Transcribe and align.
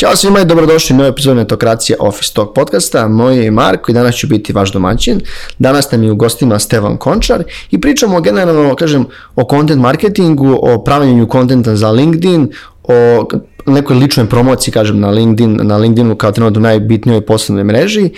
Ćao 0.00 0.16
svima 0.16 0.40
i 0.40 0.44
dobrodošli 0.44 0.94
u 0.94 0.96
novu 0.96 1.08
epizodu 1.08 1.36
Netokracije 1.36 1.96
Office 2.00 2.32
Talk 2.34 2.54
podcasta. 2.54 3.08
Moj 3.08 3.44
je 3.44 3.50
Marko 3.50 3.90
i 3.90 3.94
danas 3.94 4.14
ću 4.14 4.26
biti 4.26 4.52
vaš 4.52 4.72
domaćin. 4.72 5.20
Danas 5.58 5.90
nam 5.90 6.02
je 6.02 6.12
u 6.12 6.16
gostima 6.16 6.58
Stevan 6.58 6.96
Končar 6.96 7.42
i 7.70 7.80
pričamo 7.80 8.20
generalno, 8.20 8.74
kažem, 8.76 9.06
o 9.36 9.46
content 9.50 9.80
marketingu, 9.80 10.58
o 10.62 10.84
pravljenju 10.84 11.28
kontenta 11.28 11.76
za 11.76 11.90
LinkedIn, 11.90 12.48
o 12.82 13.28
nekoj 13.66 13.96
ličnoj 13.96 14.26
promociji, 14.26 14.72
kažem, 14.72 15.00
na 15.00 15.10
LinkedIn, 15.10 15.58
na 15.62 15.76
LinkedInu 15.76 16.16
kao 16.16 16.32
trenutno 16.32 16.60
najbitnijoj 16.60 17.26
poslovnoj 17.26 17.64
mreži. 17.64 18.10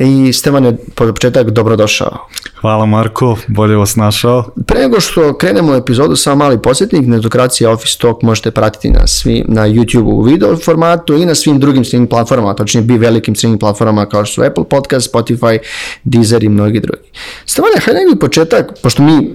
I 0.00 0.32
Stevan 0.32 0.64
je 0.64 0.76
po 0.94 1.06
početak 1.06 1.50
dobrodošao. 1.50 2.18
Hvala 2.60 2.86
Marko, 2.86 3.36
bolje 3.48 3.76
vas 3.76 3.96
našao. 3.96 4.44
Pre 4.66 4.80
nego 4.80 5.00
što 5.00 5.34
krenemo 5.38 5.72
u 5.72 5.74
epizodu, 5.74 6.16
samo 6.16 6.36
mali 6.36 6.62
podsjetnik, 6.62 7.06
Netokracija 7.06 7.70
Office 7.70 7.98
Talk 8.00 8.22
možete 8.22 8.50
pratiti 8.50 8.90
na, 8.90 9.06
svi, 9.06 9.44
na 9.48 9.68
YouTube 9.68 10.12
u 10.12 10.22
video 10.22 10.56
formatu 10.56 11.14
i 11.14 11.26
na 11.26 11.34
svim 11.34 11.60
drugim 11.60 11.84
streaming 11.84 12.10
platformama, 12.10 12.54
točnije 12.54 12.84
bi 12.84 12.98
velikim 12.98 13.34
streaming 13.34 13.60
platformama 13.60 14.06
kao 14.06 14.24
što 14.24 14.34
su 14.34 14.42
Apple 14.42 14.64
Podcast, 14.64 15.14
Spotify, 15.14 15.58
Deezer 16.04 16.44
i 16.44 16.48
mnogi 16.48 16.80
drugi. 16.80 17.08
Stevane, 17.46 17.80
hajde 17.84 18.00
negdje 18.00 18.18
početak, 18.18 18.78
pošto 18.82 19.02
mi 19.02 19.34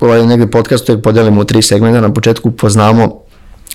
ovaj 0.00 0.26
negdje 0.26 0.50
podcast 0.50 0.88
uvijek 0.88 1.04
podelimo 1.04 1.40
u 1.40 1.44
tri 1.44 1.62
segmenta, 1.62 2.00
na 2.00 2.12
početku 2.12 2.50
poznamo 2.50 3.22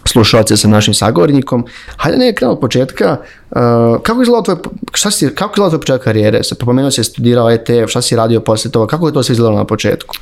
slušalce 0.08 0.58
sa 0.58 0.68
našim 0.68 0.94
sagovornikom. 0.94 1.66
Hajde 1.98 2.18
ne 2.18 2.36
krenemo 2.36 2.54
od 2.54 2.60
početka. 2.60 3.18
Uh, 3.52 3.58
kako 4.04 4.22
izgleda 4.22 4.44
tvoj, 4.44 4.58
šta 4.94 5.12
si, 5.12 5.36
kako 5.36 5.54
izgleda 5.54 5.70
tvoj 5.70 5.80
početak 5.80 6.04
karijere? 6.04 6.44
Se 6.44 6.56
pomenuo 6.56 6.92
si 6.92 7.04
studirao 7.04 7.52
ETF, 7.52 7.90
šta 7.90 8.02
si 8.02 8.16
radio 8.16 8.40
posle 8.40 8.72
toga? 8.72 8.88
Kako 8.88 9.08
je 9.08 9.14
to 9.14 9.24
sve 9.24 9.34
izgledalo 9.34 9.58
na 9.58 9.66
početku? 9.66 10.16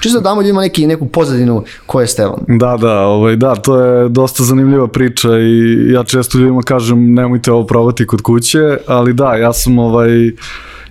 Čisto 0.00 0.20
da 0.20 0.28
damo 0.28 0.40
ljudima 0.42 0.60
neki, 0.60 0.86
neku 0.86 1.06
pozadinu 1.06 1.64
ko 1.86 2.00
je 2.00 2.06
Stevan. 2.06 2.40
Da, 2.48 2.76
da, 2.76 3.00
ovaj, 3.00 3.36
da, 3.36 3.54
to 3.54 3.80
je 3.80 4.08
dosta 4.08 4.44
zanimljiva 4.44 4.88
priča 4.88 5.28
i 5.38 5.86
ja 5.92 6.04
često 6.04 6.38
ljudima 6.38 6.62
kažem 6.62 7.14
nemojte 7.14 7.52
ovo 7.52 7.66
probati 7.66 8.06
kod 8.06 8.22
kuće, 8.22 8.78
ali 8.86 9.12
da, 9.12 9.34
ja 9.34 9.52
sam 9.52 9.78
ovaj, 9.78 10.30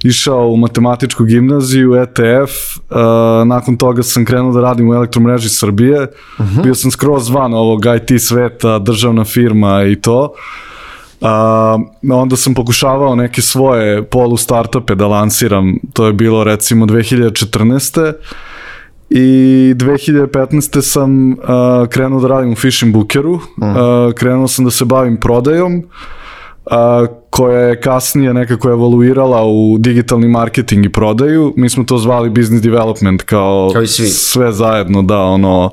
išao 0.06 0.48
u 0.48 0.58
matematičku 0.58 1.24
gimnaziju, 1.24 1.94
ETF, 1.94 2.52
uh, 2.78 2.98
nakon 3.48 3.78
toga 3.78 4.04
sam 4.04 4.26
krenuo 4.26 4.54
da 4.54 4.62
radim 4.62 4.90
u 4.90 4.94
elektromreži 4.94 5.50
Srbije, 5.50 6.02
uh 6.02 6.46
-huh. 6.46 6.64
bio 6.64 6.76
sam 6.76 6.92
skroz 6.92 7.30
van 7.30 7.54
ovog 7.54 7.82
IT 7.86 8.22
sveta, 8.22 8.80
državna 8.80 9.24
firma 9.24 9.84
i 9.84 9.96
to. 9.96 10.34
Uh, 11.22 11.30
onda 12.12 12.36
sam 12.36 12.54
pokušavao 12.54 13.16
neke 13.16 13.42
svoje 13.42 14.04
polu 14.04 14.38
startupe 14.38 14.96
da 14.96 15.08
lansiram, 15.08 15.76
to 15.94 16.08
je 16.08 16.14
bilo 16.14 16.44
recimo 16.44 16.86
2014. 16.86 18.14
I 19.10 19.74
2015. 19.78 20.82
sam 20.82 21.32
uh, 21.32 21.38
krenuo 21.90 22.22
da 22.22 22.28
radim 22.28 22.52
u 22.52 22.56
Fishing 22.56 22.94
Bookeru, 22.94 23.34
uh 23.34 23.42
-huh. 23.58 24.08
uh, 24.08 24.14
krenuo 24.14 24.48
sam 24.48 24.66
da 24.66 24.72
se 24.72 24.86
bavim 24.86 25.18
prodajom, 25.18 25.84
a, 25.84 26.25
koja 27.30 27.60
je 27.60 27.82
kasnije 27.82 28.34
nekako 28.34 28.70
evoluirala 28.70 29.46
u 29.46 29.78
digitalni 29.80 30.28
marketing 30.28 30.86
i 30.86 30.92
prodaju. 30.92 31.54
Mi 31.58 31.70
smo 31.70 31.84
to 31.84 31.98
zvali 31.98 32.30
business 32.30 32.64
development 32.64 33.22
kao, 33.22 33.70
kao 33.74 33.86
svi. 33.86 34.08
sve 34.08 34.52
zajedno, 34.52 35.02
da, 35.02 35.20
ono, 35.20 35.72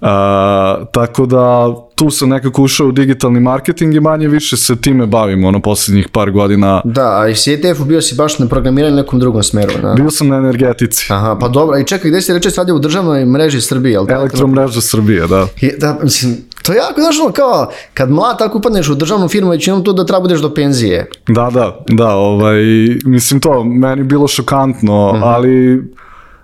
a, 0.00 0.84
tako 0.92 1.26
da 1.26 1.74
tu 1.94 2.10
sam 2.10 2.28
nekako 2.28 2.62
ušao 2.62 2.86
u 2.86 2.92
digitalni 2.92 3.40
marketing 3.40 3.94
i 3.94 4.00
manje 4.00 4.28
više 4.28 4.56
se 4.56 4.76
time 4.76 5.06
bavim 5.06 5.44
ono 5.44 5.60
posljednjih 5.60 6.08
par 6.08 6.30
godina. 6.30 6.80
Da, 6.84 7.20
a 7.20 7.28
i 7.28 7.34
si 7.34 7.52
ETF-u 7.52 7.84
bio 7.84 8.02
si 8.02 8.14
baš 8.14 8.38
na 8.38 8.48
programiranju 8.48 8.96
nekom 8.96 9.20
drugom 9.20 9.42
smeru. 9.42 9.72
Da? 9.82 9.94
Bio 9.94 10.10
sam 10.10 10.28
na 10.28 10.36
energetici. 10.36 11.06
Aha, 11.12 11.36
pa 11.40 11.48
dobro, 11.48 11.78
i 11.78 11.84
čekaj, 11.84 12.10
gde 12.10 12.20
si 12.20 12.32
reče 12.32 12.50
radio 12.56 12.74
u 12.74 12.78
državnoj 12.78 13.24
mreži 13.24 13.60
Srbije, 13.60 13.92
jel? 13.92 14.06
Elektromreža 14.10 14.80
Srbije, 14.80 15.26
da. 15.26 15.46
I, 15.60 15.70
da, 15.78 15.98
mislim, 16.02 16.36
to 16.68 16.72
je 16.72 16.76
jako, 16.76 17.00
znaš, 17.00 17.20
ono, 17.20 17.32
kao, 17.32 17.70
kad 17.94 18.10
mlad 18.10 18.38
tako 18.38 18.58
upadneš 18.58 18.88
u 18.88 18.94
državnu 18.94 19.28
firmu, 19.28 19.50
većinom 19.50 19.84
to 19.84 19.92
da 19.92 20.06
treba 20.06 20.20
budeš 20.20 20.40
do 20.40 20.54
penzije. 20.54 21.10
Da, 21.28 21.50
da, 21.50 21.84
da, 21.88 22.14
ovaj, 22.14 22.62
mislim 23.04 23.40
to, 23.40 23.64
meni 23.64 24.02
bilo 24.02 24.28
šokantno, 24.28 25.10
uh 25.10 25.16
-huh. 25.16 25.22
ali 25.24 25.84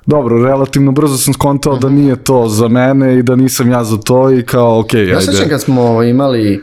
dobro, 0.07 0.45
relativno 0.45 0.93
brzo 0.93 1.17
sam 1.17 1.35
skontao 1.35 1.73
uh 1.73 1.79
-huh. 1.79 1.83
da 1.83 1.89
mhm. 1.89 1.97
nije 1.97 2.17
to 2.17 2.49
za 2.49 2.69
mene 2.69 3.19
i 3.19 3.23
da 3.23 3.37
nisam 3.37 3.71
ja 3.71 3.85
za 3.85 3.97
to 3.97 4.31
i 4.31 4.43
kao, 4.43 4.81
okej, 4.81 5.01
okay, 5.01 5.09
ja 5.09 5.19
ajde. 5.19 5.27
Ja 5.27 5.33
sećam 5.33 5.49
kad 5.49 5.63
smo 5.63 6.03
imali 6.03 6.63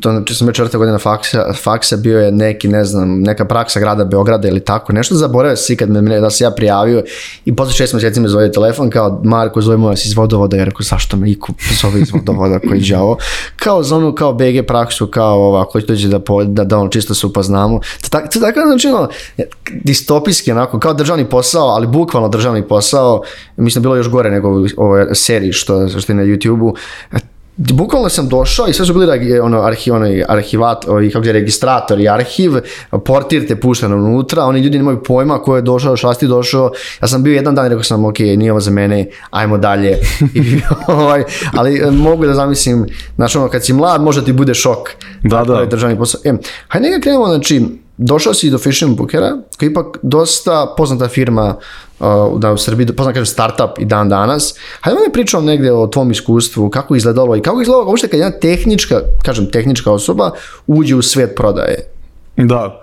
to 0.00 0.10
znači 0.10 0.34
sam 0.34 0.46
već 0.46 0.56
četvrta 0.56 0.78
godina 0.78 0.98
faksa, 0.98 1.52
faksa 1.62 1.96
bio 1.96 2.20
je 2.20 2.32
neki, 2.32 2.68
ne 2.68 2.84
znam, 2.84 3.20
neka 3.20 3.44
praksa 3.44 3.80
grada 3.80 4.04
Beograda 4.04 4.48
ili 4.48 4.60
tako, 4.60 4.92
nešto 4.92 5.14
zaboravio 5.14 5.56
si 5.56 5.76
kad 5.76 5.90
me, 5.90 6.20
da 6.20 6.30
se 6.30 6.44
ja 6.44 6.50
prijavio 6.50 7.04
i 7.44 7.56
posle 7.56 7.72
šest 7.72 7.94
meseci 7.94 8.20
me 8.20 8.28
zove 8.28 8.52
telefon 8.52 8.90
kao 8.90 9.20
Marko 9.24 9.60
zove 9.60 9.76
vas 9.76 10.04
iz 10.04 10.16
vodovoda, 10.16 10.56
ja 10.56 10.64
rekao 10.64 10.82
zašto 10.82 11.16
me 11.16 11.30
iko 11.30 11.52
zove 11.82 12.00
iz 12.00 12.12
vodovoda 12.12 12.58
koji 12.58 12.82
je 12.82 12.98
ovo, 12.98 13.16
kao 13.56 13.82
za 13.82 13.96
ono, 13.96 14.14
kao 14.14 14.32
BG 14.32 14.66
praksu, 14.66 15.06
kao 15.06 15.38
ovako, 15.38 15.80
dođe 15.80 16.08
da, 16.08 16.18
po, 16.18 16.44
da, 16.44 16.64
da 16.64 16.78
ono 16.78 16.88
čisto 16.88 17.14
se 17.14 17.26
upoznamo. 17.26 17.80
To, 18.10 18.18
to 18.32 18.40
tako 18.40 18.60
znači 18.66 18.88
ono, 18.88 19.08
distopijski 19.84 20.52
onako, 20.52 20.78
kao 20.78 20.94
državni 20.94 21.24
posao, 21.24 21.68
ali 21.68 21.86
bukvalno 21.86 22.28
državni 22.28 22.68
posao, 22.68 23.22
mislim 23.56 23.82
bilo 23.82 23.96
još 23.96 24.08
gore 24.08 24.30
nego 24.30 24.48
ovoj 24.76 25.06
seriji 25.14 25.52
što, 25.52 25.88
što 25.88 26.12
je 26.12 26.16
na 26.16 26.22
YouTube-u, 26.22 26.74
bukvalno 27.60 28.08
sam 28.08 28.28
došao 28.28 28.68
i 28.68 28.72
sve 28.72 28.86
su 28.86 28.94
bili 28.94 29.40
ono, 29.40 29.62
arhiv, 29.62 29.94
ono, 29.94 30.06
arhivat, 30.28 30.88
ovaj, 30.88 31.10
kako 31.10 31.26
je 31.26 31.32
registrator 31.32 32.00
i 32.00 32.08
arhiv, 32.08 32.52
portir 33.04 33.48
te 33.48 33.60
pušta 33.60 33.86
unutra, 33.86 34.44
oni 34.44 34.60
ljudi 34.60 34.78
nemaju 34.78 35.02
pojma 35.02 35.38
ko 35.42 35.56
je 35.56 35.62
došao, 35.62 35.96
šta 35.96 36.14
si 36.14 36.26
došao, 36.26 36.72
ja 37.02 37.08
sam 37.08 37.22
bio 37.22 37.34
jedan 37.34 37.54
dan 37.54 37.66
i 37.66 37.68
rekao 37.68 37.82
sam, 37.82 38.04
ok, 38.04 38.18
nije 38.18 38.52
ovo 38.52 38.60
za 38.60 38.70
mene, 38.70 39.06
ajmo 39.30 39.58
dalje, 39.58 39.98
I, 40.34 40.60
ovaj, 40.86 41.24
ali 41.56 41.78
e, 41.78 41.90
mogu 41.90 42.26
da 42.26 42.34
zamislim, 42.34 42.86
znači 43.16 43.38
ono, 43.38 43.48
kad 43.48 43.64
si 43.64 43.72
mlad, 43.72 44.02
možda 44.02 44.22
ti 44.22 44.32
bude 44.32 44.54
šok. 44.54 44.90
Da, 45.22 45.44
da. 45.44 45.66
Državni 45.66 45.98
posao. 45.98 46.20
E, 46.24 46.32
hajde 46.68 46.88
neka 46.88 47.00
krenemo, 47.00 47.26
znači, 47.26 47.62
došao 48.00 48.34
si 48.34 48.50
do 48.50 48.58
Fishing 48.58 48.96
Bookera, 48.96 49.30
koji 49.58 49.66
je 49.66 49.70
ipak 49.70 49.98
dosta 50.02 50.74
poznata 50.76 51.08
firma 51.08 51.56
uh, 52.00 52.06
da 52.40 52.52
u 52.52 52.56
Srbiji, 52.56 52.86
poznat 52.86 53.14
kažem 53.14 53.26
startup 53.26 53.78
i 53.78 53.84
dan 53.84 54.08
danas. 54.08 54.54
Hajde 54.80 55.00
me 55.06 55.12
pričam 55.12 55.44
negde 55.44 55.72
o 55.72 55.86
tvom 55.86 56.10
iskustvu, 56.10 56.70
kako 56.70 56.94
je 56.94 56.98
izgledalo 56.98 57.36
i 57.36 57.40
kako 57.40 57.60
je 57.60 57.62
izgledalo 57.62 57.88
uopšte 57.88 58.08
kad 58.08 58.20
jedna 58.20 58.38
tehnička, 58.38 59.00
kažem 59.22 59.50
tehnička 59.50 59.92
osoba 59.92 60.30
uđe 60.66 60.96
u 60.96 61.02
svet 61.02 61.34
prodaje. 61.36 61.76
Da. 62.36 62.80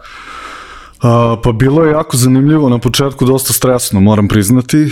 Uh, 0.98 1.40
pa 1.44 1.52
bilo 1.52 1.86
je 1.86 1.92
jako 1.92 2.18
zanimljivo, 2.18 2.70
na 2.70 2.80
početku 2.80 3.26
dosta 3.26 3.54
stresno, 3.54 4.00
moram 4.00 4.28
priznati. 4.28 4.84
Uh, 4.84 4.90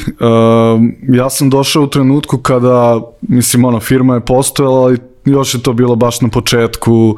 ja 1.16 1.30
sam 1.30 1.50
došao 1.50 1.84
u 1.84 1.88
trenutku 1.88 2.38
kada, 2.38 3.02
mislim, 3.22 3.66
ona 3.66 3.80
firma 3.80 4.13
je 4.13 4.25
postojala, 4.25 4.81
ali 4.81 4.97
još 5.25 5.53
je 5.53 5.63
to 5.63 5.74
bilo 5.74 5.96
baš 5.96 6.22
na 6.22 6.30
početku. 6.30 7.18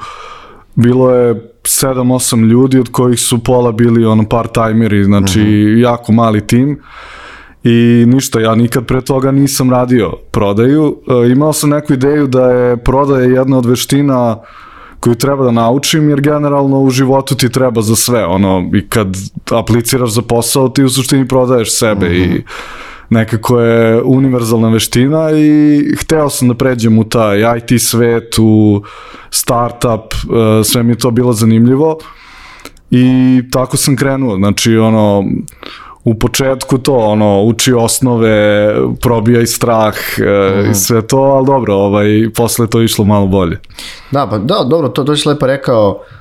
Bilo 0.75 1.13
je 1.15 1.51
7-8 1.67 2.47
ljudi 2.47 2.79
od 2.79 2.89
kojih 2.91 3.19
su 3.19 3.43
pola 3.43 3.71
bili 3.71 4.05
ono 4.05 4.23
part-timeri, 4.23 5.03
znači 5.03 5.39
mhm. 5.39 5.49
-huh. 5.49 5.81
jako 5.81 6.11
mali 6.11 6.47
tim. 6.47 6.79
I 7.63 8.05
ništa, 8.07 8.39
ja 8.39 8.55
nikad 8.55 8.85
pre 8.85 9.01
toga 9.01 9.31
nisam 9.31 9.71
radio 9.71 10.13
prodaju. 10.31 10.97
E, 11.25 11.31
imao 11.31 11.53
sam 11.53 11.69
neku 11.69 11.93
ideju 11.93 12.27
da 12.27 12.51
je 12.51 12.77
prodaja 12.77 13.23
jedna 13.23 13.57
od 13.57 13.65
veština 13.65 14.37
koju 14.99 15.15
treba 15.15 15.43
da 15.43 15.51
naučim, 15.51 16.09
jer 16.09 16.21
generalno 16.21 16.81
u 16.81 16.89
životu 16.89 17.35
ti 17.35 17.49
treba 17.49 17.81
za 17.81 17.95
sve, 17.95 18.25
ono, 18.25 18.69
i 18.73 18.87
kad 18.89 19.07
apliciraš 19.51 20.09
za 20.09 20.21
posao, 20.21 20.69
ti 20.69 20.83
u 20.83 20.89
suštini 20.89 21.27
prodaješ 21.27 21.79
sebe 21.79 22.05
uh 22.05 22.11
-huh. 22.11 22.37
i 22.37 22.43
nekako 23.09 23.59
je 23.59 24.01
univerzalna 24.03 24.69
veština 24.69 25.31
i 25.31 25.81
hteo 25.99 26.29
sam 26.29 26.47
da 26.47 26.53
pređem 26.53 26.99
u 26.99 27.03
taj 27.03 27.39
IT 27.57 27.81
svet, 27.81 28.35
u 28.39 28.83
startup, 29.29 30.13
e, 30.13 30.63
sve 30.63 30.83
mi 30.83 30.91
je 30.91 30.97
to 30.97 31.11
bilo 31.11 31.33
zanimljivo 31.33 31.97
i 32.91 33.41
tako 33.51 33.77
sam 33.77 33.95
krenuo, 33.95 34.35
znači 34.35 34.77
ono, 34.77 35.23
u 36.03 36.19
početku 36.19 36.77
to, 36.77 36.95
ono, 36.95 37.43
uči 37.43 37.73
osnove, 37.73 38.75
probija 39.01 39.41
i 39.41 39.47
strah 39.47 39.95
mm. 40.19 40.59
i 40.59 40.63
mhm. 40.63 40.73
sve 40.73 41.07
to, 41.07 41.17
ali 41.17 41.45
dobro, 41.45 41.75
ovaj, 41.75 42.29
posle 42.35 42.67
to 42.67 42.81
išlo 42.81 43.05
malo 43.05 43.27
bolje. 43.27 43.59
Da, 44.11 44.27
pa 44.29 44.37
da, 44.37 44.65
dobro, 44.69 44.89
to, 44.89 45.03
to 45.03 45.15
si 45.15 45.29
lepo 45.29 45.47
rekao, 45.47 45.89
uh, 45.89 46.17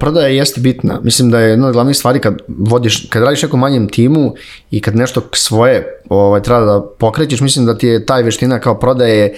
prodaja 0.00 0.28
jeste 0.28 0.60
bitna. 0.60 1.00
Mislim 1.02 1.30
da 1.30 1.40
je 1.40 1.50
jedna 1.50 1.66
od 1.66 1.72
glavnih 1.72 1.96
stvari 1.96 2.20
kad 2.20 2.34
vodiš, 2.48 3.06
kad 3.10 3.22
radiš 3.22 3.42
nekom 3.42 3.60
manjem 3.60 3.88
timu 3.88 4.34
i 4.70 4.80
kad 4.80 4.96
nešto 4.96 5.22
svoje 5.32 6.00
ovaj, 6.08 6.42
treba 6.42 6.60
da 6.60 6.82
pokrećeš, 6.98 7.40
mislim 7.40 7.66
da 7.66 7.78
ti 7.78 7.86
je 7.86 8.06
taj 8.06 8.22
veština 8.22 8.60
kao 8.60 8.78
prodaje 8.78 9.34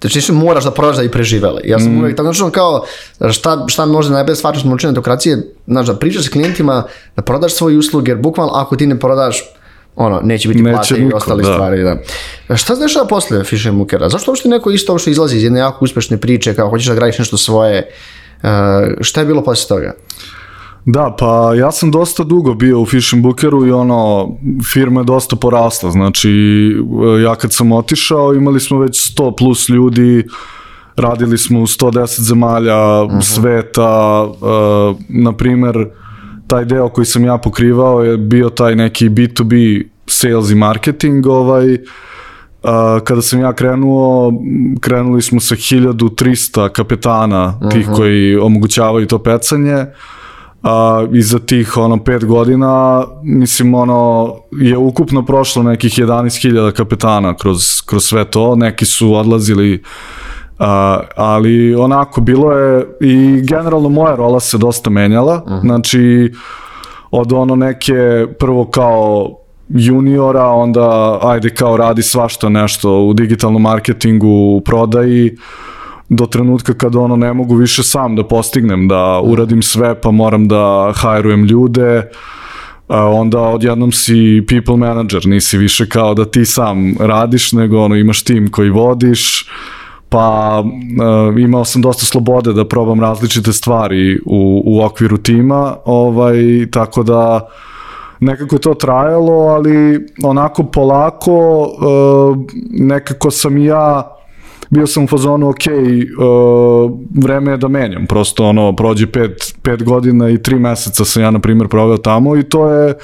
Znači, 0.00 0.32
moraš 0.32 0.64
da 0.64 0.70
prodaš 0.70 0.96
da 0.96 1.02
i 1.02 1.08
preživele. 1.08 1.60
Ja 1.64 1.78
sam 1.78 1.92
mm. 1.92 1.98
uvek 1.98 2.16
tako, 2.16 2.32
znači, 2.32 2.52
kao, 2.52 2.84
šta, 3.30 3.64
šta 3.68 3.86
može 3.86 4.10
najbolje 4.10 4.36
stvar 4.36 4.54
što 4.54 4.62
smo 4.62 4.74
učili 4.74 4.90
na 4.90 4.94
demokracije, 4.94 5.52
znači, 5.66 5.86
da 5.86 5.96
pričaš 5.98 6.24
sa 6.24 6.30
klijentima, 6.30 6.82
da 7.16 7.22
prodaš 7.22 7.54
svoje 7.54 7.78
usluge, 7.78 8.10
jer 8.10 8.18
bukvalno 8.18 8.52
ako 8.54 8.76
ti 8.76 8.86
ne 8.86 8.98
prodaš, 8.98 9.44
ono, 9.96 10.20
neće 10.20 10.48
biti 10.48 10.64
plate 10.64 10.94
i 10.94 11.12
ostale 11.14 11.42
da. 11.42 11.52
stvari, 11.52 11.82
da. 11.82 12.56
Šta 12.56 12.76
se 12.76 12.82
dešava 12.82 13.06
posle 13.06 13.44
Fisher 13.44 13.72
Mukera? 13.72 14.08
Zašto 14.08 14.30
uopšte 14.30 14.48
neko 14.48 14.70
isto 14.70 14.92
uopšte 14.92 15.10
izlazi 15.10 15.36
iz 15.36 15.42
jedne 15.42 15.58
jako 15.58 15.84
uspešne 15.84 16.16
priče, 16.16 16.54
kao 16.54 16.70
hoćeš 16.70 16.86
da 16.86 16.94
gradiš 16.94 17.18
nešto 17.18 17.36
svoje, 17.36 17.78
Uh, 17.78 18.25
šta 19.00 19.20
je 19.20 19.26
bilo 19.26 19.44
posle 19.44 19.76
toga? 19.76 19.92
Da, 20.84 21.16
pa 21.18 21.54
ja 21.54 21.72
sam 21.72 21.90
dosta 21.90 22.24
dugo 22.24 22.54
bio 22.54 22.80
u 22.80 22.86
Fishing 22.86 23.22
Bookeru 23.22 23.66
i 23.66 23.70
ono, 23.70 24.28
firma 24.72 25.00
je 25.00 25.04
dosta 25.04 25.36
porasla, 25.36 25.90
znači 25.90 26.30
ja 27.24 27.34
kad 27.34 27.52
sam 27.52 27.72
otišao 27.72 28.34
imali 28.34 28.60
smo 28.60 28.78
već 28.78 29.18
100 29.18 29.36
plus 29.38 29.68
ljudi, 29.68 30.24
radili 30.96 31.38
smo 31.38 31.60
u 31.60 31.66
110 31.66 32.20
zemalja 32.20 33.02
uh 33.02 33.10
-huh. 33.10 33.22
sveta, 33.22 34.22
uh, 34.22 34.96
na 35.08 35.32
primer, 35.32 35.74
taj 36.46 36.64
deo 36.64 36.88
koji 36.88 37.04
sam 37.04 37.24
ja 37.24 37.38
pokrivao 37.38 38.04
je 38.04 38.16
bio 38.16 38.50
taj 38.50 38.76
neki 38.76 39.08
B2B 39.08 39.84
sales 40.06 40.50
i 40.50 40.54
marketing, 40.54 41.26
ovaj, 41.26 41.74
uh, 41.74 41.80
kada 43.04 43.22
sam 43.22 43.40
ja 43.40 43.52
krenuo, 43.52 44.32
krenuli 44.80 45.22
smo 45.22 45.40
sa 45.40 45.54
1300 45.54 46.68
kapetana, 46.68 47.46
uh 47.46 47.66
-huh. 47.66 47.72
tih 47.72 47.88
koji 47.96 48.36
omogućavaju 48.36 49.06
to 49.06 49.18
pecanje, 49.18 49.86
a, 50.62 51.06
i 51.12 51.22
za 51.22 51.38
tih 51.38 51.76
ono 51.76 52.04
pet 52.04 52.24
godina 52.24 53.04
mislim 53.22 53.74
ono 53.74 54.34
je 54.52 54.76
ukupno 54.76 55.24
prošlo 55.24 55.62
nekih 55.62 55.92
11.000 55.92 56.72
kapetana 56.72 57.34
kroz, 57.36 57.80
kroz 57.86 58.04
sve 58.04 58.24
to 58.24 58.56
neki 58.56 58.84
su 58.84 59.14
odlazili 59.14 59.82
a, 60.58 61.00
ali 61.16 61.74
onako 61.74 62.20
bilo 62.20 62.52
je 62.52 62.86
i 63.00 63.42
generalno 63.48 63.88
moja 63.88 64.14
rola 64.14 64.40
se 64.40 64.58
dosta 64.58 64.90
menjala 64.90 65.42
uh 65.46 65.52
-huh. 65.52 65.60
znači 65.60 66.32
od 67.10 67.32
ono 67.32 67.56
neke 67.56 68.26
prvo 68.38 68.64
kao 68.64 69.36
juniora 69.68 70.46
onda 70.46 71.18
ajde 71.22 71.50
kao 71.50 71.76
radi 71.76 72.02
svašta 72.02 72.48
nešto 72.48 73.00
u 73.00 73.12
digitalnom 73.12 73.62
marketingu 73.62 74.28
u 74.28 74.60
prodaji 74.60 75.36
do 76.08 76.26
trenutka 76.26 76.74
kada 76.74 77.00
ono 77.00 77.16
ne 77.16 77.32
mogu 77.32 77.54
više 77.54 77.82
sam 77.82 78.16
da 78.16 78.24
postignem, 78.24 78.88
da 78.88 79.20
uradim 79.24 79.62
sve 79.62 80.00
pa 80.00 80.10
moram 80.10 80.48
da 80.48 80.92
hajrujem 80.96 81.44
ljude, 81.44 82.10
onda 82.88 83.40
odjednom 83.40 83.92
si 83.92 84.44
people 84.48 84.76
manager, 84.76 85.26
nisi 85.26 85.58
više 85.58 85.88
kao 85.88 86.14
da 86.14 86.24
ti 86.24 86.44
sam 86.44 86.94
radiš, 87.00 87.52
nego 87.52 87.80
ono 87.80 87.96
imaš 87.96 88.22
tim 88.22 88.50
koji 88.50 88.70
vodiš, 88.70 89.48
pa 90.08 90.62
uh, 90.62 91.40
imao 91.40 91.64
sam 91.64 91.82
dosta 91.82 92.06
slobode 92.06 92.52
da 92.52 92.68
probam 92.68 93.00
različite 93.00 93.52
stvari 93.52 94.18
u, 94.26 94.62
u 94.66 94.84
okviru 94.84 95.16
tima, 95.16 95.76
ovaj, 95.84 96.66
tako 96.70 97.02
da 97.02 97.48
nekako 98.20 98.54
je 98.56 98.60
to 98.60 98.74
trajalo, 98.74 99.32
ali 99.32 100.06
onako 100.24 100.64
polako 100.64 101.60
uh, 101.60 102.36
nekako 102.70 103.30
sam 103.30 103.58
i 103.58 103.64
ja 103.64 104.12
bio 104.70 104.86
sam 104.86 105.04
u 105.04 105.06
fazonu, 105.06 105.48
ok, 105.48 105.56
uh, 105.56 106.92
vreme 107.22 107.50
je 107.50 107.56
da 107.56 107.68
menjam, 107.68 108.06
prosto 108.06 108.44
ono, 108.44 108.76
prođe 108.76 109.06
pet, 109.06 109.54
pet 109.62 109.84
godina 109.84 110.30
i 110.30 110.42
tri 110.42 110.58
meseca 110.58 111.04
sam 111.04 111.22
ja, 111.22 111.30
na 111.30 111.38
primjer, 111.38 111.68
proveo 111.68 111.96
tamo 111.96 112.36
i 112.36 112.42
to 112.42 112.70
je 112.70 112.94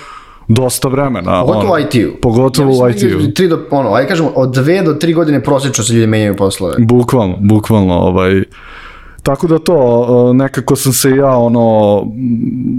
dosta 0.48 0.88
vremena. 0.88 1.40
Pogotovo 1.40 1.72
ono, 1.72 1.78
IT-u. 1.78 2.20
Pogotovo 2.22 2.70
ja, 2.70 2.84
u 2.84 2.90
IT-u. 2.90 3.32
Tri 3.34 3.48
do, 3.48 3.58
ono, 3.70 3.94
aj 3.94 4.06
kažemo, 4.06 4.28
od 4.34 4.54
dve 4.54 4.82
do 4.82 4.94
tri 4.94 5.12
godine 5.12 5.42
prosječno 5.42 5.84
se 5.84 5.94
ljudi 5.94 6.06
menjaju 6.06 6.36
poslove. 6.36 6.74
Bukvalno, 6.78 7.36
bukvalno, 7.40 7.94
ovaj, 7.94 8.42
Tako 9.22 9.46
da 9.46 9.58
to, 9.58 9.74
uh, 9.74 10.36
nekako 10.36 10.76
sam 10.76 10.92
se 10.92 11.10
ja, 11.10 11.36
ono, 11.36 12.02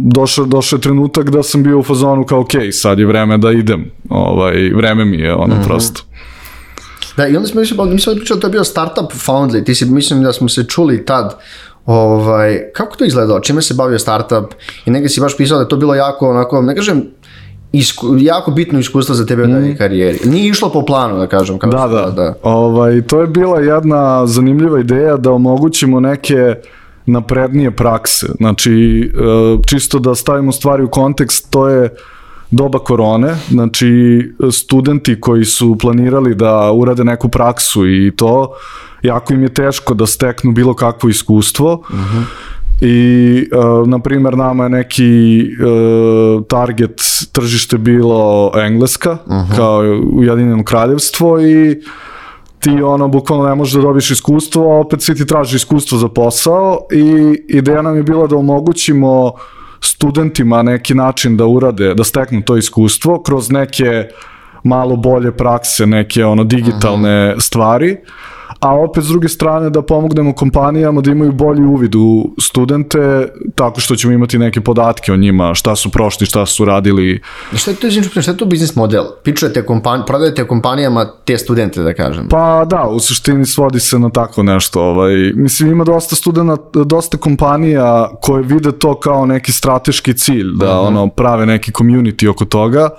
došao, 0.06 0.46
došao 0.46 0.78
je 0.78 0.82
trenutak 0.82 1.30
da 1.30 1.44
sam 1.44 1.64
bio 1.64 1.80
u 1.80 1.84
fazonu 1.84 2.26
kao, 2.26 2.40
ok, 2.40 2.52
sad 2.72 3.00
je 3.00 3.06
vreme 3.06 3.38
da 3.38 3.52
idem, 3.52 3.92
ovaj, 4.10 4.70
vreme 4.76 5.06
mi 5.06 5.18
je, 5.18 5.34
ono, 5.34 5.56
mm 5.56 5.58
-hmm. 5.58 5.66
prosto. 5.66 6.02
Da, 7.18 7.28
i 7.28 7.36
onda 7.36 7.48
smo, 7.48 7.60
mislim, 7.60 7.90
mi 7.94 8.00
smo 8.00 8.16
pričali, 8.16 8.40
to 8.40 8.48
je 8.48 8.52
bio 8.52 8.64
startup 8.64 9.12
Foundly, 9.12 9.64
ti 9.64 9.76
si, 9.76 9.86
mislim 9.86 10.24
da 10.24 10.34
smo 10.34 10.50
se 10.50 10.64
čuli 10.64 11.06
tad, 11.06 11.40
ovaj, 11.86 12.60
kako 12.74 12.96
to 12.96 13.06
izgledalo, 13.06 13.40
čime 13.40 13.62
se 13.62 13.74
bavio 13.74 14.00
startup 14.00 14.54
i 14.86 14.92
negdje 14.92 15.10
si 15.10 15.22
baš 15.22 15.38
pisao 15.38 15.58
da 15.58 15.64
je 15.64 15.70
to 15.70 15.78
bilo 15.78 15.96
jako, 15.96 16.30
onako, 16.30 16.62
ne 16.62 16.76
kažem, 16.76 17.04
isku, 17.74 18.16
jako 18.20 18.52
bitno 18.52 18.80
iskustvo 18.80 19.16
za 19.16 19.26
tebe 19.26 19.44
u 19.44 19.48
mm. 19.48 19.76
karijeri. 19.78 20.20
Nije 20.26 20.50
išlo 20.50 20.70
po 20.70 20.86
planu, 20.86 21.18
da 21.18 21.28
kažem. 21.28 21.60
Kao 21.60 21.72
da, 21.72 21.88
da, 21.88 22.12
da. 22.12 22.34
Ovaj, 22.44 23.02
to 23.02 23.22
je 23.22 23.28
bila 23.28 23.60
jedna 23.60 24.28
zanimljiva 24.28 24.80
ideja 24.80 25.18
da 25.18 25.32
omogućimo 25.32 26.00
neke 26.00 26.56
naprednije 27.06 27.72
prakse. 27.72 28.28
Znači, 28.38 28.74
e, 29.16 29.68
čisto 29.68 30.00
da 30.00 30.16
stavimo 30.16 30.52
stvari 30.52 30.84
u 30.84 30.90
kontekst, 30.90 31.50
to 31.50 31.68
je 31.68 31.90
doba 32.52 32.80
korone, 32.80 33.36
znači 33.50 33.88
studenti 34.52 35.20
koji 35.20 35.46
su 35.46 35.78
planirali 35.82 36.36
da 36.36 36.72
urade 36.72 37.04
neku 37.04 37.30
praksu 37.30 37.88
i 37.88 38.12
to, 38.16 38.56
jako 39.02 39.34
im 39.34 39.44
je 39.44 39.54
teško 39.54 39.94
da 39.94 40.06
steknu 40.06 40.52
bilo 40.52 40.74
kakvo 40.74 41.10
iskustvo. 41.10 41.74
Uh 41.74 41.96
mhm. 41.96 42.18
-huh. 42.18 42.24
I, 42.86 43.50
uh, 43.52 43.88
na 43.88 44.00
primer, 44.00 44.38
nama 44.38 44.64
je 44.64 44.70
neki 44.70 45.42
uh, 45.44 46.44
target 46.48 47.02
tržište 47.32 47.78
bilo 47.78 48.52
Engleska, 48.56 49.12
uh. 49.12 49.34
-huh. 49.34 49.56
kao 49.56 49.80
Ujedinjeno 50.14 50.64
kraljevstvo 50.64 51.42
i 51.42 51.82
ti 52.60 52.82
ono 52.82 53.08
bukvalno 53.08 53.50
ne 53.50 53.56
možeš 53.56 53.74
da 53.74 53.82
dobiš 53.82 54.12
iskustvo, 54.12 54.72
a 54.72 54.80
opet 54.80 55.02
svi 55.02 55.16
ti 55.16 55.26
traži 55.26 55.56
iskustvo 55.56 55.98
za 55.98 56.08
posao 56.08 56.78
i 56.92 57.38
ideja 57.50 57.82
nam 57.82 57.96
je 57.96 58.04
bila 58.04 58.28
da 58.28 58.36
omogućimo 58.36 59.26
uh, 59.26 59.32
studentima 59.84 60.64
neki 60.64 60.94
način 60.94 61.38
da 61.38 61.46
urade, 61.46 61.94
da 61.94 62.04
steknu 62.04 62.42
to 62.42 62.58
iskustvo 62.58 63.22
kroz 63.22 63.52
neke 63.52 64.08
malo 64.64 64.96
bolje 64.96 65.32
prakse, 65.32 65.86
neke 65.86 66.26
ono 66.26 66.44
digitalne 66.44 67.30
uh 67.30 67.36
-huh. 67.36 67.42
stvari 67.42 67.98
a 68.64 68.76
opet 68.76 69.04
s 69.04 69.08
druge 69.08 69.30
strane 69.30 69.70
da 69.70 69.82
pomognemo 69.82 70.34
kompanijama 70.34 71.02
da 71.02 71.12
imaju 71.12 71.32
bolji 71.32 71.64
uvid 71.64 71.96
u 71.96 72.36
studente 72.42 73.28
tako 73.56 73.80
što 73.80 73.96
ćemo 73.96 74.14
imati 74.14 74.38
neke 74.38 74.62
podatke 74.62 75.14
o 75.14 75.16
njima, 75.16 75.54
šta 75.54 75.76
su 75.76 75.92
prošli, 75.92 76.26
šta 76.26 76.46
su 76.46 76.66
radili. 76.66 77.22
Šta 77.56 77.72
je 77.72 77.78
to, 77.78 78.22
šta 78.22 78.32
je 78.32 78.38
to 78.38 78.46
biznis 78.46 78.76
model? 78.76 79.04
Pičujete 79.24 79.66
kompanij, 79.66 80.06
prodajete 80.06 80.48
kompanijama 80.48 81.12
te 81.26 81.38
studente, 81.38 81.84
da 81.84 81.94
kažem? 81.94 82.28
Pa 82.30 82.66
da, 82.66 82.88
u 82.88 83.00
suštini 83.00 83.46
svodi 83.46 83.80
se 83.80 84.00
na 84.00 84.10
tako 84.10 84.44
nešto. 84.44 84.82
Ovaj. 84.82 85.14
Mislim, 85.36 85.72
ima 85.72 85.84
dosta 85.84 86.16
studenta, 86.16 86.84
dosta 86.86 87.18
kompanija 87.18 88.10
koje 88.22 88.44
vide 88.44 88.72
to 88.72 89.00
kao 89.00 89.26
neki 89.26 89.52
strateški 89.52 90.14
cilj, 90.14 90.52
da 90.56 90.80
uh 90.80 90.86
-huh. 90.86 90.88
ono 90.88 91.08
prave 91.08 91.46
neki 91.46 91.72
community 91.72 92.30
oko 92.30 92.46
toga. 92.46 92.90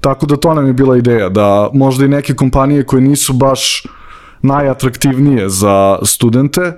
Tako 0.00 0.26
da 0.26 0.36
to 0.36 0.54
nam 0.54 0.66
je 0.66 0.72
bila 0.72 0.96
ideja, 0.96 1.28
da 1.28 1.70
možda 1.72 2.04
i 2.04 2.08
neke 2.08 2.34
kompanije 2.34 2.86
koje 2.86 3.02
nisu 3.02 3.32
baš 3.32 3.82
najatraktivnije 4.42 5.48
za 5.48 5.98
studente, 6.02 6.72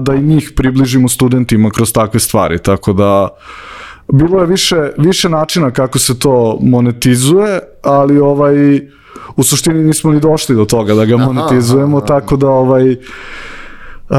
da 0.00 0.14
i 0.14 0.22
njih 0.22 0.52
približimo 0.56 1.08
studentima 1.08 1.70
kroz 1.70 1.92
takve 1.92 2.20
stvari, 2.20 2.58
tako 2.58 2.92
da 2.92 3.28
bilo 4.12 4.40
je 4.40 4.46
više, 4.46 4.90
više 4.98 5.28
načina 5.28 5.70
kako 5.70 5.98
se 5.98 6.18
to 6.18 6.58
monetizuje, 6.60 7.60
ali 7.82 8.18
ovaj, 8.18 8.80
u 9.36 9.42
suštini 9.42 9.84
nismo 9.84 10.12
ni 10.12 10.20
došli 10.20 10.56
do 10.56 10.64
toga 10.64 10.94
da 10.94 11.04
ga 11.04 11.16
monetizujemo, 11.16 11.96
aha, 11.96 12.06
aha. 12.06 12.20
tako 12.20 12.36
da 12.36 12.48
ovaj, 12.48 12.96
Uh, 14.12 14.18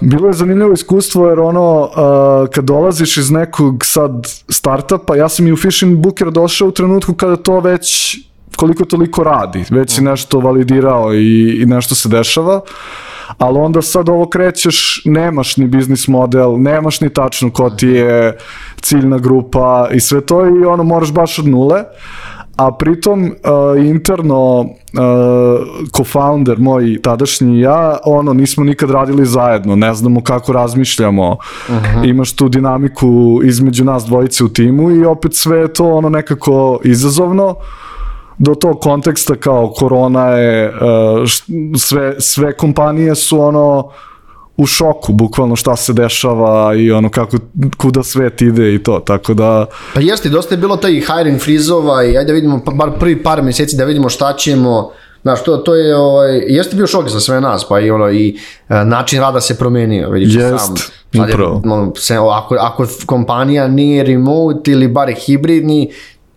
bilo 0.00 0.26
je 0.26 0.32
zanimljivo 0.32 0.72
iskustvo 0.72 1.28
jer 1.28 1.40
ono 1.40 1.80
uh, 1.80 2.48
kad 2.48 2.64
dolaziš 2.64 3.16
iz 3.16 3.30
nekog 3.30 3.84
sad 3.84 4.12
startupa, 4.48 5.16
ja 5.16 5.28
sam 5.28 5.46
i 5.46 5.52
u 5.52 5.56
Fishing 5.56 5.98
Booker 5.98 6.30
došao 6.30 6.68
u 6.68 6.70
trenutku 6.70 7.14
kada 7.14 7.36
to 7.36 7.60
već 7.60 8.18
koliko 8.56 8.84
toliko 8.84 9.24
radi, 9.24 9.64
već 9.70 9.94
si 9.94 10.02
nešto 10.02 10.40
validirao 10.40 11.14
i, 11.14 11.58
i 11.62 11.66
nešto 11.66 11.94
se 11.94 12.08
dešava, 12.08 12.60
ali 13.38 13.58
onda 13.58 13.82
sad 13.82 14.08
ovo 14.08 14.28
krećeš, 14.28 15.02
nemaš 15.04 15.56
ni 15.56 15.66
biznis 15.66 16.08
model, 16.08 16.62
nemaš 16.62 17.00
ni 17.00 17.08
tačno 17.12 17.50
ko 17.50 17.70
ti 17.70 17.88
je 17.88 18.38
ciljna 18.80 19.18
grupa 19.18 19.88
i 19.92 20.00
sve 20.00 20.20
to 20.20 20.46
i 20.46 20.64
ono 20.64 20.82
moraš 20.82 21.12
baš 21.12 21.38
od 21.38 21.46
nule, 21.46 21.84
a 22.56 22.70
pritom 22.72 23.24
uh, 23.24 23.86
interno 23.86 24.60
uh, 24.60 24.66
co-founder 25.92 26.58
moj 26.58 27.02
tadašnji 27.02 27.56
i 27.56 27.60
ja, 27.60 27.98
ono, 28.04 28.32
nismo 28.32 28.64
nikad 28.64 28.90
radili 28.90 29.26
zajedno, 29.26 29.76
ne 29.76 29.94
znamo 29.94 30.22
kako 30.22 30.52
razmišljamo, 30.52 31.30
uh 31.30 31.38
-huh. 31.68 32.08
imaš 32.08 32.32
tu 32.32 32.48
dinamiku 32.48 33.40
između 33.44 33.84
nas 33.84 34.04
dvojice 34.04 34.44
u 34.44 34.48
timu 34.48 34.90
i 34.90 35.04
opet 35.04 35.34
sve 35.34 35.58
je 35.58 35.72
to 35.72 35.88
ono 35.88 36.08
nekako 36.08 36.80
izazovno, 36.84 37.54
do 38.40 38.54
tog 38.54 38.80
konteksta 38.80 39.36
kao 39.36 39.72
korona 39.76 40.28
je, 40.28 40.64
e, 40.64 40.70
sve, 41.78 42.20
sve 42.20 42.56
kompanije 42.56 43.14
su 43.14 43.40
ono 43.40 43.90
u 44.56 44.66
šoku, 44.66 45.12
bukvalno 45.12 45.56
šta 45.56 45.76
se 45.76 45.92
dešava 45.92 46.74
i 46.74 46.92
ono 46.92 47.10
kako, 47.10 47.36
kuda 47.76 48.02
svet 48.02 48.42
ide 48.42 48.74
i 48.74 48.82
to, 48.82 48.98
tako 49.06 49.34
da... 49.34 49.66
Pa 49.94 50.00
jeste, 50.00 50.28
dosta 50.28 50.54
je 50.54 50.58
bilo 50.58 50.76
taj 50.76 50.92
hiring 50.92 51.40
frizova 51.40 52.04
i 52.04 52.16
ajde 52.16 52.24
da 52.24 52.32
vidimo, 52.32 52.60
pa 52.64 52.72
bar 52.72 52.90
prvi 52.98 53.22
par 53.22 53.42
meseci 53.42 53.76
da 53.76 53.84
vidimo 53.84 54.08
šta 54.08 54.32
ćemo, 54.32 54.90
Znaš, 55.22 55.44
to, 55.44 55.56
to 55.56 55.74
je, 55.74 55.96
ovaj, 55.96 56.42
jeste 56.46 56.76
bio 56.76 56.86
šok 56.86 57.08
za 57.08 57.20
sve 57.20 57.40
nas, 57.40 57.68
pa 57.68 57.80
i 57.80 57.90
ono, 57.90 58.10
i 58.10 58.38
uh, 58.68 58.76
način 58.86 59.20
rada 59.20 59.40
se 59.40 59.58
promenio, 59.58 60.10
vidiš 60.10 60.34
Jest, 60.34 60.66
sam. 60.66 60.76
Sad 60.76 61.30
upravo. 61.30 61.60
Je, 61.64 61.72
ono, 61.72 61.92
se, 61.96 62.16
ako, 62.16 62.54
ako 62.60 62.86
kompanija 63.06 63.68
nije 63.68 64.04
remote 64.04 64.70
ili 64.70 64.88
bare 64.88 65.14
hibridni, 65.14 65.90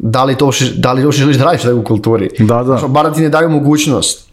da 0.05 0.24
li 0.24 0.36
to, 0.36 0.51
da 0.75 0.93
li 0.93 1.03
to 1.03 1.12
želiš 1.12 1.38
da 1.38 1.43
radiš 1.43 1.65
u 1.65 1.83
kulturi. 1.83 2.29
Da, 2.39 2.63
da. 2.63 2.88
Bar 2.88 3.05
da 3.05 3.13
ti 3.13 3.22
ne 3.22 3.29
daju 3.29 3.50
mogućnost. 3.50 4.29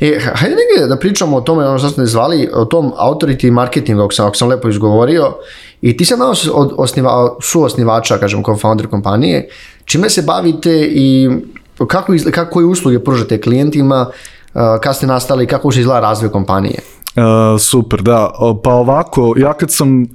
E, 0.00 0.18
hajde 0.34 0.56
negdje 0.56 0.86
da 0.88 0.96
pričamo 0.96 1.36
o 1.36 1.40
tome, 1.40 1.68
ono 1.68 1.78
što 1.78 1.88
ste 1.88 2.06
zvali, 2.06 2.48
o 2.54 2.64
tom 2.64 2.92
authority 2.98 3.50
marketingu, 3.50 4.02
ako 4.02 4.12
sam, 4.12 4.26
ako 4.26 4.36
sam 4.36 4.48
lepo 4.48 4.68
izgovorio, 4.68 5.32
i 5.80 5.96
ti 5.96 6.04
sam 6.04 6.18
nas 6.18 6.48
od 6.52 6.72
osniva, 6.76 7.36
su 7.40 7.62
osnivača, 7.62 8.18
kažem, 8.18 8.42
kao 8.42 8.56
founder 8.56 8.86
kompanije, 8.86 9.48
čime 9.84 10.10
se 10.10 10.22
bavite 10.22 10.88
i 10.90 11.30
kako, 11.86 12.12
kako 12.30 12.50
koje 12.50 12.66
usluge 12.66 13.04
pružate 13.04 13.40
klijentima, 13.40 14.10
kada 14.52 14.92
ste 14.92 15.06
nastali, 15.06 15.46
kako 15.46 15.72
se 15.72 15.80
izgleda 15.80 16.00
razvoj 16.00 16.30
kompanije? 16.30 16.78
Uh, 17.16 17.60
super, 17.60 18.02
da. 18.02 18.30
Pa 18.64 18.70
ovako, 18.70 19.34
ja 19.36 19.52
kad 19.52 19.72
sam 19.72 20.06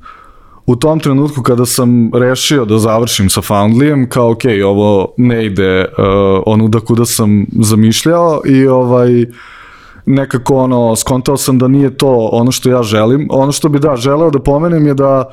u 0.66 0.76
tom 0.76 1.00
trenutku 1.00 1.42
kada 1.42 1.66
sam 1.66 2.12
rešio 2.14 2.66
da 2.66 2.80
završim 2.80 3.30
sa 3.30 3.42
Foundlyjem, 3.42 4.10
kao 4.10 4.32
ok, 4.32 4.42
ovo 4.66 5.14
ne 5.18 5.46
ide 5.46 5.86
uh, 5.86 6.44
onuda 6.46 6.80
kuda 6.80 7.06
sam 7.06 7.46
zamišljao 7.52 8.42
i 8.46 8.68
ovaj 8.68 9.26
nekako 10.06 10.56
ono, 10.56 10.96
skontao 10.96 11.38
sam 11.38 11.58
da 11.58 11.68
nije 11.68 11.98
to 11.98 12.30
ono 12.32 12.52
što 12.52 12.70
ja 12.70 12.84
želim. 12.84 13.28
Ono 13.32 13.52
što 13.52 13.70
bi 13.70 13.80
da, 13.80 13.96
želeo 13.96 14.30
da 14.30 14.40
pomenem 14.40 14.88
je 14.88 14.94
da 14.94 15.32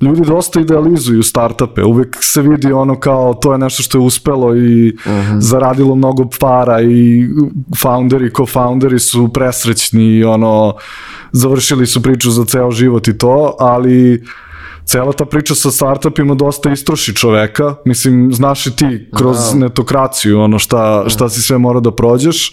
ljudi 0.00 0.22
dosta 0.26 0.60
idealizuju 0.60 1.22
startupe, 1.22 1.84
uvek 1.84 2.16
se 2.20 2.42
vidi 2.42 2.72
ono 2.72 3.00
kao 3.00 3.34
to 3.34 3.52
je 3.52 3.58
nešto 3.58 3.82
što 3.82 3.98
je 3.98 4.02
uspelo 4.02 4.56
i 4.56 4.88
uh 4.88 5.12
-huh. 5.12 5.40
zaradilo 5.40 5.94
mnogo 5.94 6.24
para 6.40 6.82
i 6.82 7.28
founderi, 7.82 8.30
co-founderi 8.30 8.98
su 8.98 9.28
presrećni 9.28 10.04
i 10.04 10.24
ono 10.24 10.74
završili 11.32 11.86
su 11.86 12.02
priču 12.02 12.30
za 12.30 12.44
ceo 12.44 12.70
život 12.70 13.08
i 13.08 13.18
to, 13.18 13.56
ali 13.58 14.22
cela 14.86 15.12
ta 15.12 15.24
priča 15.24 15.54
sa 15.54 15.70
startupima 15.70 16.34
dosta 16.34 16.70
istroši 16.70 17.14
čoveka, 17.14 17.74
mislim, 17.84 18.32
znaš 18.32 18.66
i 18.66 18.76
ti 18.76 19.08
kroz 19.16 19.36
wow. 19.36 19.58
netokraciju, 19.58 20.40
ono 20.40 20.58
šta, 20.58 21.04
šta 21.08 21.28
si 21.28 21.40
sve 21.40 21.58
mora 21.58 21.80
da 21.80 21.90
prođeš 21.90 22.52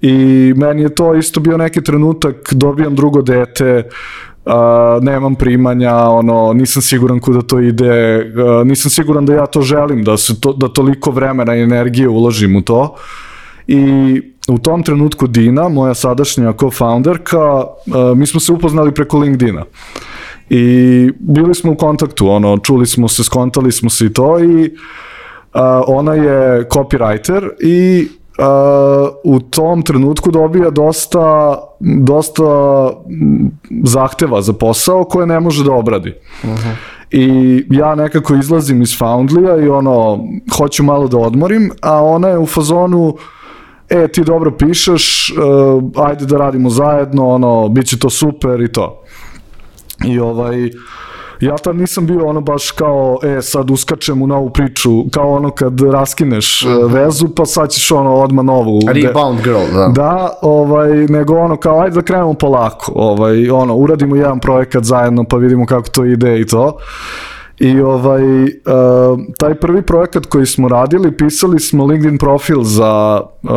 i 0.00 0.14
meni 0.56 0.82
je 0.82 0.94
to 0.94 1.14
isto 1.14 1.40
bio 1.40 1.56
neki 1.56 1.84
trenutak, 1.84 2.54
dobijam 2.54 2.94
drugo 2.94 3.22
dete, 3.22 3.88
Uh, 4.48 5.04
nemam 5.04 5.34
primanja, 5.34 5.94
ono, 5.94 6.52
nisam 6.52 6.82
siguran 6.82 7.20
kuda 7.20 7.42
to 7.42 7.60
ide, 7.60 8.18
uh, 8.18 8.66
nisam 8.66 8.90
siguran 8.90 9.26
da 9.26 9.34
ja 9.34 9.46
to 9.46 9.62
želim, 9.62 10.04
da, 10.04 10.16
se 10.16 10.40
to, 10.40 10.52
da 10.52 10.68
toliko 10.68 11.10
vremena 11.10 11.56
i 11.56 11.62
energije 11.62 12.08
uložim 12.08 12.56
u 12.56 12.62
to. 12.62 12.94
I 13.66 13.82
u 14.48 14.58
tom 14.58 14.82
trenutku 14.82 15.26
Dina, 15.26 15.68
moja 15.68 15.94
sadašnja 15.94 16.52
co-founderka, 16.52 17.64
uh, 17.64 18.18
mi 18.18 18.26
smo 18.26 18.40
se 18.40 18.52
upoznali 18.52 18.94
preko 18.94 19.18
LinkedIna. 19.18 19.64
I 20.50 21.10
bili 21.18 21.54
smo 21.54 21.72
u 21.72 21.76
kontaktu, 21.76 22.28
ono, 22.28 22.58
čuli 22.58 22.86
smo 22.86 23.08
se, 23.08 23.24
skontali 23.24 23.72
smo 23.72 23.90
se 23.90 24.06
i 24.06 24.12
to 24.12 24.38
i 24.40 24.64
uh, 24.64 25.60
ona 25.86 26.14
je 26.14 26.68
copywriter 26.68 27.48
i 27.60 28.08
uh, 28.38 29.34
u 29.34 29.40
tom 29.40 29.82
trenutku 29.82 30.30
dobija 30.30 30.70
dosta, 30.70 31.58
dosta 31.80 32.44
zahteva 33.84 34.42
za 34.42 34.52
posao 34.52 35.04
koje 35.04 35.26
ne 35.26 35.40
može 35.40 35.64
da 35.64 35.72
obradi. 35.72 36.14
Uh 36.42 36.50
-huh. 36.50 36.74
I 37.10 37.64
ja 37.70 37.94
nekako 37.94 38.34
izlazim 38.34 38.82
iz 38.82 38.98
Foundlya 38.98 39.64
i 39.64 39.68
ono, 39.68 40.24
hoću 40.58 40.82
malo 40.82 41.08
da 41.08 41.18
odmorim, 41.18 41.70
a 41.82 42.04
ona 42.04 42.28
je 42.28 42.38
u 42.38 42.46
fazonu, 42.46 43.16
e, 43.88 44.08
ti 44.08 44.24
dobro 44.24 44.50
pišeš, 44.50 45.32
uh, 45.32 46.04
ajde 46.04 46.26
da 46.26 46.36
radimo 46.36 46.70
zajedno, 46.70 47.28
ono, 47.28 47.68
bit 47.68 47.86
će 47.86 47.98
to 47.98 48.10
super 48.10 48.60
i 48.60 48.72
to. 48.72 49.02
I 50.04 50.18
ovaj, 50.18 50.70
ja 51.40 51.56
tad 51.56 51.76
nisam 51.76 52.06
bio 52.06 52.26
ono 52.26 52.40
baš 52.40 52.70
kao, 52.70 53.18
e, 53.22 53.42
sad 53.42 53.70
uskačem 53.70 54.22
u 54.22 54.26
novu 54.26 54.50
priču, 54.50 54.90
kao 55.10 55.30
ono 55.30 55.50
kad 55.50 55.80
raskineš 55.80 56.64
mm 56.64 56.68
-hmm. 56.68 56.92
vezu, 56.92 57.28
pa 57.36 57.46
sad 57.46 57.70
ćeš 57.70 57.90
ono 57.90 58.14
odmah 58.14 58.44
novu. 58.44 58.80
Rebound 58.86 59.42
girl, 59.44 59.74
da. 59.74 59.88
Da, 59.94 60.38
ovaj, 60.42 60.90
nego 60.90 61.38
ono 61.38 61.56
kao, 61.56 61.80
ajde 61.80 61.94
da 61.94 62.02
krenemo 62.02 62.34
polako, 62.34 62.92
ovaj, 62.94 63.50
ono, 63.50 63.74
uradimo 63.74 64.16
jedan 64.16 64.40
projekat 64.40 64.84
zajedno, 64.84 65.24
pa 65.24 65.36
vidimo 65.36 65.66
kako 65.66 65.88
to 65.88 66.04
ide 66.04 66.40
i 66.40 66.46
to. 66.46 66.76
I 67.58 67.80
ovaj, 67.80 68.42
uh, 68.44 68.50
taj 69.38 69.54
prvi 69.54 69.82
projekat 69.82 70.26
koji 70.26 70.46
smo 70.46 70.68
radili, 70.68 71.16
pisali 71.16 71.60
smo 71.60 71.86
LinkedIn 71.86 72.18
profil 72.18 72.62
za 72.62 73.20
uh, 73.42 73.50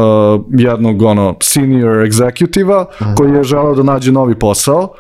jednog 0.49 1.01
ono, 1.01 1.35
senior 1.41 2.07
executiva 2.07 2.85
-huh. 2.99 3.15
koji 3.17 3.31
je 3.31 3.43
želeo 3.43 3.75
da 3.75 3.83
nađe 3.83 4.11
novi 4.11 4.39
posao. 4.39 4.93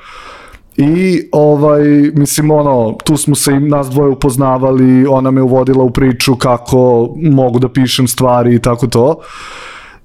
I 0.77 1.23
ovaj, 1.31 1.83
mislim, 2.13 2.51
ono, 2.51 2.97
tu 3.03 3.17
smo 3.17 3.35
se 3.35 3.51
i 3.51 3.59
nas 3.59 3.89
dvoje 3.89 4.09
upoznavali, 4.09 5.05
ona 5.07 5.31
me 5.31 5.41
uvodila 5.41 5.83
u 5.83 5.91
priču 5.91 6.35
kako 6.35 7.09
mogu 7.15 7.59
da 7.59 7.69
pišem 7.69 8.07
stvari 8.07 8.55
i 8.55 8.59
tako 8.59 8.87
to. 8.87 9.15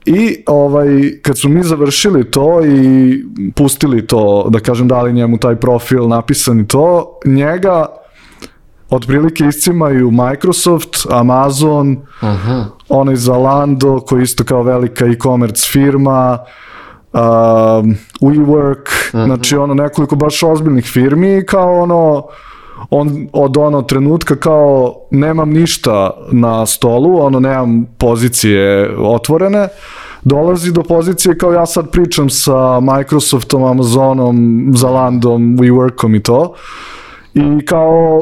I 0.07 0.43
ovaj, 0.47 0.89
kad 1.23 1.39
smo 1.39 1.51
mi 1.51 1.63
završili 1.63 2.31
to 2.31 2.65
i 2.65 3.25
pustili 3.55 4.07
to, 4.07 4.47
da 4.51 4.61
kažem, 4.61 4.89
dali 4.89 5.13
njemu 5.13 5.39
taj 5.39 5.57
profil 5.57 6.09
napisan 6.09 6.61
i 6.61 6.69
to, 6.69 7.19
njega 7.25 7.87
otprilike 8.91 9.45
iscimaju 9.45 10.11
Microsoft, 10.11 11.07
Amazon, 11.11 11.97
Aha. 12.21 12.65
onaj 12.89 13.17
Zalando, 13.17 14.01
koji 14.01 14.23
isto 14.23 14.45
kao 14.45 14.63
velika 14.63 15.07
e-commerce 15.07 15.67
firma, 15.73 16.39
uh, 16.43 16.66
WeWork, 18.21 18.87
uh 18.87 19.21
-huh. 19.21 19.25
znači 19.25 19.57
ono 19.57 19.75
nekoliko 19.75 20.17
baš 20.17 20.43
ozbiljnih 20.43 20.85
firmi 20.85 21.37
i 21.37 21.47
kao 21.47 21.83
ono 21.83 22.27
on 22.91 23.29
od 23.33 23.57
ono 23.57 23.83
trenutka 23.83 24.37
kao 24.37 24.95
nemam 25.11 25.51
ništa 25.51 26.11
na 26.33 26.67
stolu, 26.67 27.21
ono 27.21 27.41
nemam 27.41 27.87
pozicije 27.99 28.97
otvorene, 28.99 29.69
dolazi 30.25 30.73
do 30.73 30.83
pozicije 30.83 31.39
kao 31.39 31.53
ja 31.53 31.67
sad 31.67 31.91
pričam 31.91 32.31
sa 32.31 32.81
Microsoftom, 32.81 33.65
Amazonom, 33.65 34.67
Zalandom, 34.75 35.57
WeWorkom 35.59 36.17
i 36.17 36.23
to. 36.23 36.55
I 37.35 37.67
kao 37.67 38.21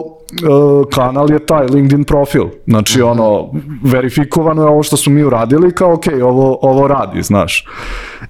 kanal 0.94 1.30
je 1.30 1.46
taj 1.46 1.66
LinkedIn 1.66 2.04
profil. 2.04 2.44
Znači, 2.66 2.98
mm 2.98 3.02
-hmm. 3.02 3.10
ono, 3.10 3.50
verifikovano 3.82 4.62
je 4.62 4.68
ovo 4.68 4.82
što 4.82 4.96
smo 4.96 5.12
mi 5.12 5.24
uradili, 5.24 5.74
kao, 5.74 5.92
ok, 5.92 6.04
ovo, 6.22 6.58
ovo 6.62 6.88
radi, 6.88 7.22
znaš. 7.22 7.66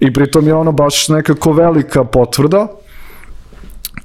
I 0.01 0.13
pritom 0.13 0.47
je 0.47 0.55
ono 0.55 0.73
baš 0.73 1.09
nekako 1.09 1.53
velika 1.53 2.05
potvrda, 2.05 2.67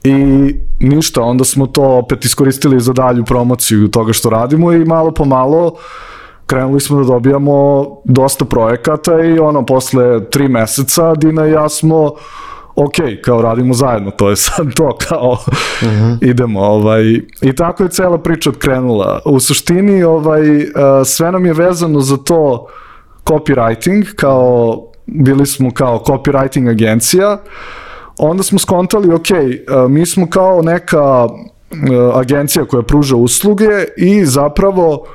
I 0.04 0.56
ništa, 0.80 1.22
onda 1.22 1.44
smo 1.44 1.68
to 1.68 1.84
opet 1.84 2.26
iskoristili 2.26 2.80
za 2.80 2.94
dalju 2.94 3.26
promociju 3.26 3.88
toga 3.88 4.14
što 4.14 4.30
radimo 4.30 4.72
i 4.74 4.86
malo 4.86 5.12
po 5.12 5.26
malo 5.26 5.76
krenuli 6.50 6.80
smo 6.80 6.98
da 6.98 7.04
dobijamo 7.04 7.88
dosta 8.06 8.46
projekata 8.46 9.24
i 9.24 9.40
ono, 9.40 9.66
posle 9.66 10.30
tri 10.30 10.48
meseca 10.48 11.16
Dina 11.16 11.48
i 11.48 11.52
ja 11.52 11.70
smo 11.70 12.12
ok, 12.76 12.96
kao 13.24 13.42
radimo 13.42 13.74
zajedno, 13.74 14.12
to 14.12 14.30
je 14.30 14.36
sad 14.36 14.74
to, 14.76 14.98
kao 15.08 15.32
uh 15.32 15.88
-huh. 15.88 16.30
idemo, 16.30 16.62
ovaj, 16.62 17.04
i 17.42 17.56
tako 17.56 17.84
je 17.84 17.90
cela 17.90 18.18
priča 18.18 18.52
krenula. 18.60 19.22
U 19.26 19.40
suštini, 19.40 20.04
ovaj, 20.04 20.58
uh, 20.58 20.66
sve 21.06 21.32
nam 21.32 21.46
je 21.46 21.54
vezano 21.54 22.00
za 22.00 22.18
to 22.18 22.68
copywriting, 23.26 24.16
kao, 24.16 24.84
bili 25.06 25.46
smo 25.46 25.72
kao 25.72 26.04
copywriting 26.06 26.70
agencija, 26.70 27.38
onda 28.18 28.44
smo 28.44 28.60
skontali, 28.60 29.14
ok, 29.14 29.28
uh, 29.30 29.92
mi 29.92 30.06
smo 30.06 30.30
kao 30.30 30.62
neka 30.62 31.26
uh, 31.26 31.32
agencija 32.16 32.66
koja 32.66 32.84
pruža 32.84 33.16
usluge 33.16 33.86
i 33.98 34.26
zapravo 34.26 35.06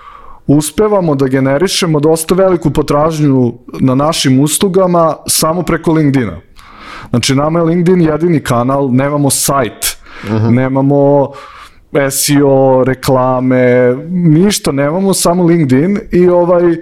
uspevamo 0.47 1.15
da 1.15 1.27
generišemo 1.27 2.01
dosta 2.01 2.35
veliku 2.35 2.71
potražnju 2.71 3.53
na 3.81 3.95
našim 3.95 4.41
uslugama 4.41 5.17
samo 5.27 5.63
preko 5.63 5.93
LinkedIna. 5.93 6.41
Znači, 7.11 7.35
nama 7.35 7.59
je 7.59 7.65
LinkedIn 7.65 8.01
jedini 8.01 8.41
kanal, 8.41 8.89
nemamo 8.93 9.31
sajt, 9.31 9.97
uh 10.25 10.31
-huh. 10.31 10.51
nemamo 10.51 11.31
SEO, 12.11 12.85
reklame, 12.87 13.95
ništa, 14.11 14.73
nemamo 14.73 15.15
samo 15.15 15.45
LinkedIn 15.45 15.99
i 16.13 16.29
ovaj 16.29 16.77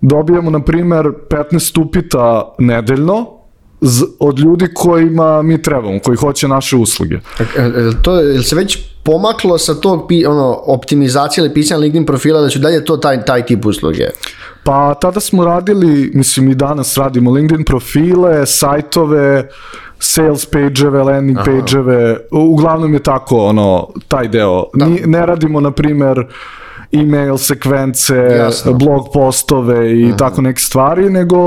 dobijamo, 0.00 0.50
na 0.50 0.62
primer, 0.62 1.06
15 1.30 1.80
upita 1.80 2.54
nedeljno, 2.58 3.36
od 4.18 4.38
ljudi 4.38 4.68
kojima 4.74 5.42
mi 5.42 5.62
trebamo, 5.62 5.98
koji 6.04 6.16
hoće 6.16 6.48
naše 6.48 6.76
usluge. 6.76 7.14
E, 7.14 7.42
e, 7.56 7.90
to, 8.02 8.20
je 8.20 8.42
se 8.42 8.56
već 8.56 8.78
pomaklo 9.04 9.58
sa 9.58 9.74
tog 9.74 10.08
ono, 10.28 10.62
optimizacije 10.66 11.44
ili 11.44 11.54
pisanja 11.54 11.80
LinkedIn 11.80 12.06
profila 12.06 12.40
da 12.40 12.48
će 12.48 12.58
dalje 12.58 12.84
to 12.84 12.96
taj, 12.96 13.24
taj 13.24 13.46
tip 13.46 13.66
usluge? 13.66 14.04
Pa 14.66 14.94
tada 14.94 15.20
smo 15.20 15.44
radili, 15.44 16.10
mislim 16.14 16.48
i 16.48 16.54
danas 16.54 16.96
radimo 16.98 17.30
LinkedIn 17.30 17.64
profile, 17.64 18.46
sajtove, 18.46 19.48
sales 19.98 20.50
page-eve, 20.50 21.02
landing 21.02 21.38
page-eve, 21.38 22.16
uglavnom 22.30 22.94
je 22.94 23.02
tako 23.02 23.38
ono, 23.38 23.88
taj 24.08 24.28
deo. 24.28 24.64
Da. 24.74 24.86
Ni, 24.86 25.00
ne 25.06 25.26
radimo, 25.26 25.60
na 25.60 25.70
primer, 25.70 26.26
email 26.92 27.36
sekvence, 27.36 28.16
Jasno. 28.16 28.72
blog 28.72 29.06
postove 29.14 30.00
i 30.00 30.06
Aha. 30.06 30.16
tako 30.16 30.42
neke 30.42 30.60
stvari, 30.60 31.10
nego 31.10 31.38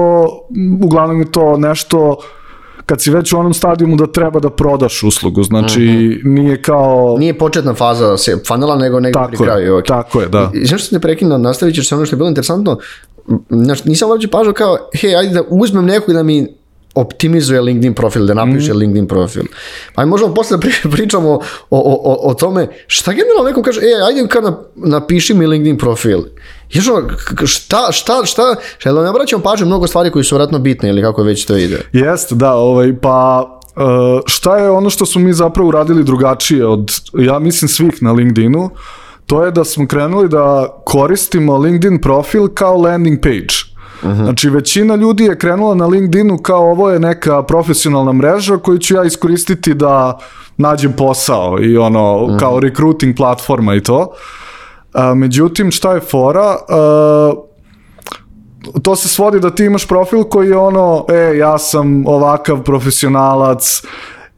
uglavnom 0.82 1.20
je 1.20 1.32
to 1.32 1.58
nešto 1.58 2.18
kad 2.90 3.02
si 3.02 3.12
već 3.12 3.34
u 3.34 3.40
onom 3.40 3.54
stadijumu 3.54 3.96
da 3.96 4.08
treba 4.08 4.40
da 4.40 4.50
prodaš 4.50 5.04
uslugu, 5.04 5.44
znači 5.44 5.80
uh 5.80 5.86
-huh. 5.86 6.26
nije 6.26 6.62
kao... 6.62 7.16
Nije 7.20 7.38
početna 7.38 7.74
faza 7.74 8.18
se 8.18 8.38
funnela, 8.48 8.76
nego 8.76 9.00
nego 9.00 9.28
pri 9.28 9.38
kraju. 9.38 9.74
Okay. 9.74 9.88
Tako 9.88 10.22
je, 10.22 10.28
da. 10.28 10.52
I, 10.54 10.66
znaš 10.66 10.82
što 10.82 10.96
se 10.96 11.00
prekinuo, 11.00 11.38
nastavit 11.38 11.76
ćeš 11.76 11.90
se 11.90 11.96
ono 11.96 12.06
što 12.06 12.16
je 12.16 12.18
bilo 12.18 12.30
interesantno, 12.30 12.78
znaš, 13.50 13.84
nisam 13.84 14.10
uopće 14.10 14.28
pažao 14.28 14.54
kao, 14.54 14.78
hej, 14.94 15.16
ajde 15.16 15.34
da 15.34 15.44
uzmem 15.50 15.86
nekog 15.86 16.14
da 16.14 16.24
mi 16.24 16.60
optimizuje 16.96 17.62
LinkedIn 17.62 17.94
profil, 17.94 18.26
da 18.26 18.34
napiše 18.34 18.74
mm. 18.74 18.78
LinkedIn 18.78 19.08
profil. 19.08 19.44
Pa 19.96 20.06
možemo 20.06 20.34
posle 20.34 20.58
da 20.58 20.68
pričamo 20.96 21.30
o, 21.30 21.40
o, 21.70 22.02
o, 22.04 22.30
o 22.30 22.34
tome 22.34 22.68
šta 22.88 23.12
generalno 23.12 23.44
neko 23.44 23.62
kaže, 23.62 23.82
e, 23.82 24.04
ajde 24.08 24.28
kad 24.28 24.44
napiši 24.76 25.34
mi 25.34 25.48
LinkedIn 25.48 25.78
profil. 25.78 26.20
Još 26.72 26.86
šta, 27.46 27.92
šta, 27.92 28.26
šta, 28.26 28.56
šta, 28.78 28.92
da 28.94 29.04
ne 29.04 29.10
obraćamo 29.10 29.44
pažnju 29.44 29.66
mnogo 29.66 29.88
stvari 29.88 30.12
koji 30.12 30.24
su 30.24 30.36
vratno 30.36 30.60
bitne 30.60 30.90
ili 30.90 31.02
kako 31.02 31.24
već 31.24 31.46
to 31.46 31.58
ide. 31.58 31.82
Jeste, 31.94 32.36
da, 32.36 32.54
ovaj, 32.54 32.94
pa 33.02 33.46
uh, 33.76 34.22
šta 34.26 34.58
je 34.58 34.70
ono 34.70 34.90
što 34.90 35.06
smo 35.06 35.22
mi 35.22 35.34
zapravo 35.34 35.70
uradili 35.70 36.04
drugačije 36.04 36.66
od, 36.68 36.92
ja 37.14 37.40
mislim, 37.40 37.70
svih 37.70 38.04
na 38.04 38.12
LinkedInu, 38.12 38.70
to 39.30 39.46
je 39.46 39.52
da 39.52 39.64
smo 39.64 39.88
krenuli 39.88 40.30
da 40.30 40.68
koristimo 40.86 41.58
LinkedIn 41.58 42.02
profil 42.02 42.48
kao 42.48 42.78
landing 42.78 43.22
page. 43.22 43.54
Uh 44.04 44.10
-huh. 44.10 44.24
Znači, 44.24 44.50
većina 44.50 44.96
ljudi 44.96 45.24
je 45.24 45.38
krenula 45.38 45.76
na 45.76 45.86
LinkedInu 45.86 46.38
kao 46.38 46.72
ovo 46.72 46.90
je 46.90 47.00
neka 47.00 47.44
profesionalna 47.44 48.14
mreža 48.14 48.58
koju 48.58 48.78
ću 48.78 48.96
ja 48.96 49.04
iskoristiti 49.04 49.74
da 49.74 50.18
nađem 50.58 50.94
posao 50.98 51.58
i 51.62 51.78
ono, 51.78 52.24
uh 52.24 52.30
-huh. 52.30 52.40
kao 52.40 52.60
recruiting 52.60 53.18
platforma 53.18 53.76
i 53.76 53.84
to. 53.84 54.12
A, 54.94 55.14
međutim, 55.14 55.72
šta 55.72 55.94
je 55.94 56.00
fora? 56.00 56.58
A, 56.70 57.34
to 58.84 58.96
se 58.96 59.08
svodi 59.08 59.40
da 59.40 59.50
ti 59.50 59.64
imaš 59.64 59.88
profil 59.88 60.24
koji 60.24 60.50
je 60.50 60.58
ono, 60.58 61.06
e, 61.10 61.38
ja 61.38 61.58
sam 61.58 62.08
ovakav 62.08 62.64
profesionalac, 62.64 63.82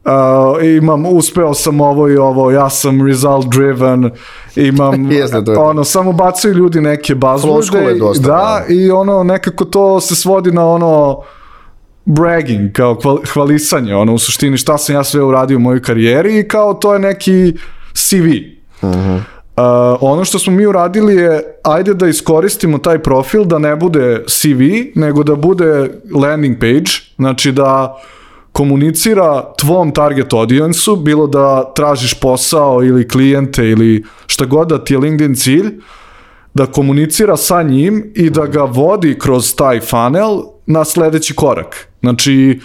uh, 0.04 0.64
imam, 0.64 1.06
uspeo 1.06 1.54
sam 1.54 1.80
ovo 1.80 2.08
i 2.08 2.16
ovo, 2.16 2.50
ja 2.50 2.70
sam 2.70 3.06
result 3.06 3.46
driven, 3.46 4.10
imam, 4.56 5.10
Jeste, 5.12 5.44
to 5.44 5.52
je 5.52 5.58
ono, 5.58 5.84
samo 5.84 6.12
bacaju 6.12 6.54
ljudi 6.54 6.80
neke 6.80 7.14
bazvode, 7.14 7.94
dosta, 7.98 8.26
da, 8.26 8.64
i 8.68 8.90
ono, 8.90 9.22
nekako 9.22 9.64
to 9.64 10.00
se 10.00 10.14
svodi 10.14 10.52
na 10.52 10.66
ono, 10.66 11.22
bragging, 12.04 12.72
kao 12.72 12.98
hvalisanje, 13.32 13.94
ono, 13.94 14.14
u 14.14 14.18
suštini 14.18 14.56
šta 14.56 14.78
sam 14.78 14.94
ja 14.94 15.04
sve 15.04 15.22
uradio 15.22 15.56
u 15.56 15.60
mojoj 15.60 15.82
karijeri 15.82 16.38
i 16.38 16.48
kao 16.48 16.74
to 16.74 16.92
je 16.92 16.98
neki 16.98 17.54
CV. 17.94 18.26
Uh, 19.56 19.62
ono 20.00 20.24
što 20.24 20.38
smo 20.38 20.52
mi 20.52 20.66
uradili 20.66 21.14
je, 21.14 21.42
ajde 21.64 21.94
da 21.94 22.06
iskoristimo 22.06 22.78
taj 22.78 22.98
profil 22.98 23.44
da 23.44 23.58
ne 23.58 23.76
bude 23.76 24.24
CV, 24.28 24.60
nego 24.94 25.22
da 25.22 25.34
bude 25.34 25.90
landing 26.14 26.58
page, 26.60 26.90
znači 27.16 27.52
da 27.52 27.98
komunicira 28.52 29.54
tvom 29.58 29.92
target 29.94 30.32
audience-u, 30.32 30.96
bilo 30.96 31.26
da 31.26 31.72
tražiš 31.74 32.14
posao 32.20 32.84
ili 32.84 33.08
klijente 33.08 33.68
ili 33.68 34.04
šta 34.26 34.44
god 34.44 34.68
da 34.68 34.84
ti 34.84 34.94
je 34.94 34.98
LinkedIn 34.98 35.34
cilj, 35.34 35.80
da 36.54 36.66
komunicira 36.66 37.36
sa 37.36 37.62
njim 37.62 38.12
i 38.14 38.30
da 38.30 38.46
ga 38.46 38.62
vodi 38.62 39.18
kroz 39.18 39.54
taj 39.54 39.80
funnel 39.80 40.42
na 40.66 40.84
sledeći 40.84 41.34
korak. 41.34 41.88
Znači, 42.00 42.60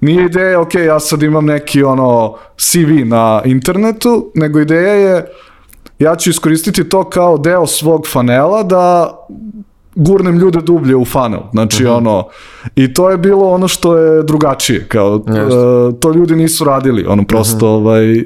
nije 0.00 0.24
ideja, 0.24 0.60
ok, 0.60 0.74
ja 0.74 1.00
sad 1.00 1.22
imam 1.22 1.46
neki 1.46 1.82
ono 1.82 2.34
CV 2.56 3.04
na 3.04 3.42
internetu, 3.44 4.32
nego 4.34 4.60
ideja 4.60 4.92
je 4.94 5.26
ja 5.98 6.16
ću 6.16 6.30
iskoristiti 6.30 6.88
to 6.88 7.04
kao 7.10 7.38
deo 7.38 7.66
svog 7.66 8.06
fanela 8.06 8.62
da 8.62 9.14
gurnem 9.94 10.38
ljude 10.38 10.60
dublje 10.60 10.96
u 10.96 11.04
funnel. 11.04 11.40
Znači, 11.52 11.84
uh 11.84 11.90
-huh. 11.90 11.96
ono, 11.96 12.28
i 12.76 12.94
to 12.94 13.10
je 13.10 13.18
bilo 13.18 13.50
ono 13.50 13.68
što 13.68 13.96
je 13.96 14.22
drugačije, 14.22 14.88
kao, 14.88 15.14
uh, 15.14 15.98
to 16.00 16.12
ljudi 16.12 16.36
nisu 16.36 16.64
radili, 16.64 17.06
ono, 17.08 17.24
prosto, 17.24 17.66
uh 17.66 17.72
-huh. 17.72 17.76
ovaj, 17.76 18.24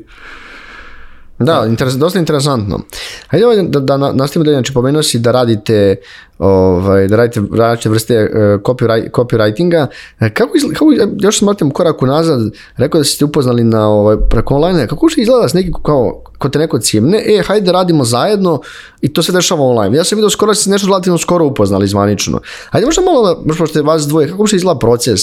Da, 1.39 1.65
interes, 1.69 1.95
dosta 1.95 2.19
interesantno. 2.19 2.81
Hajde 3.29 3.47
ovaj 3.47 3.63
da, 3.63 3.81
da 3.81 3.97
nastavimo 3.97 4.45
da 4.45 4.51
znači 4.51 4.73
pomenuo 4.73 5.03
si 5.03 5.19
da 5.19 5.33
radite 5.33 5.97
ovaj, 6.39 7.09
da 7.09 7.17
radite 7.17 7.41
različite 7.53 7.89
vrste 7.89 8.23
uh, 8.23 8.61
copyright, 8.63 9.11
copywritinga. 9.11 9.87
Kako, 10.19 10.57
izgleda, 10.57 10.75
kako 10.79 10.93
još 11.21 11.43
vratim 11.43 11.71
korak 11.71 12.03
unazad, 12.03 12.41
rekao 12.77 12.99
da 12.99 13.05
ste 13.05 13.25
upoznali 13.25 13.65
na 13.65 13.89
ovaj, 13.89 14.17
preko 14.31 14.55
online, 14.55 14.87
kako 14.87 15.09
što 15.09 15.21
izgleda 15.21 15.49
s 15.49 15.55
neki 15.55 15.73
kao 15.85 16.23
ko 16.39 16.49
te 16.49 16.59
neko 16.59 16.79
cimne, 16.79 17.23
e, 17.27 17.43
hajde 17.43 17.67
da 17.67 17.73
radimo 17.73 18.05
zajedno 18.05 18.61
i 19.01 19.13
to 19.13 19.23
se 19.23 19.33
dešava 19.33 19.63
online. 19.63 19.97
Ja 19.97 20.05
sam 20.05 20.17
vidio 20.17 20.31
skoro 20.31 20.51
da 20.51 20.55
ste 20.55 20.71
nešto 20.71 20.87
relativno 20.87 21.19
skoro 21.19 21.47
upoznali 21.47 21.89
zvanično. 21.89 22.41
Hajde 22.71 22.87
možda 22.87 23.03
malo, 23.03 23.43
možda 23.47 23.67
ste 23.67 23.83
vas 23.83 24.03
dvoje, 24.03 24.29
kako 24.29 24.47
što 24.47 24.57
izgleda 24.57 24.79
proces? 24.79 25.21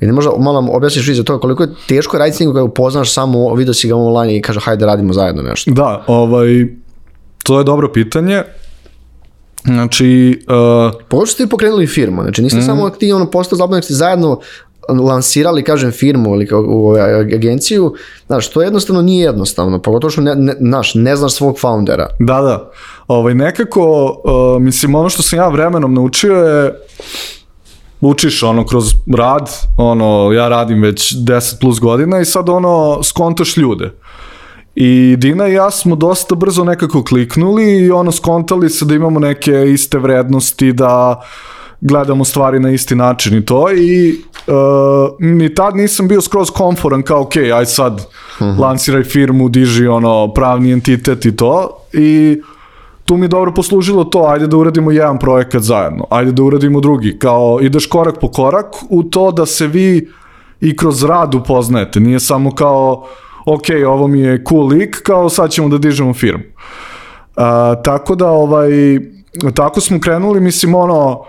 I 0.00 0.06
možda 0.06 0.30
malo 0.38 0.68
objasniš 0.72 1.08
vi 1.08 1.14
za 1.14 1.22
to 1.22 1.40
koliko 1.40 1.62
je 1.62 1.68
teško 1.88 2.18
raditi 2.18 2.36
s 2.36 2.40
njim 2.40 2.50
kada 2.50 2.64
upoznaš 2.64 3.12
samo, 3.12 3.54
vidio 3.54 3.74
si 3.74 3.88
ga 3.88 3.96
online 3.96 4.36
i 4.36 4.42
kaže 4.42 4.60
hajde 4.60 4.80
da 4.80 4.86
radimo 4.86 5.12
zajedno 5.12 5.42
nešto. 5.42 5.70
Da, 5.70 6.04
ovaj, 6.06 6.66
to 7.42 7.58
je 7.58 7.64
dobro 7.64 7.92
pitanje. 7.92 8.42
Znači... 9.64 10.38
Uh, 10.48 11.00
Pogotovo 11.08 11.26
ste 11.26 11.46
pokrenuli 11.46 11.86
firmu, 11.86 12.22
znači 12.22 12.42
niste 12.42 12.58
mm 12.58 12.62
samo 12.62 12.90
ti 12.90 13.12
ono 13.12 13.30
postao 13.30 13.56
zapravo, 13.56 13.82
ste 13.82 13.94
zajedno 13.94 14.40
lansirali, 14.88 15.64
kažem, 15.64 15.92
firmu 15.92 16.34
ili 16.34 16.46
kao 16.46 16.64
u 16.68 16.94
agenciju, 17.34 17.94
znaš, 18.26 18.50
to 18.50 18.62
jednostavno 18.62 19.02
nije 19.02 19.24
jednostavno, 19.24 19.82
pogotovo 19.82 20.10
što 20.10 20.20
ne, 20.20 20.34
ne, 20.34 20.54
znaš, 20.60 20.94
ne 20.94 21.16
znaš 21.16 21.32
svog 21.32 21.58
foundera. 21.60 22.08
Da, 22.18 22.40
da. 22.40 22.70
Ovaj, 23.08 23.34
nekako, 23.34 24.16
uh, 24.24 24.62
mislim, 24.62 24.94
ono 24.94 25.08
što 25.08 25.22
sam 25.22 25.38
ja 25.38 25.48
vremenom 25.48 25.94
naučio 25.94 26.34
je 26.34 26.74
učiš 28.00 28.42
ono 28.42 28.66
kroz 28.66 28.84
rad, 29.16 29.50
ono 29.76 30.32
ja 30.32 30.48
radim 30.48 30.82
već 30.82 31.14
10 31.14 31.60
plus 31.60 31.80
godina 31.80 32.20
i 32.20 32.24
sad 32.24 32.48
ono 32.48 33.02
skontaš 33.02 33.56
ljude. 33.56 33.90
I 34.74 35.16
Dina 35.18 35.48
i 35.48 35.52
ja 35.52 35.70
smo 35.70 35.96
dosta 35.96 36.34
brzo 36.34 36.64
nekako 36.64 37.04
kliknuli 37.04 37.78
i 37.78 37.90
ono 37.90 38.12
skontali 38.12 38.70
se 38.70 38.84
da 38.84 38.94
imamo 38.94 39.20
neke 39.20 39.72
iste 39.72 39.98
vrednosti, 39.98 40.72
da 40.72 41.22
gledamo 41.80 42.24
stvari 42.24 42.60
na 42.60 42.70
isti 42.70 42.94
način 42.94 43.38
i 43.38 43.44
to. 43.44 43.72
I 43.72 44.20
uh, 44.46 44.54
ni 45.18 45.54
tad 45.54 45.76
nisam 45.76 46.08
bio 46.08 46.20
skroz 46.20 46.50
komforan 46.50 47.02
kao 47.02 47.20
ok, 47.20 47.36
aj 47.36 47.66
sad 47.66 47.94
uh 47.94 48.00
-huh. 48.40 48.60
lansiraj 48.60 49.02
firmu, 49.02 49.48
diži 49.48 49.86
ono 49.86 50.32
pravni 50.32 50.72
entitet 50.72 51.24
i 51.24 51.36
to. 51.36 51.68
I 51.92 52.40
tu 53.04 53.16
mi 53.16 53.24
je 53.24 53.28
dobro 53.28 53.54
poslužilo 53.54 54.04
to, 54.04 54.26
ajde 54.28 54.46
da 54.46 54.56
uradimo 54.56 54.90
jedan 54.90 55.18
projekat 55.18 55.62
zajedno, 55.62 56.06
ajde 56.10 56.32
da 56.32 56.42
uradimo 56.42 56.80
drugi, 56.80 57.18
kao 57.18 57.58
ideš 57.62 57.86
korak 57.86 58.20
po 58.20 58.28
korak 58.28 58.66
u 58.88 59.02
to 59.02 59.30
da 59.30 59.46
se 59.46 59.66
vi 59.66 60.08
i 60.60 60.76
kroz 60.76 61.04
rad 61.04 61.34
upoznajete, 61.34 62.00
nije 62.00 62.20
samo 62.20 62.54
kao 62.54 63.06
ok, 63.46 63.64
ovo 63.86 64.08
mi 64.08 64.20
je 64.20 64.44
cool 64.48 64.66
lik, 64.66 65.02
kao 65.02 65.28
sad 65.28 65.50
ćemo 65.50 65.68
da 65.68 65.78
dižemo 65.78 66.14
firmu. 66.14 66.44
Uh, 66.44 67.42
tako 67.84 68.14
da, 68.14 68.28
ovaj, 68.28 68.70
tako 69.54 69.80
smo 69.80 70.00
krenuli, 70.00 70.40
mislim, 70.40 70.74
ono, 70.74 71.20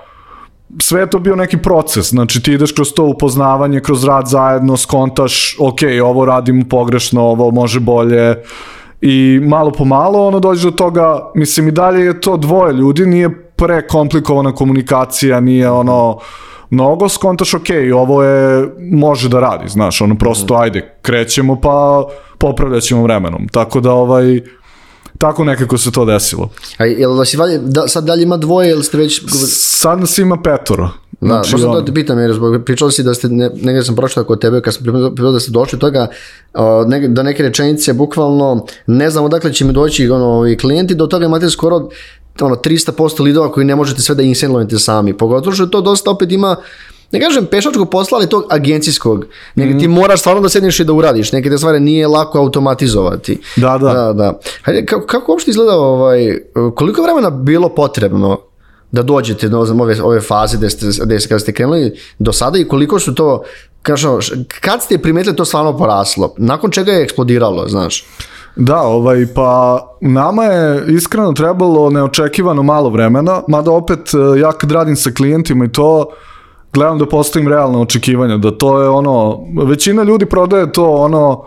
sve 0.82 1.02
je 1.02 1.10
to 1.10 1.20
bio 1.20 1.36
neki 1.36 1.58
proces, 1.58 2.10
znači 2.10 2.44
ti 2.44 2.54
ideš 2.54 2.72
kroz 2.72 2.94
to 2.94 3.06
upoznavanje, 3.06 3.80
kroz 3.80 4.04
rad 4.04 4.28
zajedno, 4.28 4.78
skontaš, 4.78 5.58
ok, 5.60 5.80
ovo 6.04 6.26
radimo 6.26 6.64
pogrešno, 6.70 7.22
ovo 7.22 7.52
može 7.52 7.80
bolje, 7.80 8.36
i 9.02 9.40
malo 9.44 9.72
po 9.72 9.86
malo 9.86 10.28
ono 10.28 10.40
dođe 10.40 10.70
do 10.70 10.72
toga, 10.72 11.32
mislim 11.36 11.68
i 11.68 11.72
dalje 11.72 12.06
je 12.06 12.22
to 12.22 12.38
dvoje 12.38 12.74
ljudi, 12.74 13.06
nije 13.06 13.30
prekomplikovana 13.56 14.52
komunikacija, 14.52 15.40
nije 15.40 15.70
ono 15.70 16.18
mnogo, 16.70 17.10
skontaš 17.10 17.54
ok, 17.54 17.70
ovo 17.96 18.24
je, 18.24 18.70
može 18.92 19.30
da 19.30 19.40
radi, 19.40 19.70
znaš, 19.70 20.02
ono 20.02 20.16
prosto 20.16 20.54
mhm. 20.54 20.64
ajde, 20.64 20.96
krećemo 21.02 21.62
pa 21.62 22.04
popravljat 22.38 22.84
ćemo 22.84 23.04
vremenom, 23.04 23.48
tako 23.48 23.80
da 23.80 23.92
ovaj, 23.92 24.42
tako 25.18 25.44
nekako 25.44 25.78
se 25.78 25.92
to 25.92 26.06
desilo. 26.06 26.50
A 26.78 26.86
jel 26.86 27.26
si 27.26 27.38
valje, 27.38 27.58
da, 27.58 27.88
sad 27.88 28.04
dalje 28.04 28.24
ima 28.24 28.38
dvoje 28.38 28.72
ili 28.72 28.84
ste 28.84 28.98
već... 28.98 29.22
Sad 29.48 30.00
nas 30.00 30.18
ima 30.18 30.42
petoro. 30.42 30.90
Da, 31.22 31.28
znači, 31.28 31.52
možda 31.52 31.70
on... 31.70 31.76
to 31.76 31.82
te 31.82 31.94
pitam, 31.94 32.20
jer 32.20 32.34
zbog, 32.34 32.64
pričali 32.66 32.92
si 32.92 33.04
da 33.04 33.14
ste, 33.14 33.30
ne, 33.30 33.50
negdje 33.50 33.84
sam 33.84 33.96
pročitao 33.96 34.24
kod 34.24 34.42
tebe, 34.42 34.62
kad 34.62 34.74
sam 34.74 34.84
pripremio 34.84 35.32
da 35.32 35.40
ste 35.40 35.52
došli 35.52 35.80
toga, 35.80 36.08
o, 36.54 36.86
ne, 36.86 37.08
do 37.08 37.24
neke 37.24 37.44
rečenice, 37.44 37.94
bukvalno, 37.94 38.66
ne 38.88 39.10
znam 39.10 39.26
odakle 39.26 39.54
će 39.54 39.66
mi 39.66 39.74
doći 39.74 40.10
ono, 40.10 40.26
ovi 40.26 40.58
klijenti, 40.58 40.96
do 40.96 41.08
toga 41.08 41.26
imate 41.26 41.50
skoro 41.50 41.90
ono, 42.42 42.56
300% 42.56 43.22
lidova 43.24 43.52
koji 43.52 43.66
ne 43.66 43.76
možete 43.76 44.02
sve 44.02 44.16
da 44.16 44.24
insenlovite 44.24 44.80
sami. 44.80 45.18
Pogotovo 45.18 45.56
što 45.56 45.66
to 45.66 45.82
dosta 45.82 46.12
opet 46.12 46.32
ima 46.32 46.56
ne 47.12 47.22
kažem 47.22 47.46
pešačkog 47.46 47.90
posla, 47.90 48.18
ali 48.18 48.30
tog 48.30 48.46
agencijskog. 48.50 49.26
Nego 49.56 49.74
mm. 49.74 49.80
ti 49.80 49.88
moraš 49.88 50.20
stvarno 50.20 50.42
da 50.42 50.50
sedneš 50.50 50.80
i 50.80 50.84
da 50.84 50.94
uradiš. 50.94 51.32
Neke 51.32 51.50
te 51.50 51.58
stvari 51.58 51.80
nije 51.80 52.08
lako 52.08 52.40
automatizovati. 52.40 53.40
Da, 53.56 53.78
da. 53.78 53.94
da, 53.94 54.14
da. 54.14 54.40
Hajde, 54.62 54.86
kako, 54.86 55.06
kako 55.06 55.32
uopšte 55.32 55.52
izgleda, 55.52 55.76
ovaj, 55.76 56.40
koliko 56.76 57.02
vremena 57.02 57.30
bilo 57.30 57.70
potrebno 57.70 58.40
da 58.92 59.02
dođete 59.02 59.50
do 59.50 59.60
ove, 59.60 60.02
ove 60.02 60.22
faze 60.22 60.58
gde 60.58 60.70
ste, 60.70 60.86
gde 61.04 61.20
ste, 61.20 61.30
kada 61.30 61.40
ste 61.40 61.54
krenuli 61.54 62.00
do 62.20 62.34
sada 62.34 62.60
i 62.60 62.68
koliko 62.68 63.00
su 63.00 63.16
to, 63.16 63.44
kažem, 63.82 64.10
kad 64.62 64.84
ste 64.84 64.98
primetili 64.98 65.36
to 65.36 65.46
stvarno 65.46 65.78
poraslo? 65.78 66.34
Nakon 66.38 66.72
čega 66.72 66.92
je 66.92 67.04
eksplodiralo, 67.04 67.68
znaš? 67.68 68.06
Da, 68.56 68.82
ovaj, 68.82 69.26
pa 69.36 69.80
nama 70.02 70.44
je 70.44 70.86
iskreno 70.88 71.34
trebalo 71.34 71.90
neočekivano 71.90 72.64
malo 72.64 72.90
vremena, 72.90 73.42
mada 73.48 73.72
opet 73.72 74.12
e, 74.14 74.40
ja 74.40 74.52
kad 74.52 74.72
radim 74.72 74.96
sa 74.96 75.12
klijentima 75.12 75.66
i 75.66 75.72
to, 75.72 76.06
gledam 76.74 76.98
da 76.98 77.06
postavim 77.06 77.48
realne 77.48 77.78
očekivanja, 77.78 78.38
da 78.38 78.58
to 78.58 78.82
je 78.82 78.90
ono, 78.90 79.40
većina 79.66 80.04
ljudi 80.04 80.26
prodaje 80.26 80.72
to 80.72 80.92
ono, 80.92 81.44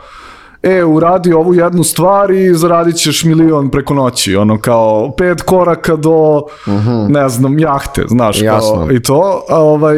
e, 0.62 0.84
uradi 0.84 1.32
ovu 1.32 1.54
jednu 1.54 1.84
stvar 1.84 2.30
i 2.30 2.54
zaradit 2.54 2.96
ćeš 2.96 3.24
milion 3.24 3.70
preko 3.70 3.94
noći, 3.94 4.36
ono 4.36 4.58
kao 4.60 5.12
pet 5.16 5.42
koraka 5.42 5.96
do, 5.96 6.42
uh 6.66 6.72
mhm. 6.72 6.88
-huh. 6.88 7.08
ne 7.08 7.28
znam, 7.28 7.58
jahte, 7.58 8.04
znaš, 8.08 8.42
Jasno. 8.42 8.74
kao, 8.74 8.92
i 8.92 9.02
to, 9.02 9.44
a 9.48 9.60
ovaj, 9.60 9.96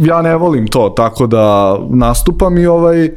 ja 0.00 0.22
ne 0.22 0.36
volim 0.36 0.66
to, 0.66 0.88
tako 0.96 1.26
da 1.26 1.76
nastupam 1.90 2.58
i 2.58 2.66
ovaj, 2.66 3.10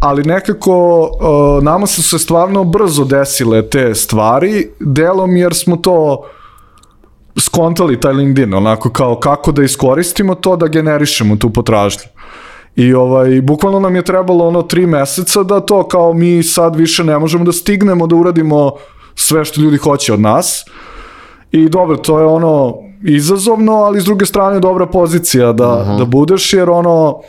ali 0.00 0.22
nekako 0.22 1.00
uh, 1.00 1.64
nama 1.64 1.86
su 1.86 2.02
se 2.02 2.18
stvarno 2.18 2.64
brzo 2.64 3.04
desile 3.04 3.68
te 3.68 3.94
stvari, 3.94 4.68
delom 4.80 5.36
jer 5.36 5.54
smo 5.54 5.76
to 5.76 6.22
skontali 7.38 8.00
taj 8.00 8.12
LinkedIn, 8.12 8.54
onako 8.54 8.90
kao 8.90 9.20
kako 9.20 9.52
da 9.52 9.62
iskoristimo 9.62 10.34
to 10.34 10.56
da 10.56 10.66
generišemo 10.66 11.36
tu 11.36 11.50
potražnju. 11.50 12.08
I 12.76 12.94
ovaj, 12.94 13.40
bukvalno 13.40 13.80
nam 13.80 13.96
je 13.96 14.04
trebalo 14.04 14.48
ono 14.48 14.62
tri 14.62 14.86
meseca 14.86 15.42
da 15.42 15.60
to 15.60 15.88
kao 15.88 16.12
mi 16.12 16.42
sad 16.42 16.76
više 16.76 17.04
ne 17.04 17.18
možemo 17.18 17.44
da 17.44 17.52
stignemo 17.52 18.06
da 18.06 18.16
uradimo 18.16 18.72
sve 19.14 19.44
što 19.44 19.60
ljudi 19.60 19.76
hoće 19.76 20.12
od 20.12 20.20
nas. 20.20 20.64
I 21.52 21.68
dobro, 21.68 21.96
to 21.96 22.18
je 22.20 22.26
ono 22.26 22.74
izazovno, 23.04 23.72
ali 23.72 24.00
s 24.00 24.04
druge 24.04 24.26
strane 24.26 24.60
dobra 24.60 24.86
pozicija 24.86 25.52
da, 25.52 25.68
uh 25.68 25.86
-huh. 25.86 25.98
da 25.98 26.04
budeš, 26.04 26.52
jer 26.52 26.70
ono 26.70 27.20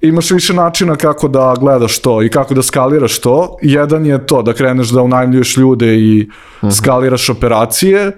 imaš 0.00 0.30
više 0.30 0.54
načina 0.54 0.96
kako 0.96 1.28
da 1.28 1.54
gledaš 1.60 1.98
to 1.98 2.22
i 2.22 2.28
kako 2.28 2.54
da 2.54 2.62
skaliraš 2.62 3.18
to. 3.18 3.56
Jedan 3.62 4.06
je 4.06 4.26
to 4.26 4.42
da 4.42 4.52
kreneš 4.52 4.88
da 4.88 5.02
unajmljuješ 5.02 5.56
ljude 5.56 5.94
i 5.94 6.28
uh 6.62 6.68
-huh. 6.68 6.76
skaliraš 6.76 7.30
operacije. 7.30 8.12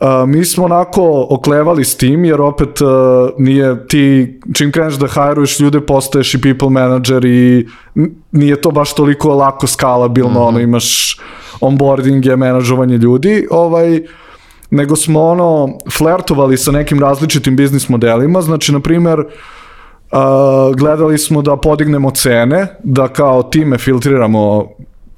Uh, 0.00 0.28
mi 0.28 0.44
smo 0.44 0.64
onako 0.64 1.26
oklevali 1.30 1.84
s 1.84 1.96
tim, 1.96 2.24
jer 2.24 2.40
opet 2.40 2.80
uh, 2.80 2.88
nije 3.38 3.86
ti, 3.86 4.40
čim 4.54 4.72
kreneš 4.72 4.94
da 4.94 5.06
hajruješ 5.06 5.60
ljude, 5.60 5.80
postaješ 5.80 6.34
i 6.34 6.40
people 6.40 6.70
manager 6.70 7.24
i 7.24 7.68
nije 8.32 8.60
to 8.60 8.70
baš 8.70 8.94
toliko 8.94 9.34
lako 9.34 9.66
skalabilno, 9.66 10.40
uh 10.40 10.46
-huh. 10.46 10.48
ono 10.48 10.60
imaš 10.60 11.18
onboardinge, 11.60 12.36
menadžovanje 12.36 12.96
ljudi, 12.96 13.46
ovaj, 13.50 14.00
nego 14.70 14.96
smo 14.96 15.22
ono 15.22 15.78
flertovali 15.98 16.56
sa 16.56 16.72
nekim 16.72 17.00
različitim 17.00 17.56
biznis 17.56 17.88
modelima, 17.88 18.42
znači 18.42 18.72
na 18.72 18.80
primer 18.80 19.20
uh, 19.20 19.26
gledali 20.76 21.18
smo 21.18 21.42
da 21.42 21.56
podignemo 21.56 22.10
cene, 22.10 22.66
da 22.82 23.08
kao 23.08 23.42
time 23.42 23.78
filtriramo 23.78 24.68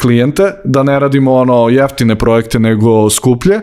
klijente, 0.01 0.53
da 0.65 0.83
ne 0.83 0.99
radimo 0.99 1.35
ono 1.35 1.69
jeftine 1.69 2.19
projekte 2.19 2.59
nego 2.59 3.11
skuplje. 3.11 3.61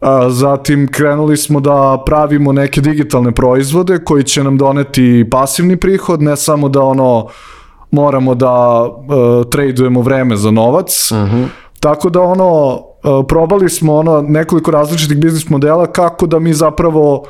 A, 0.00 0.30
zatim 0.30 0.88
krenuli 0.92 1.36
smo 1.36 1.60
da 1.60 2.02
pravimo 2.06 2.52
neke 2.52 2.80
digitalne 2.80 3.32
proizvode 3.32 3.98
koji 4.04 4.24
će 4.24 4.44
nam 4.44 4.58
doneti 4.58 5.28
pasivni 5.30 5.76
prihod, 5.76 6.22
ne 6.22 6.36
samo 6.36 6.68
da 6.68 6.82
ono 6.82 7.26
moramo 7.90 8.34
da 8.34 8.82
uh, 8.82 9.50
tradujemo 9.50 10.02
vreme 10.02 10.36
za 10.36 10.50
novac. 10.50 11.10
Uh 11.12 11.18
mhm. 11.18 11.36
-huh. 11.36 11.46
Tako 11.80 12.10
da 12.10 12.20
ono 12.20 12.70
uh, 12.74 13.24
probali 13.28 13.70
smo 13.70 13.94
ono 13.94 14.22
nekoliko 14.22 14.70
različitih 14.70 15.16
biznis 15.16 15.48
modela 15.48 15.86
kako 15.86 16.26
da 16.26 16.38
mi 16.38 16.52
zapravo 16.52 17.24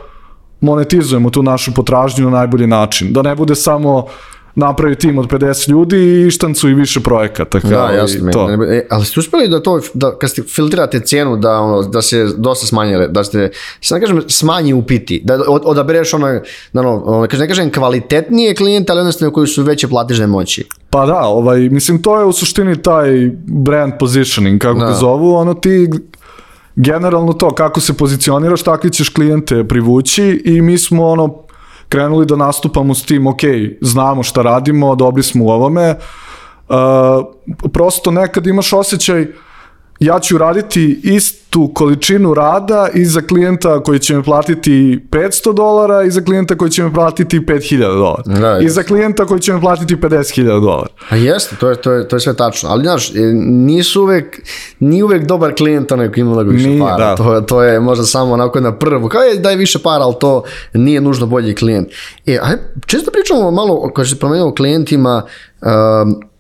monetizujemo 0.61 1.31
tu 1.31 1.43
našu 1.43 1.75
potražnju 1.75 2.25
na 2.25 2.31
najbolji 2.31 2.67
način. 2.67 3.13
Da 3.13 3.23
ne 3.23 3.35
bude 3.35 3.55
samo 3.55 4.07
napravi 4.55 4.95
tim 4.95 5.19
od 5.19 5.27
50 5.27 5.71
ljudi 5.71 6.27
i 6.27 6.31
štancu 6.31 6.69
i 6.69 6.75
više 6.75 7.01
projekata. 7.01 7.61
Kao 7.61 7.71
da, 7.71 7.93
jasno. 7.93 8.33
To. 8.33 8.51
E, 8.51 8.87
ali 8.91 9.05
ste 9.05 9.21
uspeli 9.21 9.49
da 9.49 9.63
to, 9.63 9.81
da 9.95 10.19
kad 10.19 10.31
ste 10.31 10.43
filtrirate 10.43 11.01
cenu, 11.01 11.37
da, 11.37 11.61
ono, 11.61 11.83
da 11.83 12.03
se 12.03 12.29
dosta 12.37 12.67
smanjile, 12.67 13.09
da 13.09 13.25
ste, 13.25 13.51
se 13.81 13.95
ne 13.95 14.01
kažem, 14.01 14.23
smanji 14.29 14.73
upiti, 14.73 15.23
da 15.25 15.35
od, 15.49 15.63
odabereš 15.65 16.15
ono, 16.15 16.41
da, 16.73 16.81
ono, 16.81 17.03
ono, 17.05 17.27
ne 17.39 17.49
kažem 17.49 17.71
kvalitetnije 17.71 18.55
klijente, 18.55 18.93
ali 18.93 18.99
jednostavno 18.99 19.33
koji 19.33 19.47
su 19.47 19.63
veće 19.63 19.89
platižne 19.89 20.27
moći. 20.27 20.69
Pa 20.91 21.07
da, 21.07 21.21
ovaj, 21.21 21.69
mislim, 21.69 22.03
to 22.03 22.19
je 22.19 22.25
u 22.25 22.33
suštini 22.33 22.83
taj 22.83 23.31
brand 23.47 23.93
positioning, 23.99 24.61
kako 24.61 24.79
da. 24.79 24.87
ga 24.87 24.93
zovu, 24.93 25.35
ono 25.35 25.55
ti 25.55 25.89
generalno 26.77 27.33
to, 27.33 27.51
kako 27.55 27.81
se 27.81 27.97
pozicioniraš, 27.97 28.63
takvi 28.63 28.91
ćeš 28.91 29.09
klijente 29.09 29.69
privući 29.69 30.43
i 30.45 30.63
mi 30.63 30.79
smo 30.79 31.07
ono 31.07 31.35
krenuli 31.89 32.27
da 32.27 32.37
nastupamo 32.37 32.95
s 32.95 33.07
tim, 33.07 33.27
ok, 33.27 33.41
znamo 33.81 34.23
šta 34.23 34.43
radimo, 34.43 34.95
dobri 34.95 35.23
smo 35.23 35.45
u 35.45 35.49
ovome, 35.49 35.95
uh, 36.69 36.77
prosto 37.73 38.11
nekad 38.11 38.47
imaš 38.47 38.73
osjećaj 38.73 39.27
ja 40.01 40.21
ću 40.21 40.39
raditi 40.39 41.01
istu 41.03 41.71
količinu 41.75 42.35
rada 42.35 42.89
i 42.95 43.05
za 43.05 43.21
klijenta 43.21 43.83
koji 43.83 43.99
će 43.99 44.15
me 44.17 44.23
platiti 44.23 45.01
500 45.11 45.55
dolara 45.55 46.03
i 46.03 46.11
za 46.11 46.21
klijenta 46.21 46.57
koji 46.57 46.71
će 46.71 46.83
me 46.83 46.95
platiti 46.95 47.41
5000 47.41 47.79
dolara. 47.79 48.23
Da, 48.41 48.59
I 48.59 48.69
za 48.69 48.83
klijenta 48.83 49.27
koji 49.27 49.41
će 49.41 49.53
me 49.53 49.61
platiti 49.61 49.97
50.000 49.97 50.61
dolara. 50.61 50.89
A 51.09 51.17
jeste, 51.17 51.57
to 51.57 51.71
je, 51.71 51.77
to, 51.77 51.93
je, 51.93 52.09
to 52.09 52.17
je 52.17 52.21
sve 52.21 52.37
tačno. 52.37 52.69
Ali 52.69 52.83
znaš, 52.83 53.11
e, 53.11 53.21
nisu 53.45 54.03
uvek, 54.03 54.41
nije 54.81 55.05
uvek 55.05 55.27
dobar 55.27 55.55
klijent 55.55 55.93
onaj 55.93 56.13
koji 56.13 56.23
ima 56.23 56.43
više 56.43 56.69
nije, 56.69 56.81
para. 56.81 57.09
Da. 57.09 57.17
To, 57.17 57.41
to 57.41 57.63
je 57.63 57.81
možda 57.81 58.05
samo 58.05 58.33
onako 58.33 58.61
na 58.61 58.79
prvu. 58.79 59.09
Kao 59.09 59.23
je 59.23 59.39
daj 59.39 59.57
više 59.57 59.79
para, 59.79 60.05
ali 60.05 60.15
to 60.21 60.43
nije 60.73 61.01
nužno 61.01 61.27
bolji 61.27 61.55
klijent. 61.55 61.89
E, 62.27 62.39
aj, 62.43 62.57
često 62.87 63.11
pričamo 63.11 63.51
malo, 63.51 63.93
kada 63.93 64.09
se 64.09 64.19
promenimo 64.19 64.49
o 64.49 64.55
klijentima, 64.55 65.23
um, 65.63 66.34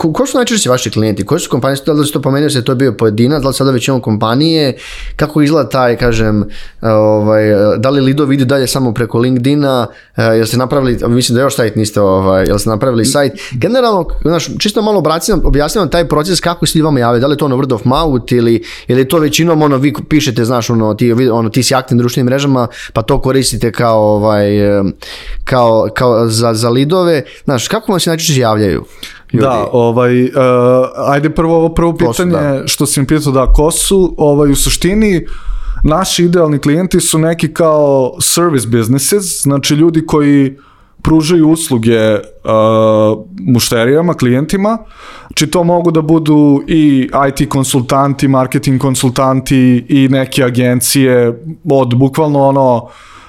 ko, 0.00 0.12
ko 0.12 0.26
su 0.26 0.36
najčešće 0.38 0.70
vaši 0.70 0.90
klijenti? 0.90 1.26
Koje 1.26 1.40
su 1.40 1.50
kompanije? 1.50 1.82
Da 1.86 1.92
li 1.92 2.06
ste 2.06 2.12
to 2.12 2.22
pomenuo 2.22 2.46
da 2.46 2.50
se 2.50 2.64
to 2.64 2.72
je 2.72 2.76
bio 2.76 2.92
pojedinac, 2.92 3.42
da 3.42 3.48
li 3.48 3.54
sada 3.54 3.70
već 3.70 3.88
imamo 3.88 4.02
kompanije? 4.02 4.76
Kako 5.16 5.42
izgleda 5.42 5.68
taj, 5.68 5.96
kažem, 5.96 6.44
ovaj, 6.82 7.44
da 7.78 7.90
li 7.90 8.00
Lido 8.00 8.24
vidi 8.24 8.44
dalje 8.44 8.66
samo 8.66 8.94
preko 8.94 9.18
LinkedIna? 9.18 9.86
Eh, 10.16 10.22
jel 10.22 10.46
ste 10.46 10.56
napravili, 10.56 10.98
mislim 11.08 11.36
da 11.36 11.42
još 11.42 11.56
sajt 11.56 11.76
niste, 11.76 12.00
ovaj, 12.00 12.44
jel 12.46 12.58
ste 12.58 12.70
napravili 12.70 13.04
sajt? 13.04 13.32
Generalno, 13.52 14.06
znaš, 14.22 14.48
čisto 14.58 14.82
malo 14.82 14.98
obracim, 14.98 15.40
objasnivam 15.44 15.88
taj 15.88 16.08
proces 16.08 16.40
kako 16.40 16.66
se 16.66 16.82
vama 16.82 17.00
jave, 17.00 17.20
da 17.20 17.26
li 17.26 17.32
je 17.32 17.38
to 17.38 17.44
ono 17.44 17.56
word 17.56 17.74
of 17.74 17.84
mouth 17.84 18.32
ili, 18.32 18.62
ili 18.88 19.08
to 19.08 19.18
većinom 19.18 19.62
ono 19.62 19.76
vi 19.76 19.94
pišete, 20.08 20.44
znaš, 20.44 20.70
ono 20.70 20.94
ti, 20.94 21.12
ono, 21.32 21.48
ti 21.48 21.62
si 21.62 21.74
aktivni 21.74 22.00
društvenim 22.02 22.26
mrežama, 22.26 22.66
pa 22.92 23.02
to 23.02 23.20
koristite 23.20 23.72
kao, 23.72 24.00
ovaj, 24.00 24.48
kao, 25.44 25.88
kao 25.94 26.28
za, 26.28 26.54
za 26.54 26.70
lidove. 26.70 27.22
Znaš, 27.44 27.68
kako 27.68 27.92
vam 27.92 28.00
se 28.00 28.10
najčešće 28.10 28.40
javljaju? 28.40 28.84
Ljudi. 29.32 29.46
Da, 29.46 29.68
ovaj, 29.72 30.24
uh, 30.24 30.30
ajde 31.06 31.30
prvo 31.30 31.56
ovo 31.56 31.68
prvo 31.68 31.96
pitanje, 31.96 32.32
da. 32.32 32.62
što 32.66 32.86
si 32.86 33.00
mi 33.00 33.06
pitao 33.06 33.32
da, 33.32 33.52
ko 33.52 33.70
su, 33.70 34.14
ovaj, 34.18 34.50
u 34.50 34.56
suštini, 34.56 35.26
naši 35.84 36.24
idealni 36.24 36.58
klijenti 36.58 37.00
su 37.00 37.18
neki 37.18 37.54
kao 37.54 38.12
service 38.20 38.68
businesses, 38.68 39.42
znači 39.42 39.74
ljudi 39.74 40.06
koji 40.06 40.56
pružaju 41.02 41.48
usluge 41.48 42.14
uh, 42.14 42.20
mušterijama, 43.40 44.14
klijentima, 44.14 44.78
znači 45.26 45.46
to 45.46 45.64
mogu 45.64 45.90
da 45.90 46.02
budu 46.02 46.62
i 46.66 47.10
IT 47.28 47.48
konsultanti, 47.48 48.28
marketing 48.28 48.80
konsultanti 48.80 49.84
i 49.88 50.08
neke 50.08 50.44
agencije, 50.44 51.42
od 51.70 51.94
bukvalno 51.96 52.42
ono 52.42 52.88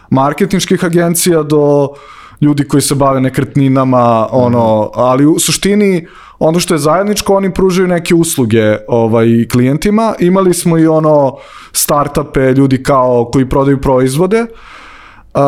marketinških 0.10 0.86
agencija 0.86 1.44
do 1.44 1.84
uh, 1.84 1.98
ljudi 2.42 2.68
koji 2.68 2.82
se 2.82 2.96
bave 2.96 3.22
nekretninama, 3.22 4.28
ono, 4.32 4.92
ali 4.94 5.26
u 5.26 5.40
suštini 5.40 6.08
ono 6.40 6.60
što 6.60 6.74
je 6.74 6.78
zajedničko, 6.78 7.36
oni 7.36 7.54
pružaju 7.54 7.88
neke 7.88 8.16
usluge 8.16 8.78
ovaj, 8.88 9.28
klijentima. 9.52 10.14
Imali 10.20 10.54
smo 10.54 10.78
i 10.78 10.88
ono 10.88 11.38
startupe, 11.72 12.52
ljudi 12.52 12.84
kao 12.84 13.30
koji 13.34 13.50
prodaju 13.50 13.82
proizvode. 13.82 14.42
Uh, 14.42 15.42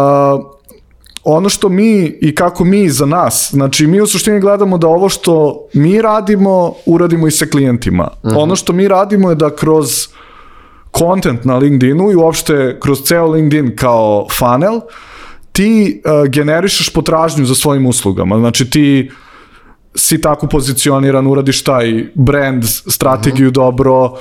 ono 1.23 1.49
što 1.49 1.69
mi 1.69 2.17
i 2.21 2.35
kako 2.35 2.63
mi 2.63 2.89
za 2.89 3.05
nas, 3.05 3.49
znači 3.51 3.87
mi 3.87 4.01
u 4.01 4.07
suštini 4.07 4.39
gledamo 4.39 4.77
da 4.77 4.87
ovo 4.87 5.09
što 5.09 5.65
mi 5.73 6.01
radimo, 6.01 6.73
uradimo 6.85 7.27
i 7.27 7.31
sa 7.31 7.45
klijentima. 7.45 8.07
Uh 8.23 8.29
mhm. 8.29 8.37
-huh. 8.37 8.43
Ono 8.43 8.55
što 8.55 8.73
mi 8.73 8.87
radimo 8.87 9.29
je 9.29 9.35
da 9.35 9.55
kroz 9.55 10.07
content 10.97 11.45
na 11.45 11.57
LinkedInu 11.57 12.11
i 12.11 12.15
uopšte 12.15 12.79
kroz 12.79 13.01
ceo 13.01 13.27
LinkedIn 13.27 13.75
kao 13.75 14.27
funnel, 14.39 14.75
uh, 14.75 14.83
ti 15.53 16.01
uh, 16.05 16.29
generišeš 16.29 16.89
potražnju 16.89 17.45
za 17.45 17.55
svojim 17.55 17.85
uslugama. 17.85 18.39
Znači 18.39 18.69
ti 18.69 19.11
si 19.95 20.21
tako 20.21 20.47
pozicioniran, 20.47 21.27
uradiš 21.27 21.63
taj 21.63 22.05
brand, 22.15 22.63
strategiju 22.67 23.47
mhm. 23.47 23.51
-huh. 23.51 23.55
dobro, 23.55 24.03
uh, 24.03 24.11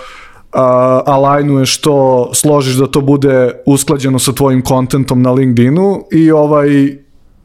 alajnuješ 1.06 1.80
to, 1.80 2.30
složiš 2.34 2.74
da 2.74 2.86
to 2.86 3.00
bude 3.00 3.50
usklađeno 3.66 4.18
sa 4.18 4.32
tvojim 4.32 4.62
kontentom 4.62 5.22
na 5.22 5.32
LinkedInu 5.32 6.04
i 6.12 6.30
ovaj 6.30 6.96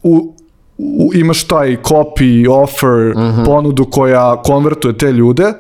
u, 0.04 0.34
u, 0.78 1.12
imaš 1.14 1.44
taj 1.44 1.78
copy, 1.78 2.50
offer, 2.50 3.14
mhm. 3.16 3.20
-huh. 3.20 3.46
ponudu 3.46 3.86
koja 3.86 4.42
konvertuje 4.42 4.98
te 4.98 5.12
ljude 5.12 5.54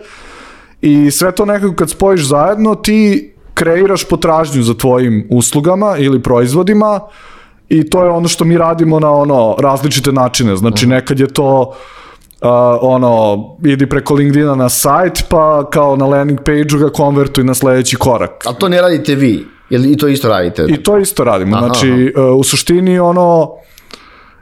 i 0.81 1.11
sve 1.11 1.31
to 1.31 1.45
nekako 1.45 1.75
kad 1.75 1.89
spojiš 1.89 2.27
zajedno 2.27 2.75
ti 2.75 3.33
kreiraš 3.53 4.03
potražnju 4.03 4.63
za 4.63 4.73
tvojim 4.73 5.27
uslugama 5.31 5.97
ili 5.97 6.23
proizvodima 6.23 6.95
uh, 6.95 7.11
i 7.69 7.89
to 7.89 8.03
je 8.03 8.09
ono 8.09 8.27
što 8.27 8.45
mi 8.45 8.57
radimo 8.57 8.99
na 8.99 9.11
ono 9.11 9.55
različite 9.59 10.11
načine. 10.11 10.55
Znači 10.55 10.85
uh 10.85 10.87
mhm. 10.87 10.95
nekad 10.95 11.19
je 11.19 11.27
to 11.27 11.73
uh, 12.41 12.49
ono, 12.81 13.45
idi 13.63 13.89
preko 13.89 14.13
LinkedIna 14.13 14.55
na 14.55 14.69
sajt, 14.69 15.23
pa 15.29 15.69
kao 15.69 15.95
na 15.95 16.05
landing 16.05 16.39
page-u 16.39 16.79
ga 16.79 16.89
konvertuj 16.89 17.43
na 17.43 17.53
sledeći 17.53 17.95
korak. 17.95 18.43
A 18.45 18.53
to 18.53 18.69
ne 18.69 18.81
radite 18.81 19.15
vi? 19.15 19.45
Ili 19.69 19.91
i 19.91 19.97
to 19.97 20.07
isto 20.07 20.29
radite? 20.29 20.65
I 20.69 20.83
to 20.83 20.97
isto 20.97 21.23
radimo. 21.23 21.57
Aha, 21.57 21.65
znači, 21.65 22.13
aha. 22.15 22.27
Uh, 22.27 22.39
u 22.39 22.43
suštini 22.43 22.99
ono, 22.99 23.51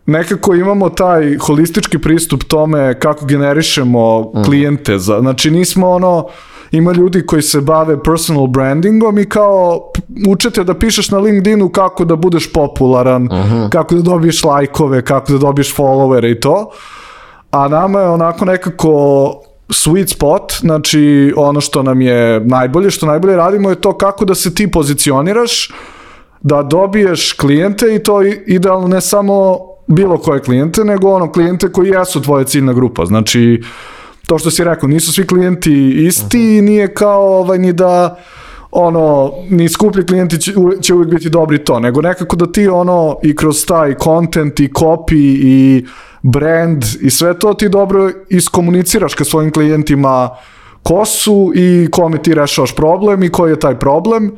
nekako 0.05 0.55
imamo 0.55 0.89
taj 0.89 1.37
holistički 1.37 1.99
pristup 1.99 2.43
tome 2.43 2.99
kako 2.99 3.25
generišemo 3.25 4.19
uh 4.19 4.35
mhm. 4.35 4.43
klijente. 4.43 4.97
Za, 4.97 5.19
znači, 5.19 5.51
nismo 5.51 5.89
ono, 5.89 6.27
ima 6.71 6.91
ljudi 6.91 7.25
koji 7.25 7.41
se 7.41 7.61
bave 7.61 8.03
personal 8.03 8.47
brandingom 8.47 9.19
i 9.19 9.29
kao 9.29 9.91
učete 10.27 10.63
da 10.63 10.73
pišeš 10.73 11.11
na 11.11 11.17
LinkedInu 11.17 11.69
kako 11.69 12.05
da 12.05 12.15
budeš 12.15 12.53
popularan, 12.53 13.23
uh. 13.23 13.31
-huh. 13.31 13.69
kako 13.69 13.95
da 13.95 14.01
dobiješ 14.01 14.43
lajkove, 14.43 15.01
kako 15.01 15.31
da 15.31 15.37
dobiješ 15.37 15.75
followere 15.75 16.31
i 16.31 16.39
to. 16.39 16.71
A 17.51 17.67
nama 17.67 17.99
je 17.99 18.09
onako 18.09 18.45
nekako 18.45 18.91
sweet 19.69 20.13
spot, 20.13 20.53
znači 20.59 21.33
ono 21.37 21.61
što 21.61 21.83
nam 21.83 22.01
je 22.01 22.39
najbolje, 22.39 22.91
što 22.91 23.05
najbolje 23.05 23.35
radimo 23.35 23.69
je 23.69 23.81
to 23.81 23.97
kako 23.97 24.25
da 24.25 24.35
se 24.35 24.55
ti 24.55 24.71
pozicioniraš, 24.71 25.71
da 26.41 26.63
dobiješ 26.63 27.33
klijente 27.33 27.95
i 27.95 28.03
to 28.03 28.21
idealno 28.47 28.87
ne 28.87 29.01
samo 29.01 29.59
bilo 29.87 30.17
koje 30.17 30.41
klijente, 30.41 30.83
nego 30.83 31.09
ono 31.09 31.31
klijente 31.31 31.71
koji 31.71 31.89
jesu 31.89 32.21
tvoja 32.21 32.43
ciljna 32.43 32.73
grupa. 32.73 33.05
Znači, 33.05 33.63
to 34.27 34.39
što 34.39 34.51
si 34.51 34.63
rekao, 34.63 34.89
nisu 34.89 35.13
svi 35.13 35.27
klijenti 35.27 35.89
isti 36.07 36.57
i 36.57 36.61
nije 36.61 36.93
kao 36.93 37.39
ovaj, 37.39 37.57
ni 37.57 37.73
da 37.73 38.19
ono, 38.71 39.33
ni 39.49 39.69
skuplji 39.69 40.05
klijenti 40.05 40.41
će, 40.41 40.53
će 40.81 40.93
uvijek 40.93 41.09
biti 41.09 41.29
dobri 41.29 41.63
to, 41.63 41.79
nego 41.79 42.01
nekako 42.01 42.35
da 42.35 42.51
ti 42.51 42.67
ono 42.67 43.17
i 43.23 43.35
kroz 43.35 43.65
taj 43.65 43.95
content 44.03 44.59
i 44.59 44.67
copy 44.67 45.37
i 45.43 45.85
brand 46.21 46.83
i 47.01 47.09
sve 47.09 47.39
to 47.39 47.53
ti 47.53 47.69
dobro 47.69 48.11
iskomuniciraš 48.29 49.13
ka 49.13 49.23
svojim 49.23 49.51
klijentima 49.51 50.29
ko 50.83 51.05
su 51.05 51.51
i 51.55 51.87
kome 51.91 52.17
ti 52.17 52.33
rešavaš 52.33 52.75
problem 52.75 53.23
i 53.23 53.29
koji 53.29 53.51
je 53.51 53.59
taj 53.59 53.79
problem 53.79 54.31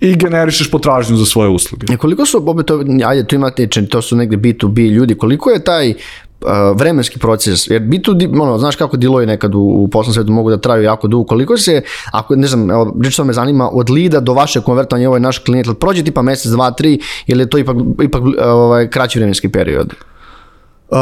i 0.00 0.16
generišeš 0.16 0.70
potražnju 0.70 1.16
za 1.16 1.24
svoje 1.24 1.48
usluge. 1.48 1.86
E, 1.94 1.96
koliko 1.96 2.26
su, 2.26 2.50
opet, 2.50 2.66
to, 2.66 2.84
ajde, 3.06 3.26
tu 3.26 3.34
imate, 3.34 3.66
to 3.66 4.02
su 4.02 4.16
negde 4.16 4.36
B2B 4.36 4.90
ljudi, 4.90 5.14
koliko 5.14 5.50
je 5.50 5.64
taj 5.64 5.90
uh, 5.90 5.96
vremenski 6.74 7.18
proces, 7.18 7.70
jer 7.70 7.82
B2D, 7.82 8.42
ono, 8.42 8.58
znaš 8.58 8.76
kako 8.76 8.96
diloji 8.96 9.26
nekad 9.26 9.54
u, 9.54 9.58
u 9.58 9.88
poslovnom 9.88 10.14
svetu 10.14 10.32
mogu 10.32 10.50
da 10.50 10.56
traju 10.56 10.82
jako 10.82 11.08
dugo, 11.08 11.24
koliko 11.24 11.56
se, 11.56 11.82
ako, 12.12 12.36
ne 12.36 12.46
znam, 12.46 12.70
evo, 12.70 12.94
što 13.10 13.24
me 13.24 13.32
zanima, 13.32 13.70
od 13.72 13.90
lida 13.90 14.20
do 14.20 14.34
vaše 14.34 14.60
konvertovanja, 14.60 15.08
ovo 15.08 15.16
je 15.16 15.20
naš 15.20 15.38
klijent, 15.38 15.66
jel 15.66 15.74
prođe 15.74 16.04
tipa 16.04 16.22
mesec, 16.22 16.52
dva, 16.52 16.70
tri, 16.70 17.00
ili 17.26 17.42
je 17.42 17.50
to 17.50 17.58
ipak, 17.58 17.76
ipak 18.02 18.22
ovaj, 18.44 18.90
kraći 18.90 19.18
vremenski 19.18 19.48
period? 19.48 19.94
Uh, 20.92 20.98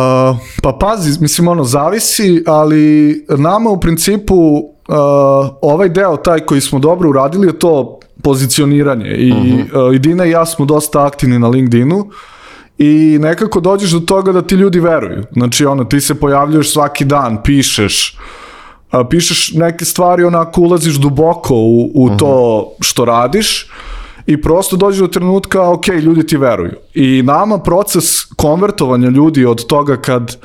pa 0.62 0.72
pazi, 0.81 1.20
mislim 1.20 1.48
ono, 1.48 1.64
zavisi, 1.64 2.44
ali 2.46 3.14
nama 3.38 3.70
u 3.70 3.81
principu 3.81 4.35
uh, 4.35 4.64
ovaj 5.62 5.88
deo, 5.88 6.16
taj 6.16 6.40
koji 6.40 6.61
smo 6.61 6.79
dobro 6.79 7.09
uradili 7.09 7.46
je 7.46 7.59
to 7.59 7.98
pozicioniranje 8.22 9.11
i, 9.11 9.33
uh, 9.33 9.94
i 9.94 9.98
Dina 9.98 10.26
i 10.26 10.31
ja 10.31 10.46
smo 10.46 10.64
dosta 10.64 11.07
aktivni 11.07 11.38
na 11.38 11.48
LinkedInu 11.48 12.11
i 12.83 13.19
nekako 13.21 13.61
dođeš 13.61 13.90
do 13.90 14.01
toga 14.01 14.33
da 14.33 14.43
ti 14.43 14.55
ljudi 14.55 14.81
veruju. 14.81 15.23
Znači 15.33 15.64
ono, 15.64 15.85
ti 15.85 16.01
se 16.01 16.14
pojavljuješ 16.14 16.73
svaki 16.73 17.05
dan, 17.05 17.43
pišeš, 17.43 18.16
a, 18.90 19.05
pišeš 19.05 19.53
neke 19.53 19.85
stvari, 19.85 20.25
onako 20.25 20.61
ulaziš 20.61 20.95
duboko 20.95 21.55
u, 21.55 21.90
u 21.95 22.16
to 22.16 22.66
što 22.81 23.05
radiš 23.05 23.71
i 24.27 24.40
prosto 24.43 24.77
dođeš 24.77 25.01
do 25.01 25.07
trenutka, 25.07 25.71
ok, 25.71 25.88
ljudi 25.88 26.27
ti 26.27 26.37
veruju. 26.37 26.73
I 26.95 27.23
nama 27.23 27.59
proces 27.59 28.05
konvertovanja 28.37 29.09
ljudi 29.09 29.45
od 29.45 29.66
toga 29.66 29.97
kad 29.97 30.37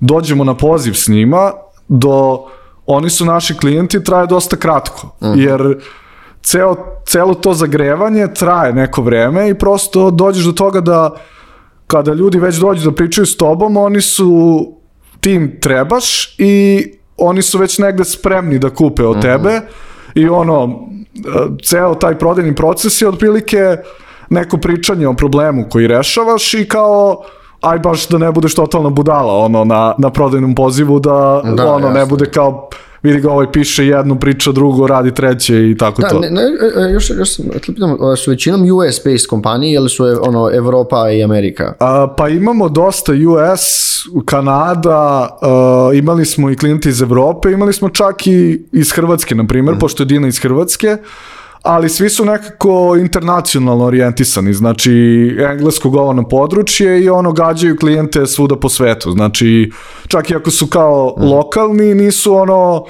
dođemo 0.00 0.44
na 0.44 0.54
poziv 0.54 0.92
s 0.94 1.08
njima 1.08 1.52
do 1.88 2.44
oni 2.86 3.10
su 3.10 3.24
naši 3.24 3.56
klijenti 3.56 4.04
traje 4.04 4.26
dosta 4.26 4.56
kratko, 4.56 5.16
jer 5.36 5.80
ceo, 6.42 6.76
celo 7.06 7.34
to 7.34 7.54
zagrevanje 7.54 8.28
traje 8.34 8.72
neko 8.72 9.02
vreme 9.02 9.48
i 9.48 9.58
prosto 9.58 10.10
dođeš 10.10 10.44
do 10.44 10.52
toga 10.52 10.80
da 10.80 11.10
kada 11.92 12.12
ljudi 12.12 12.38
već 12.38 12.56
dođu 12.56 12.90
da 12.90 12.94
pričaju 12.96 13.26
s 13.26 13.36
tobom, 13.36 13.76
oni 13.76 14.00
su 14.00 14.66
ti 15.20 15.32
im 15.32 15.60
trebaš 15.60 16.34
i 16.38 16.84
oni 17.16 17.42
su 17.42 17.58
već 17.58 17.78
negde 17.78 18.04
spremni 18.04 18.58
da 18.58 18.70
kupe 18.70 19.04
od 19.04 19.22
tebe 19.22 19.60
i 20.14 20.28
ono, 20.28 20.88
ceo 21.64 21.94
taj 21.94 22.18
prodajni 22.18 22.54
proces 22.54 23.02
je 23.02 23.08
otprilike 23.08 23.76
neko 24.30 24.56
pričanje 24.56 25.08
o 25.08 25.14
problemu 25.14 25.66
koji 25.70 25.86
rešavaš 25.86 26.54
i 26.54 26.68
kao 26.68 27.22
aj 27.60 27.78
baš 27.78 28.08
da 28.08 28.18
ne 28.18 28.32
budeš 28.32 28.54
totalna 28.54 28.90
budala 28.90 29.36
ono 29.36 29.64
na, 29.64 29.94
na 29.98 30.10
prodajnom 30.10 30.54
pozivu 30.54 31.00
da, 31.00 31.42
Da, 31.56 31.72
ono 31.72 31.90
ne 31.90 32.00
jasno. 32.00 32.10
bude 32.16 32.30
kao 32.30 32.68
vidi 33.02 33.20
ga 33.20 33.30
ovaj 33.30 33.52
piše 33.52 33.86
jednu 33.86 34.18
priča 34.18 34.52
drugo 34.52 34.86
radi 34.86 35.14
treće 35.14 35.70
i 35.70 35.76
tako 35.76 36.02
Da, 36.02 36.08
to 36.08 36.20
ne, 36.20 36.30
ne, 36.30 36.42
e, 36.42 36.88
e, 36.88 36.92
još, 36.92 37.10
još 37.10 37.34
sam, 37.34 37.44
pitam, 37.66 37.96
su 38.16 38.30
većinom 38.30 38.60
US-based 38.60 39.26
kompanije 39.26 39.74
ili 39.74 39.88
su 39.88 40.06
e, 40.06 40.16
ono, 40.20 40.50
Evropa 40.54 41.10
i 41.10 41.22
Amerika? 41.22 41.74
A, 41.80 42.14
pa 42.16 42.28
imamo 42.28 42.68
dosta 42.68 43.12
US, 43.12 43.92
Kanada, 44.24 45.28
a, 45.42 45.90
imali 45.94 46.24
smo 46.24 46.50
i 46.50 46.56
klijente 46.56 46.88
iz 46.88 47.02
Evrope, 47.02 47.52
imali 47.52 47.72
smo 47.72 47.88
čak 47.88 48.26
i 48.26 48.62
iz 48.72 48.92
Hrvatske, 48.92 49.34
na 49.34 49.46
primjer, 49.46 49.76
pošto 49.80 50.02
je 50.02 50.06
Dina 50.06 50.28
iz 50.28 50.38
Hrvatske, 50.38 50.96
ali 51.62 51.88
svi 51.88 52.10
su 52.10 52.24
nekako 52.24 52.96
internacionalno 53.00 53.84
orijentisani, 53.84 54.54
znači 54.54 54.92
englesko 55.50 55.90
govorno 55.90 56.28
područje 56.28 57.04
i 57.04 57.08
ono 57.08 57.32
gađaju 57.32 57.76
klijente 57.76 58.26
svuda 58.26 58.56
po 58.56 58.68
svetu, 58.68 59.10
znači 59.10 59.72
čak 60.08 60.30
i 60.30 60.34
ako 60.34 60.50
su 60.50 60.66
kao 60.66 61.14
lokalni, 61.18 61.94
nisu 61.94 62.34
ono, 62.34 62.84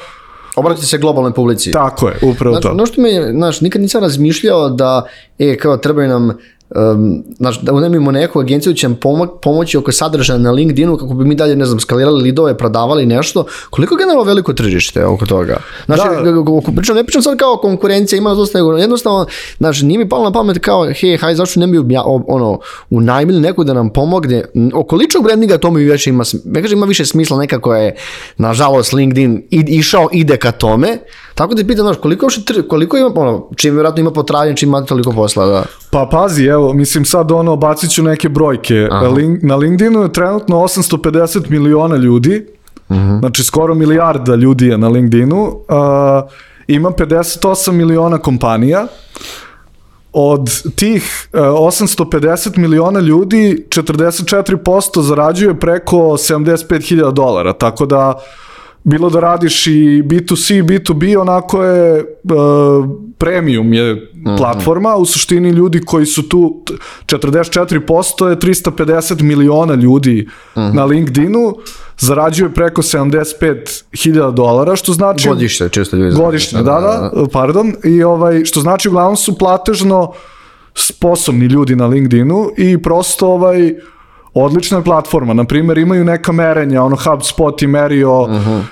Obratite 0.56 0.86
se 0.86 0.98
globalnoj 0.98 1.32
publici. 1.32 1.70
tako 1.70 2.08
je, 2.08 2.14
upravo 2.22 2.54
Znači, 2.54 2.62
to. 2.68 2.70
ono 2.72 2.86
što 2.86 3.00
me, 3.02 3.32
znaš, 3.32 3.60
nikad 3.60 3.82
nisam 3.82 4.02
razmišljao 4.02 4.68
da, 4.68 5.06
e, 5.38 5.56
kao 5.56 5.76
trebaju 5.76 6.08
nam, 6.08 6.32
um, 6.74 7.24
znaš, 7.36 7.60
da 7.60 7.72
unemimo 7.72 8.10
neku 8.10 8.40
agenciju 8.40 8.74
će 8.74 8.88
nam 8.88 8.96
pomo 8.96 9.26
pomoći 9.26 9.78
oko 9.78 9.92
sadržaja 9.92 10.38
na 10.38 10.50
LinkedInu 10.50 10.96
kako 10.96 11.14
bi 11.14 11.24
mi 11.24 11.34
dalje, 11.34 11.56
ne 11.56 11.64
znam, 11.64 11.80
skalirali 11.80 12.22
lidove, 12.22 12.58
prodavali 12.58 13.06
nešto. 13.06 13.44
Koliko 13.70 13.94
je 13.94 13.98
generalno 13.98 14.24
veliko 14.24 14.52
tržište 14.52 15.04
oko 15.04 15.26
toga? 15.26 15.56
Znači, 15.86 16.02
Da. 16.02 16.72
pričam, 16.76 16.96
ne 16.96 17.04
pričam 17.04 17.22
sad 17.22 17.38
kao 17.38 17.56
konkurencija, 17.56 18.16
ima 18.16 18.34
dosta, 18.34 18.58
nego 18.58 18.76
jednostavno, 18.76 19.26
znaš, 19.58 19.82
nije 19.82 19.98
mi 19.98 20.08
palo 20.08 20.24
na 20.24 20.32
pamet 20.32 20.58
kao, 20.58 20.92
hej, 21.00 21.16
haj, 21.16 21.34
zašto 21.34 21.60
ne 21.60 21.66
bi 21.66 21.78
obja, 21.78 22.02
ono, 22.06 22.58
unajmili 22.90 23.40
nekog 23.40 23.64
da 23.64 23.72
nam 23.72 23.90
pomogne. 23.90 24.44
Oko 24.74 24.96
ličnog 24.96 25.24
brandinga 25.24 25.58
to 25.58 25.70
mi 25.70 25.84
više 25.84 26.10
ima, 26.10 26.24
ne 26.44 26.62
kažem, 26.62 26.78
ima 26.78 26.86
više 26.86 27.04
smisla 27.04 27.38
nekako 27.38 27.74
je, 27.74 27.96
nažalost, 28.38 28.92
LinkedIn 28.92 29.42
i, 29.50 29.64
išao, 29.68 30.08
ide 30.12 30.36
ka 30.36 30.52
tome, 30.52 30.98
tako 31.34 31.54
da 31.54 31.64
pitam, 31.66 31.84
znaš, 31.84 31.96
koliko, 31.96 32.26
koliko 32.68 32.96
ima, 32.96 33.10
ono, 33.14 33.48
čim 33.56 33.74
vjerojatno 33.74 34.00
ima 34.00 34.10
potražnje, 34.10 34.56
čim 34.56 34.68
ima 34.68 34.84
toliko 34.84 35.12
posla, 35.12 35.46
da. 35.46 35.64
Pa 35.90 36.08
pazi, 36.10 36.44
evo, 36.44 36.72
mislim 36.72 37.04
sad 37.04 37.32
ono, 37.32 37.56
bacit 37.56 37.90
ću 37.90 38.02
neke 38.02 38.28
brojke. 38.28 38.88
Link, 39.16 39.42
na 39.42 39.56
LinkedInu 39.56 40.02
je 40.02 40.12
trenutno 40.12 40.56
850 40.56 41.50
miliona 41.50 41.96
ljudi, 41.96 42.46
znači 43.18 43.44
skoro 43.44 43.74
milijarda 43.74 44.34
ljudi 44.34 44.66
je 44.66 44.78
na 44.78 44.88
LinkedInu, 44.88 45.42
uh, 45.42 46.30
ima 46.66 46.90
58 46.90 47.72
miliona 47.72 48.18
kompanija, 48.18 48.86
od 50.12 50.62
tih 50.76 51.28
uh, 51.32 51.40
850 51.40 52.58
miliona 52.58 53.00
ljudi 53.00 53.66
44% 53.68 55.00
zarađuje 55.00 55.60
preko 55.60 55.96
75.000 55.96 57.12
dolara, 57.12 57.52
tako 57.52 57.86
da 57.86 58.22
bilo 58.84 59.10
da 59.10 59.20
radiš 59.20 59.66
i 59.66 60.02
B2C 60.04 60.58
i 60.58 60.62
B2B, 60.62 61.20
onako 61.20 61.62
je 61.64 62.04
uh, 62.24 62.88
premium 63.18 63.72
je 63.72 64.12
platforma, 64.36 64.96
u 64.96 65.04
suštini 65.04 65.50
ljudi 65.50 65.80
koji 65.80 66.06
su 66.06 66.28
tu, 66.28 66.62
t- 66.66 66.74
44% 67.16 68.28
je 68.28 68.36
350 68.36 69.22
miliona 69.22 69.74
ljudi 69.74 70.28
na 70.54 70.84
LinkedInu, 70.84 71.54
zarađuje 71.98 72.54
preko 72.54 72.82
75.000 72.82 74.34
dolara, 74.34 74.76
što 74.76 74.92
znači... 74.92 75.28
Godište, 75.28 75.68
često 75.68 75.96
ljudi. 75.96 76.16
Godišnje, 76.16 76.62
da, 76.62 76.62
da, 76.62 77.10
pardon. 77.32 77.74
I 77.84 78.02
ovaj, 78.02 78.44
što 78.44 78.60
znači 78.60 78.88
uglavnom 78.88 79.16
su 79.16 79.38
platežno 79.38 80.12
sposobni 80.74 81.46
ljudi 81.46 81.76
na 81.76 81.86
LinkedInu 81.86 82.50
i 82.56 82.82
prosto 82.82 83.28
ovaj, 83.28 83.74
odlična 84.34 84.78
je 84.78 84.84
platforma. 84.84 85.34
Na 85.34 85.44
primjer, 85.44 85.78
imaju 85.78 86.04
neka 86.04 86.32
merenja, 86.32 86.82
ono 86.82 86.96
HubSpot 86.96 87.62
i 87.62 87.66
merio 87.66 88.10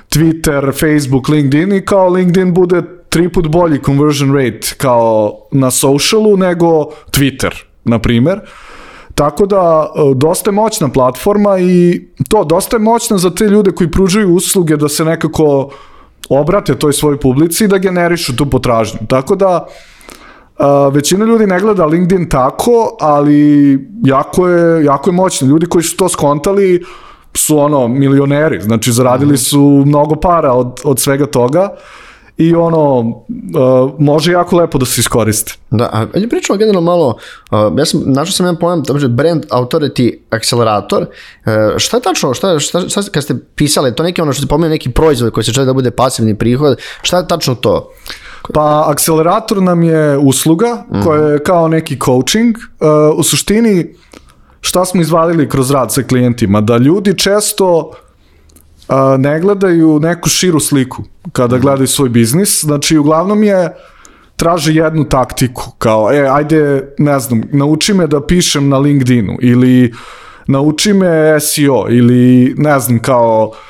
Twitter, 0.09 0.81
Facebook, 0.81 1.29
LinkedIn 1.29 1.73
i 1.73 1.85
kao 1.85 2.09
LinkedIn 2.09 2.55
bude 2.55 2.83
tri 3.09 3.29
put 3.29 3.49
bolji 3.49 3.79
conversion 3.85 4.35
rate 4.35 4.69
kao 4.77 5.33
na 5.53 5.71
socialu 5.71 6.37
nego 6.37 6.85
Twitter, 7.11 7.65
na 7.85 7.99
primjer. 7.99 8.41
Tako 9.15 9.47
da, 9.47 9.91
e, 9.97 10.15
dosta 10.15 10.51
je 10.51 10.55
moćna 10.55 10.89
platforma 10.89 11.59
i 11.59 12.01
to, 12.29 12.45
dosta 12.45 12.77
je 12.77 12.81
moćna 12.81 13.19
za 13.19 13.31
te 13.31 13.45
ljude 13.45 13.71
koji 13.71 13.91
pružaju 13.91 14.35
usluge 14.35 14.77
da 14.77 14.89
se 14.89 15.05
nekako 15.05 15.71
obrate 16.29 16.75
toj 16.75 16.93
svojoj 16.93 17.21
publici 17.21 17.65
i 17.65 17.69
da 17.69 17.79
generišu 17.79 18.37
tu 18.37 18.47
potražnju. 18.47 18.99
Tako 19.09 19.37
da, 19.37 19.67
a, 20.61 20.89
većina 20.89 21.25
ljudi 21.25 21.47
ne 21.47 21.61
gleda 21.61 21.87
LinkedIn 21.87 22.29
tako, 22.29 22.97
ali 23.01 23.79
jako 24.05 24.49
je, 24.49 24.85
jako 24.85 25.11
je 25.11 25.15
moćno. 25.15 25.49
Ljudi 25.49 25.67
koji 25.67 25.83
su 25.83 25.97
to 25.97 26.09
skontali 26.09 26.85
su 27.35 27.59
ono 27.59 27.89
milioneri, 27.89 28.61
znači 28.61 28.93
zaradili 28.93 29.39
su 29.39 29.83
mnogo 29.87 30.17
para 30.17 30.53
od, 30.53 30.81
od 30.85 31.01
svega 31.01 31.27
toga 31.27 31.77
i 32.37 32.55
ono, 32.55 33.01
a, 33.59 33.89
može 33.99 34.33
jako 34.33 34.57
lepo 34.57 34.79
da 34.79 34.87
se 34.87 35.01
iskoriste. 35.01 35.53
Da, 35.71 35.85
a 35.93 36.07
ajde 36.15 36.29
pričamo 36.29 36.57
generalno 36.57 36.91
malo, 36.91 37.17
uh, 37.51 37.79
ja 37.79 37.85
sam, 37.85 38.03
našao 38.07 38.33
sam 38.33 38.47
jedan 38.47 38.61
pojam, 38.61 38.85
to 38.85 38.97
je 38.97 39.09
brand 39.09 39.47
authority 39.51 40.19
accelerator, 40.31 41.03
uh, 41.03 41.53
šta 41.77 41.97
je 41.97 42.03
tačno, 42.03 42.35
šta, 42.35 42.59
šta, 42.59 42.89
šta, 42.89 43.03
kad 43.13 43.25
ste 43.25 43.35
pisali, 43.55 43.95
to 43.95 44.03
neki 44.03 44.23
ono 44.23 44.33
što 44.33 44.41
ste 44.43 44.49
pomenuli, 44.49 44.75
neki 44.75 44.91
proizvod 44.91 45.33
koji 45.33 45.45
se 45.45 45.53
čeka 45.53 45.65
da 45.65 45.73
bude 45.73 45.91
pasivni 45.91 46.39
prihod, 46.39 46.79
šta 47.03 47.17
je 47.17 47.29
tačno 47.29 47.55
to? 47.55 47.91
Pa 48.55 48.85
akcelerator 48.89 49.63
nam 49.63 49.83
je 49.83 50.19
usluga 50.19 50.85
koja 51.05 51.27
je 51.27 51.43
kao 51.43 51.69
neki 51.69 51.99
coaching. 52.05 52.57
Uh, 52.57 53.19
u 53.19 53.23
suštini 53.23 53.95
šta 54.61 54.85
smo 54.85 55.01
izvalili 55.01 55.49
kroz 55.49 55.71
rad 55.71 55.93
sa 55.93 56.03
klijentima? 56.03 56.61
Da 56.61 56.77
ljudi 56.77 57.19
često 57.19 57.91
uh, 58.89 58.95
ne 59.19 59.41
gledaju 59.41 60.01
neku 60.01 60.29
širu 60.29 60.61
sliku 60.61 61.03
kada 61.33 61.59
gledaju 61.59 61.87
svoj 61.87 62.09
biznis. 62.09 62.61
Znači 62.65 62.99
uglavnom 62.99 63.43
je 63.43 63.77
traže 64.37 64.73
jednu 64.73 65.05
taktiku 65.05 65.73
kao 65.79 66.13
e 66.13 66.29
ajde 66.31 66.95
ne 66.99 67.21
znam 67.21 67.43
nauči 67.53 67.95
me 67.95 68.07
da 68.07 68.27
pišem 68.27 68.69
na 68.69 68.79
LinkedInu 68.79 69.37
ili 69.41 69.95
nauči 70.47 70.93
me 70.93 71.41
SEO 71.41 71.87
ili 71.89 72.55
ne 72.57 72.81
znam 72.81 72.99
kao 72.99 73.49
uh, 73.49 73.70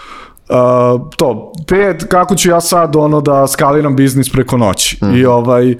to, 1.16 1.52
pet, 1.66 2.04
kako 2.08 2.34
ću 2.34 2.50
ja 2.50 2.60
sad 2.60 2.96
ono 2.96 3.20
da 3.20 3.46
skaliram 3.46 3.96
biznis 3.96 4.30
preko 4.30 4.56
noći. 4.56 4.98
Mm. 5.02 5.14
I 5.14 5.24
ovaj, 5.24 5.76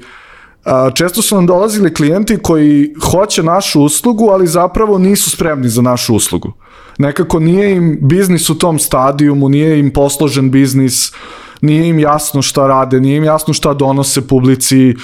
a, 0.64 0.90
često 0.94 1.22
su 1.22 1.35
nam 1.35 1.46
dolazili 1.46 1.94
klijenti 1.94 2.38
koji 2.42 2.94
hoće 3.11 3.42
našu 3.42 3.83
uslugu, 3.83 4.28
ali 4.28 4.46
zapravo 4.46 4.98
nisu 4.98 5.30
spremni 5.30 5.68
za 5.68 5.83
našu 5.83 6.14
uslugu. 6.14 6.52
Nekako 6.98 7.38
nije 7.40 7.76
im 7.76 7.98
biznis 8.02 8.50
u 8.50 8.59
tom 8.59 8.78
stadijumu, 8.78 9.48
nije 9.48 9.78
im 9.78 9.92
posložen 9.92 10.50
biznis, 10.50 11.12
nije 11.61 11.88
im 11.88 11.98
jasno 11.98 12.42
šta 12.42 12.66
rade, 12.66 13.00
nije 13.00 13.16
im 13.16 13.24
jasno 13.24 13.54
šta 13.54 13.74
donose 13.74 14.28
publici, 14.28 14.94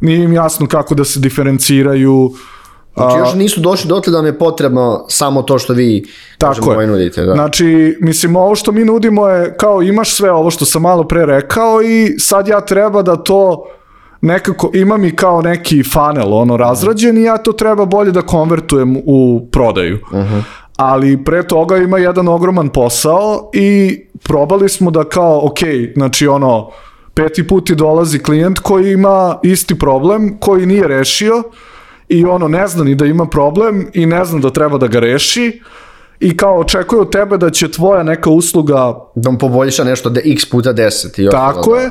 nije 0.00 0.24
im 0.24 0.32
jasno 0.32 0.66
kako 0.66 0.94
da 0.94 1.04
se 1.04 1.20
diferenciraju. 1.20 2.30
Znači 2.96 3.18
još 3.18 3.34
nisu 3.34 3.60
došli 3.60 3.88
dotle 3.88 4.10
da 4.10 4.16
nam 4.16 4.26
je 4.26 4.38
potrebno 4.38 5.04
samo 5.08 5.42
to 5.42 5.58
što 5.58 5.72
vi 5.72 6.04
Tako 6.38 6.72
je. 6.72 6.86
nudite. 6.86 7.22
Da. 7.24 7.32
Znači, 7.32 7.96
mislim, 8.00 8.36
ovo 8.36 8.54
što 8.54 8.72
mi 8.72 8.84
nudimo 8.84 9.28
je 9.28 9.56
kao 9.56 9.82
imaš 9.82 10.14
sve 10.14 10.32
ovo 10.32 10.50
što 10.50 10.64
sam 10.64 10.82
malo 10.82 11.04
pre 11.04 11.26
rekao 11.26 11.82
i 11.82 12.18
sad 12.18 12.48
ja 12.48 12.60
treba 12.60 13.02
da 13.02 13.16
to 13.16 13.64
nekako, 14.20 14.70
imam 14.74 15.04
i 15.04 15.16
kao 15.16 15.42
neki 15.42 15.82
funnel 15.82 16.34
ono 16.34 16.56
razrađen 16.56 17.18
i 17.18 17.22
ja 17.22 17.36
to 17.36 17.52
treba 17.52 17.84
bolje 17.84 18.10
da 18.10 18.22
konvertujem 18.22 18.96
u 19.04 19.48
prodaju. 19.52 19.98
Uh 20.12 20.18
-huh. 20.18 20.42
Ali 20.76 21.24
pre 21.24 21.42
toga 21.48 21.76
ima 21.76 21.98
jedan 21.98 22.28
ogroman 22.28 22.68
posao 22.68 23.50
i 23.54 24.00
probali 24.22 24.68
smo 24.68 24.90
da 24.90 25.04
kao, 25.04 25.46
ok, 25.46 25.58
znači 25.94 26.26
ono, 26.26 26.70
peti 27.14 27.46
put 27.46 27.70
dolazi 27.70 28.18
klijent 28.18 28.58
koji 28.58 28.92
ima 28.92 29.38
isti 29.42 29.78
problem, 29.78 30.36
koji 30.40 30.66
nije 30.66 30.88
rešio 30.88 31.42
i 32.08 32.24
ono 32.24 32.48
ne 32.48 32.66
zna 32.66 32.84
ni 32.84 32.94
da 32.94 33.06
ima 33.06 33.26
problem 33.26 33.86
i 33.94 34.06
ne 34.06 34.24
zna 34.24 34.38
da 34.38 34.50
treba 34.50 34.78
da 34.78 34.86
ga 34.86 35.00
reši 35.00 35.60
i 36.20 36.36
kao 36.36 36.58
očekuje 36.58 37.00
od 37.00 37.12
tebe 37.12 37.36
da 37.36 37.50
će 37.50 37.70
tvoja 37.70 38.02
neka 38.02 38.30
usluga 38.30 38.94
da 39.14 39.30
mu 39.30 39.38
poboljša 39.38 39.84
nešto 39.84 40.10
da 40.10 40.20
x 40.24 40.50
puta 40.50 40.74
10 40.74 41.26
i 41.26 41.30
tako 41.30 41.74
da. 41.74 41.80
je 41.80 41.90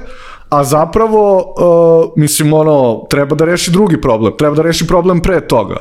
a 0.49 0.63
zapravo 0.63 1.38
uh, 1.38 2.21
mislim 2.21 2.54
ono 2.54 3.06
treba 3.10 3.36
da 3.36 3.45
reši 3.45 3.71
drugi 3.71 4.01
problem 4.01 4.34
treba 4.38 4.56
da 4.56 4.62
reši 4.62 4.88
problem 4.88 5.21
pre 5.21 5.47
toga 5.47 5.78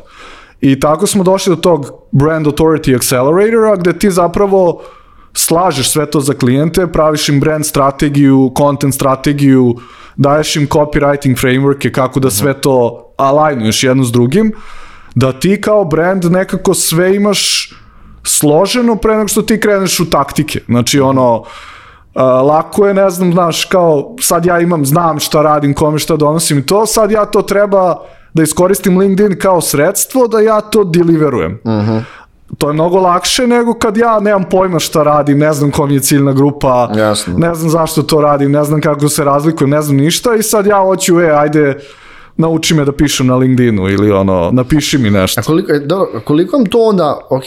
i 0.60 0.80
tako 0.80 1.06
smo 1.06 1.24
došli 1.24 1.56
do 1.56 1.62
tog 1.62 1.90
brand 2.12 2.46
authority 2.46 2.96
acceleratora 2.96 3.76
gde 3.76 3.98
ti 3.98 4.10
zapravo 4.10 4.82
slažeš 5.34 5.90
sve 5.90 6.10
to 6.10 6.20
za 6.20 6.34
klijente, 6.34 6.86
praviš 6.86 7.28
im 7.28 7.40
brand 7.40 7.66
strategiju, 7.66 8.52
content 8.58 8.94
strategiju, 8.94 9.74
daješ 10.16 10.56
im 10.56 10.68
copywriting 10.68 11.40
frameworke 11.40 11.92
kako 11.92 12.20
da 12.20 12.30
sve 12.30 12.60
to 12.60 13.06
alignuješ 13.16 13.84
jedno 13.84 14.04
s 14.04 14.12
drugim, 14.12 14.52
da 15.14 15.32
ti 15.32 15.60
kao 15.60 15.84
brand 15.84 16.24
nekako 16.24 16.74
sve 16.74 17.16
imaš 17.16 17.72
složeno 18.22 18.96
pre 18.96 19.16
nego 19.16 19.28
što 19.28 19.42
ti 19.42 19.60
kreneš 19.60 20.00
u 20.00 20.10
taktike. 20.10 20.60
Znači 20.66 21.00
ono, 21.00 21.44
lako 22.48 22.86
je, 22.86 22.94
ne 22.94 23.10
znam, 23.10 23.32
znaš, 23.32 23.64
kao 23.64 24.14
sad 24.20 24.46
ja 24.46 24.60
imam, 24.60 24.86
znam 24.86 25.20
šta 25.20 25.42
radim, 25.42 25.74
kome 25.74 25.98
šta 25.98 26.16
donosim 26.16 26.58
i 26.58 26.66
to, 26.66 26.86
sad 26.86 27.10
ja 27.10 27.24
to 27.24 27.42
treba 27.42 27.96
da 28.34 28.42
iskoristim 28.42 28.98
LinkedIn 28.98 29.38
kao 29.38 29.60
sredstvo 29.60 30.28
da 30.28 30.40
ja 30.40 30.60
to 30.60 30.84
deliverujem. 30.84 31.60
Uh 31.64 31.70
-huh. 31.70 32.02
To 32.58 32.68
je 32.68 32.72
mnogo 32.72 32.98
lakše 32.98 33.46
nego 33.46 33.74
kad 33.74 33.96
ja 33.96 34.20
nemam 34.20 34.44
pojma 34.50 34.78
šta 34.78 35.02
radim, 35.02 35.38
ne 35.38 35.52
znam 35.52 35.70
kom 35.70 35.90
je 35.90 36.00
ciljna 36.00 36.32
grupa, 36.32 36.90
Jasno. 36.96 37.34
ne 37.38 37.54
znam 37.54 37.70
zašto 37.70 38.02
to 38.02 38.20
radim, 38.20 38.52
ne 38.52 38.64
znam 38.64 38.80
kako 38.80 39.08
se 39.08 39.24
razlikujem, 39.24 39.70
ne 39.70 39.82
znam 39.82 39.96
ništa 39.96 40.34
i 40.34 40.42
sad 40.42 40.66
ja 40.66 40.78
hoću, 40.78 41.20
e, 41.20 41.30
ajde, 41.30 41.78
nauči 42.36 42.74
me 42.74 42.84
da 42.84 42.92
pišem 42.92 43.26
na 43.26 43.36
LinkedInu 43.36 43.88
ili 43.88 44.10
ono, 44.10 44.50
napiši 44.52 44.98
mi 44.98 45.10
nešto. 45.10 45.40
A 45.40 45.44
koliko, 45.44 45.72
dobro, 45.78 46.20
koliko 46.24 46.56
vam 46.56 46.66
to 46.66 46.78
onda, 46.78 47.18
ok, 47.30 47.44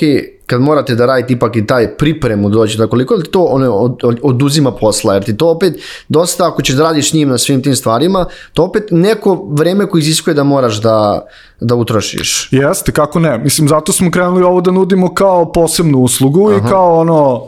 kad 0.48 0.62
morate 0.62 0.96
da 0.96 1.06
radite 1.06 1.34
ipak 1.34 1.56
i 1.56 1.66
taj 1.68 1.98
pripremu 1.98 2.50
doći, 2.50 2.78
da 2.78 2.88
koliko 2.88 3.18
to 3.18 3.44
ono, 3.44 3.74
od, 3.74 4.00
od, 4.04 4.20
oduzima 4.24 4.72
posla, 4.72 5.14
jer 5.14 5.24
ti 5.24 5.38
to 5.38 5.50
opet 5.50 5.74
dosta, 6.10 6.48
ako 6.48 6.62
ćeš 6.62 6.76
da 6.76 6.84
radiš 6.84 7.10
s 7.10 7.14
njim 7.14 7.30
na 7.30 7.38
svim 7.38 7.64
tim 7.64 7.76
stvarima, 7.76 8.26
to 8.54 8.64
opet 8.64 8.84
neko 8.92 9.48
vreme 9.52 9.86
koje 9.86 10.00
iziskuje 10.00 10.34
da 10.34 10.44
moraš 10.44 10.82
da, 10.82 11.28
da 11.60 11.76
utrošiš. 11.76 12.50
Jeste, 12.52 12.92
kako 12.92 13.20
ne. 13.20 13.38
Mislim, 13.38 13.68
zato 13.68 13.92
smo 13.92 14.12
krenuli 14.12 14.44
ovo 14.44 14.62
da 14.62 14.72
nudimo 14.72 15.14
kao 15.14 15.52
posebnu 15.52 16.00
uslugu 16.00 16.50
Aha. 16.50 16.58
i 16.58 16.70
kao 16.70 17.00
ono, 17.00 17.44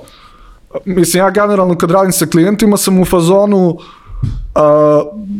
mislim, 0.85 1.23
ja 1.23 1.29
generalno 1.29 1.77
kad 1.77 1.91
radim 1.91 2.11
sa 2.11 2.25
klijentima 2.25 2.77
sam 2.77 3.01
u 3.01 3.05
fazonu, 3.05 3.69
Uh, 3.69 3.98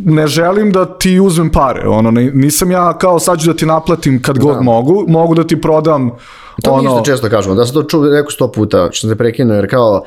ne 0.05 0.27
želim 0.27 0.71
da 0.71 0.85
ti 0.85 1.19
uzmem 1.19 1.49
pare, 1.51 1.87
ono, 1.87 2.11
nisam 2.11 2.71
ja 2.71 2.97
kao 2.97 3.19
sad 3.19 3.39
ću 3.39 3.47
da 3.47 3.53
ti 3.53 3.65
naplatim 3.65 4.21
kad 4.21 4.39
god 4.39 4.55
da. 4.55 4.61
mogu, 4.61 5.05
mogu 5.07 5.35
da 5.35 5.43
ti 5.43 5.61
prodam 5.61 6.11
To 6.63 6.71
ono... 6.71 6.81
mi 6.81 6.87
isto 6.87 7.11
često 7.11 7.29
kažemo, 7.29 7.55
da 7.55 7.65
sam 7.65 7.73
to 7.73 7.83
čuo 7.83 8.09
rekao 8.09 8.31
sto 8.31 8.51
puta, 8.51 8.89
što 8.91 9.07
se 9.07 9.15
prekinuo, 9.15 9.55
jer 9.55 9.69
kao, 9.69 10.03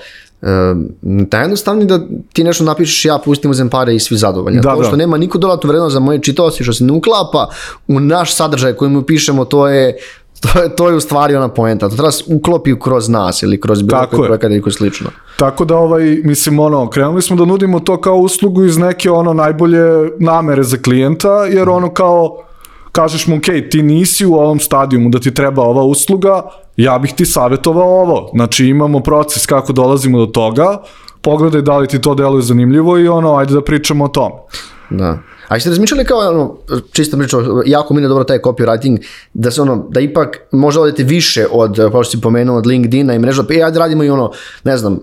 da 1.03 1.39
jednostavni 1.39 1.85
da 1.85 2.01
ti 2.33 2.45
nešto 2.45 2.65
napišeš 2.65 3.05
ja 3.05 3.19
pustim 3.25 3.51
uzem 3.51 3.69
pare 3.69 3.95
i 3.95 4.01
svi 4.01 4.17
zadovoljni. 4.17 4.61
Da, 4.61 4.75
to 4.75 4.81
da. 4.81 4.85
što 4.85 4.97
nema 4.97 5.19
niko 5.19 5.39
dodatnu 5.39 5.69
vrednost 5.69 5.93
za 5.93 6.01
moje 6.01 6.23
čitaoci 6.23 6.65
što 6.65 6.73
se 6.73 6.85
ne 6.85 6.93
uklapa 6.93 7.49
u 7.89 8.01
naš 8.01 8.35
sadržaj 8.35 8.73
koji 8.73 8.91
mu 8.91 9.03
pišemo 9.03 9.45
to 9.45 9.69
je 9.69 9.97
to 10.43 10.63
je, 10.63 10.77
to 10.77 10.89
je 10.89 10.97
u 10.97 11.01
stvari 11.01 11.37
ona 11.37 11.49
poenta. 11.49 11.89
To 11.89 11.97
treba 11.97 12.11
se 12.11 12.25
uklopi 12.27 12.81
kroz 12.81 13.09
nas 13.09 13.43
ili 13.43 13.61
kroz 13.61 13.83
bilo 13.83 14.07
koji 14.11 14.27
projekat 14.27 14.51
ili 14.51 14.63
koji 14.63 14.73
slično. 14.73 15.11
Tako 15.37 15.65
da, 15.65 15.77
ovaj, 15.77 16.21
mislim, 16.25 16.59
ono, 16.59 16.91
krenuli 16.91 17.23
smo 17.23 17.37
da 17.37 17.45
nudimo 17.45 17.81
to 17.81 18.01
kao 18.01 18.17
uslugu 18.17 18.65
iz 18.65 18.79
neke 18.79 19.11
ono 19.11 19.33
najbolje 19.33 20.11
namere 20.19 20.63
za 20.63 20.77
klijenta, 20.77 21.45
jer 21.45 21.69
ono 21.69 21.91
kao 21.91 22.39
kažeš 22.93 23.27
mu, 23.27 23.37
ok, 23.37 23.71
ti 23.71 23.83
nisi 23.83 24.27
u 24.27 24.35
ovom 24.35 24.61
stadijumu 24.61 25.09
da 25.09 25.19
ti 25.19 25.35
treba 25.35 25.63
ova 25.63 25.83
usluga, 25.83 26.43
ja 26.77 26.99
bih 26.99 27.13
ti 27.13 27.27
savjetovao 27.27 28.01
ovo. 28.01 28.31
Znači 28.35 28.67
imamo 28.67 29.01
proces 29.01 29.47
kako 29.47 29.73
dolazimo 29.73 30.19
do 30.19 30.27
toga, 30.27 30.83
pogledaj 31.21 31.63
da 31.63 31.79
li 31.79 31.89
ti 31.89 32.01
to 32.01 32.15
deluje 32.15 32.43
zanimljivo 32.43 32.99
i 32.99 33.09
ono, 33.09 33.37
ajde 33.37 33.55
da 33.55 33.63
pričamo 33.63 34.05
o 34.05 34.09
tome. 34.09 34.35
Da. 34.91 35.19
A 35.49 35.61
ste 35.61 35.71
razmišljali 35.71 36.05
kao, 36.05 36.19
ono, 36.19 36.57
čisto 36.93 37.19
pričao, 37.19 37.63
jako 37.67 37.95
mi 37.95 38.03
je 38.03 38.09
dobro 38.09 38.25
taj 38.25 38.39
copywriting, 38.39 38.99
da 39.35 39.51
se 39.51 39.63
ono, 39.63 39.87
da 39.91 40.01
ipak 40.01 40.39
možda 40.51 40.81
odete 40.81 41.03
više 41.03 41.47
od, 41.51 41.77
kao 41.93 42.05
što 42.05 42.11
si 42.11 42.21
pomenuo, 42.21 42.59
od 42.59 42.67
LinkedIna 42.67 43.15
i 43.15 43.19
mreža, 43.19 43.43
pa 43.43 43.55
e, 43.55 43.63
ajde 43.63 43.79
radimo 43.79 44.05
i 44.05 44.11
ono, 44.11 44.31
ne 44.65 44.77
znam, 44.77 44.95
e, 44.95 44.99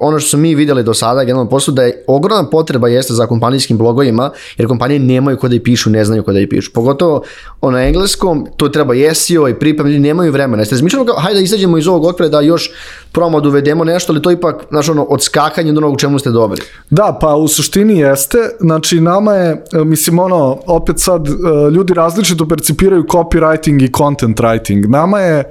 ono 0.00 0.20
što 0.20 0.30
smo 0.30 0.38
mi 0.38 0.54
videli 0.54 0.82
do 0.82 0.94
sada, 0.94 1.24
generalno 1.24 1.50
poslu, 1.50 1.74
da 1.74 1.82
je 1.82 2.04
ogromna 2.06 2.50
potreba 2.50 2.88
jeste 2.88 3.14
za 3.14 3.26
kompanijskim 3.26 3.78
blogovima, 3.78 4.30
jer 4.56 4.68
kompanije 4.68 5.00
nemaju 5.00 5.36
kod 5.36 5.50
da 5.50 5.56
i 5.56 5.60
pišu, 5.60 5.90
ne 5.90 6.04
znaju 6.04 6.22
kod 6.22 6.34
da 6.34 6.40
i 6.40 6.48
pišu. 6.48 6.72
Pogotovo 6.72 7.22
ono 7.60 7.78
engleskom, 7.78 8.46
to 8.56 8.68
treba 8.68 8.94
SEO 9.14 9.48
i 9.48 9.54
priprem, 9.54 9.88
ljudi 9.88 10.00
nemaju 10.00 10.32
vremena. 10.32 10.62
Jeste 10.62 10.74
razmišljali 10.74 11.06
kao, 11.06 11.16
hajde 11.16 11.38
da 11.38 11.44
izađemo 11.44 11.78
iz 11.78 11.86
ovog 11.88 12.04
okvira 12.04 12.28
da 12.28 12.40
još 12.40 12.70
probamo 13.12 13.40
da 13.40 13.48
uvedemo 13.48 13.84
nešto, 13.84 14.12
ali 14.12 14.22
to 14.22 14.30
ipak, 14.30 14.56
znaš, 14.70 14.88
ono, 14.88 15.02
odskakanje 15.02 15.70
od 15.70 15.76
onog 15.76 16.00
čemu 16.00 16.18
ste 16.18 16.30
dobri. 16.30 16.62
Da, 16.90 17.18
pa 17.20 17.34
u 17.36 17.48
suštini 17.48 17.98
jeste, 17.98 18.38
znači 18.60 19.00
nama 19.00 19.34
je, 19.34 19.50
e, 19.50 19.57
mislim, 19.84 20.18
ono, 20.18 20.58
opet 20.66 21.00
sad, 21.00 21.28
e, 21.28 21.30
ljudi 21.70 21.94
različito 21.94 22.48
percipiraju 22.48 23.02
copywriting 23.02 23.84
i 23.84 23.92
content 23.92 24.40
writing. 24.40 24.88
Nama 24.88 25.20
je 25.20 25.44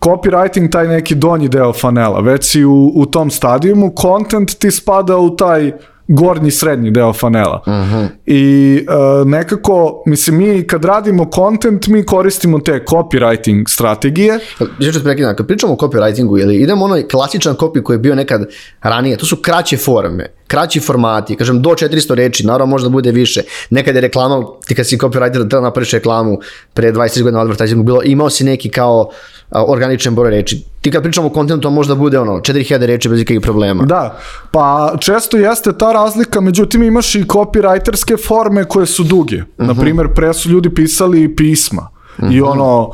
copywriting 0.00 0.70
taj 0.70 0.88
neki 0.88 1.14
donji 1.14 1.48
deo 1.48 1.72
fanela, 1.72 2.20
već 2.20 2.50
si 2.50 2.64
u, 2.64 2.92
u 2.94 3.06
tom 3.06 3.30
stadijumu, 3.30 3.92
content 4.00 4.58
ti 4.58 4.70
spada 4.70 5.16
u 5.16 5.36
taj 5.36 5.72
gornji 6.10 6.50
srednji 6.50 6.90
deo 6.90 7.12
fanela. 7.12 7.62
Uh 7.66 7.72
mhm. 7.72 7.94
-huh. 7.94 8.08
I 8.26 8.86
uh, 8.88 9.28
nekako, 9.28 10.02
mislim, 10.06 10.36
mi 10.36 10.66
kad 10.66 10.84
radimo 10.84 11.30
content, 11.34 11.86
mi 11.86 12.06
koristimo 12.06 12.58
te 12.58 12.84
copywriting 12.88 13.68
strategije. 13.68 14.38
Znači, 14.78 14.92
ću 14.92 15.04
prekidam, 15.04 15.36
kad 15.36 15.46
pričamo 15.46 15.72
o 15.72 15.76
copywritingu, 15.76 16.42
ili 16.42 16.56
idemo 16.56 16.84
onaj 16.84 17.08
klasičan 17.08 17.56
copy 17.56 17.82
koji 17.82 17.94
je 17.94 17.98
bio 17.98 18.14
nekad 18.14 18.46
ranije, 18.82 19.16
to 19.16 19.26
su 19.26 19.36
kraće 19.36 19.76
forme, 19.76 20.26
kraći 20.46 20.80
formati, 20.80 21.36
kažem 21.36 21.62
do 21.62 21.70
400 21.70 22.14
reči, 22.14 22.46
naravno 22.46 22.70
možda 22.70 22.88
bude 22.88 23.12
više. 23.12 23.42
Nekad 23.70 23.94
je 23.94 24.00
reklama, 24.00 24.44
ti 24.66 24.74
kad 24.74 24.86
si 24.86 24.96
copywriter 24.96 25.48
treba 25.48 25.62
napraviš 25.62 25.90
reklamu 25.90 26.38
pre 26.74 26.92
20 26.92 27.22
godina 27.22 27.40
advertisingu, 27.40 27.82
bilo, 27.82 28.00
imao 28.04 28.30
si 28.30 28.44
neki 28.44 28.70
kao 28.70 29.00
uh, 29.00 29.39
organičan 29.50 30.14
broj 30.14 30.30
reči. 30.30 30.64
Ti 30.80 30.90
kad 30.90 31.02
pričamo 31.02 31.26
o 31.26 31.30
kontentu, 31.30 31.62
to 31.62 31.70
možda 31.70 31.94
bude 31.94 32.18
ono 32.18 32.32
4000 32.32 32.86
reči 32.86 33.08
bez 33.08 33.20
ikakvih 33.20 33.40
problema. 33.40 33.84
Da, 33.84 34.18
pa 34.50 34.94
često 35.00 35.36
jeste 35.36 35.72
ta 35.72 35.92
razlika, 35.92 36.40
međutim 36.40 36.82
imaš 36.82 37.14
i 37.14 37.24
copywriterske 37.24 38.26
forme 38.26 38.64
koje 38.64 38.86
su 38.86 39.04
duge. 39.04 39.36
Uh 39.36 39.42
-huh. 39.42 39.66
Naprimer, 39.66 40.08
pre 40.14 40.34
su 40.34 40.48
ljudi 40.48 40.74
pisali 40.74 41.36
pisma 41.36 41.88
uh 42.18 42.24
-huh. 42.24 42.32
i 42.32 42.40
mhm. 42.40 42.48
ono 42.50 42.90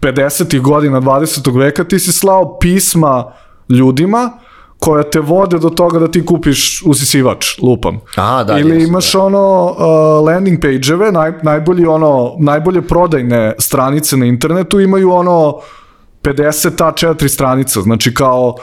50. 0.00 0.60
godina 0.60 1.00
20. 1.00 1.58
veka 1.58 1.84
ti 1.84 1.98
si 1.98 2.12
slao 2.12 2.58
pisma 2.58 3.32
ljudima 3.68 4.30
koja 4.84 5.02
te 5.02 5.20
vode 5.20 5.58
do 5.58 5.70
toga 5.70 5.98
da 5.98 6.08
ti 6.10 6.26
kupiš 6.26 6.82
usisivač, 6.86 7.58
lupam. 7.62 8.00
A, 8.16 8.44
da, 8.44 8.58
Ili 8.58 8.84
imaš 8.84 9.12
da. 9.12 9.20
ono 9.20 9.64
uh, 9.64 10.26
landing 10.26 10.60
page-eve, 10.60 11.12
naj, 11.12 11.32
najbolji 11.42 11.86
ono, 11.86 12.34
najbolje 12.38 12.82
prodajne 12.82 13.54
stranice 13.58 14.16
na 14.16 14.26
internetu 14.26 14.80
imaju 14.80 15.12
ono 15.12 15.56
50 16.22 16.70
A4 16.70 17.28
stranica, 17.28 17.80
znači 17.80 18.14
kao 18.14 18.54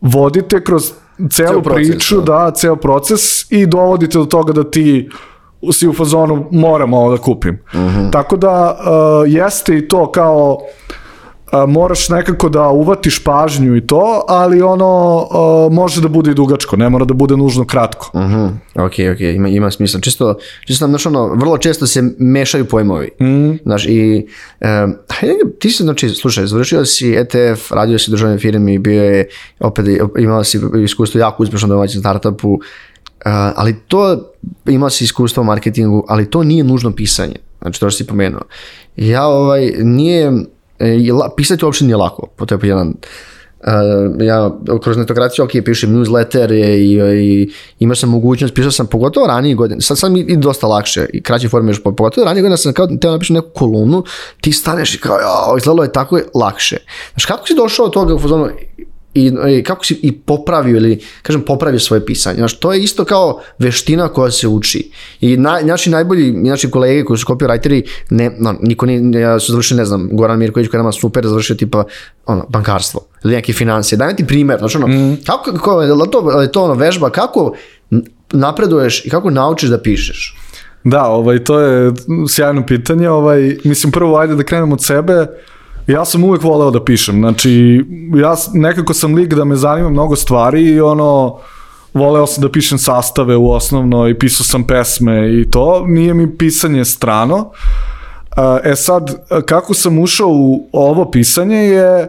vodite 0.00 0.64
kroz 0.64 0.92
celu 1.30 1.62
proces, 1.62 1.88
priču, 1.88 2.20
da. 2.20 2.32
da, 2.32 2.50
ceo 2.50 2.76
proces 2.76 3.52
i 3.52 3.66
dovodite 3.66 4.18
do 4.18 4.24
toga 4.24 4.52
da 4.52 4.70
ti 4.70 5.10
si 5.72 5.88
u 5.88 5.92
fazonu 5.92 6.46
moram 6.50 6.94
ovo 6.94 7.10
da 7.10 7.22
kupim. 7.22 7.58
Mhm. 7.74 7.80
-huh. 7.80 8.12
Tako 8.12 8.36
da 8.36 8.78
uh, 8.78 9.32
jeste 9.32 9.78
i 9.78 9.88
to 9.88 10.12
kao 10.12 10.58
uh, 10.60 10.94
moraš 11.68 12.08
nekako 12.08 12.48
da 12.48 12.68
uvatiš 12.68 13.24
pažnju 13.24 13.76
i 13.76 13.86
to, 13.86 14.24
ali 14.28 14.62
ono 14.62 15.26
a, 15.30 15.68
može 15.72 16.00
da 16.00 16.08
bude 16.08 16.30
i 16.30 16.34
dugačko, 16.34 16.76
ne 16.76 16.88
mora 16.90 17.04
da 17.04 17.14
bude 17.14 17.36
nužno 17.36 17.64
kratko. 17.64 18.10
Uh 18.12 18.20
-huh. 18.20 18.50
Ok, 18.74 18.92
ok, 19.14 19.20
ima, 19.20 19.48
ima 19.48 19.70
smisla. 19.70 20.00
Čisto, 20.00 20.34
čisto 20.66 20.86
znaš, 20.86 21.06
ono, 21.06 21.34
vrlo 21.34 21.58
često 21.58 21.86
se 21.86 22.02
mešaju 22.18 22.64
pojmovi. 22.64 23.10
Mm. 23.20 23.52
Znaš, 23.62 23.86
i 23.86 24.26
um, 24.84 24.94
ti 25.58 25.70
si, 25.70 25.82
znači, 25.82 26.08
slušaj, 26.08 26.46
završio 26.46 26.84
si 26.84 27.14
ETF, 27.14 27.72
radio 27.72 27.98
si 27.98 28.10
u 28.10 28.12
državnoj 28.12 28.38
firmi, 28.38 28.78
bio 28.78 29.04
je, 29.04 29.28
opet 29.60 29.86
imao 30.18 30.44
si 30.44 30.60
iskustvo 30.84 31.20
jako 31.20 31.42
uspešno 31.42 31.68
domaćem 31.68 32.00
startupu, 32.00 32.52
uh, 32.52 32.60
ali 33.56 33.74
to, 33.88 34.32
imao 34.66 34.90
si 34.90 35.04
iskustvo 35.04 35.40
u 35.40 35.44
marketingu, 35.44 36.04
ali 36.08 36.30
to 36.30 36.42
nije 36.42 36.64
nužno 36.64 36.92
pisanje. 36.92 37.36
Znači, 37.62 37.80
to 37.80 37.90
što 37.90 37.96
si 37.96 38.06
pomenuo. 38.06 38.42
Ja, 38.96 39.26
ovaj, 39.26 39.72
nije, 39.78 40.32
e, 40.78 40.98
pisati 41.36 41.64
uopšte 41.64 41.84
nije 41.84 41.96
lako, 41.96 42.28
po 42.36 42.46
je 42.50 42.58
jedan 42.62 42.94
Uh, 43.66 44.26
ja 44.26 44.50
kroz 44.82 44.96
netokraciju, 44.96 45.44
ok, 45.44 45.50
pišem 45.64 45.90
newsletter 45.90 46.52
i, 46.52 46.98
i 47.22 47.50
imao 47.78 47.94
sam 47.94 48.10
mogućnost, 48.10 48.54
pisao 48.54 48.70
sam 48.70 48.86
pogotovo 48.86 49.26
ranije 49.26 49.54
godine, 49.54 49.80
sad 49.80 49.98
sam 49.98 50.16
i, 50.16 50.20
i 50.20 50.36
dosta 50.36 50.66
lakše 50.66 51.06
i 51.12 51.22
kraće 51.22 51.48
forme 51.48 51.70
još, 51.70 51.82
pogotovo 51.82 52.24
ranije 52.24 52.42
godine 52.42 52.56
sam 52.56 52.72
kao 52.72 52.86
teo 52.86 53.10
napišem 53.10 53.34
neku 53.34 53.48
kolumnu, 53.54 54.04
ti 54.40 54.52
staneš 54.52 54.94
i 54.94 54.98
kao, 54.98 55.16
ja, 55.18 55.56
izgledalo 55.58 55.82
je 55.82 55.92
tako 55.92 56.20
lakše. 56.34 56.76
Znaš, 57.12 57.24
kako 57.24 57.46
si 57.46 57.54
došao 57.54 57.86
od 57.86 57.92
toga 57.92 58.14
u 58.14 58.18
fazonu, 58.18 58.48
i, 59.14 59.32
i 59.58 59.62
kako 59.62 59.84
si 59.84 60.00
i 60.02 60.12
popravio 60.12 60.76
ili 60.76 61.00
kažem 61.22 61.42
popravio 61.42 61.80
svoje 61.80 62.06
pisanje. 62.06 62.36
Znaš, 62.36 62.58
to 62.58 62.72
je 62.72 62.82
isto 62.82 63.04
kao 63.04 63.40
veština 63.58 64.08
koja 64.08 64.30
se 64.30 64.48
uči. 64.48 64.90
I 65.20 65.36
na, 65.36 65.60
naši 65.62 65.90
najbolji, 65.90 66.32
naši 66.32 66.70
kolege 66.70 67.04
koji 67.04 67.18
su 67.18 67.26
copywriteri, 67.26 67.82
ne, 68.10 68.36
no, 68.38 68.54
niko 68.60 68.86
nije, 68.86 69.20
ja 69.20 69.40
su 69.40 69.52
završili, 69.52 69.78
ne 69.78 69.84
znam, 69.84 70.08
Goran 70.12 70.38
Mirković 70.38 70.68
koji 70.68 70.78
nama 70.78 70.92
super 70.92 71.26
završio 71.26 71.56
tipa 71.56 71.84
ono, 72.26 72.46
bankarstvo 72.48 73.00
ili 73.24 73.34
neke 73.34 73.52
financije. 73.52 73.96
Daj 73.98 74.16
ti 74.16 74.26
primer, 74.26 74.58
znači 74.58 74.76
ono, 74.76 74.86
mm. 74.86 75.16
kako, 75.26 75.52
kako 75.52 75.82
je 75.82 76.10
to, 76.10 76.40
je 76.40 76.52
to 76.52 76.64
ono 76.64 76.74
vežba, 76.74 77.10
kako 77.10 77.54
napreduješ 78.32 79.04
i 79.04 79.10
kako 79.10 79.30
naučiš 79.30 79.68
da 79.68 79.78
pišeš? 79.82 80.36
Da, 80.84 81.04
ovaj, 81.04 81.44
to 81.44 81.60
je 81.60 81.92
sjajno 82.28 82.66
pitanje. 82.66 83.08
Ovaj, 83.08 83.56
mislim, 83.64 83.92
prvo, 83.92 84.16
ajde 84.16 84.34
da 84.34 84.42
krenemo 84.42 84.74
od 84.74 84.84
sebe. 84.84 85.26
Ja 85.86 86.04
sam 86.04 86.24
uvek 86.24 86.42
voleo 86.42 86.70
da 86.70 86.84
pišem, 86.84 87.20
znači 87.20 87.84
ja 88.16 88.34
nekako 88.52 88.94
sam 88.94 89.14
lik 89.14 89.34
da 89.34 89.44
me 89.44 89.56
zanima 89.56 89.88
mnogo 89.90 90.16
stvari 90.16 90.62
i 90.62 90.80
ono, 90.80 91.38
voleo 91.94 92.26
sam 92.26 92.42
da 92.42 92.50
pišem 92.50 92.78
sastave 92.78 93.36
u 93.36 93.50
osnovno 93.50 94.08
i 94.08 94.18
pisao 94.18 94.44
sam 94.44 94.64
pesme 94.64 95.40
i 95.40 95.50
to, 95.50 95.84
nije 95.86 96.14
mi 96.14 96.36
pisanje 96.36 96.84
strano. 96.84 97.50
E 98.64 98.76
sad, 98.76 99.14
kako 99.46 99.74
sam 99.74 99.98
ušao 99.98 100.28
u 100.28 100.68
ovo 100.72 101.10
pisanje 101.10 101.56
je 101.56 102.08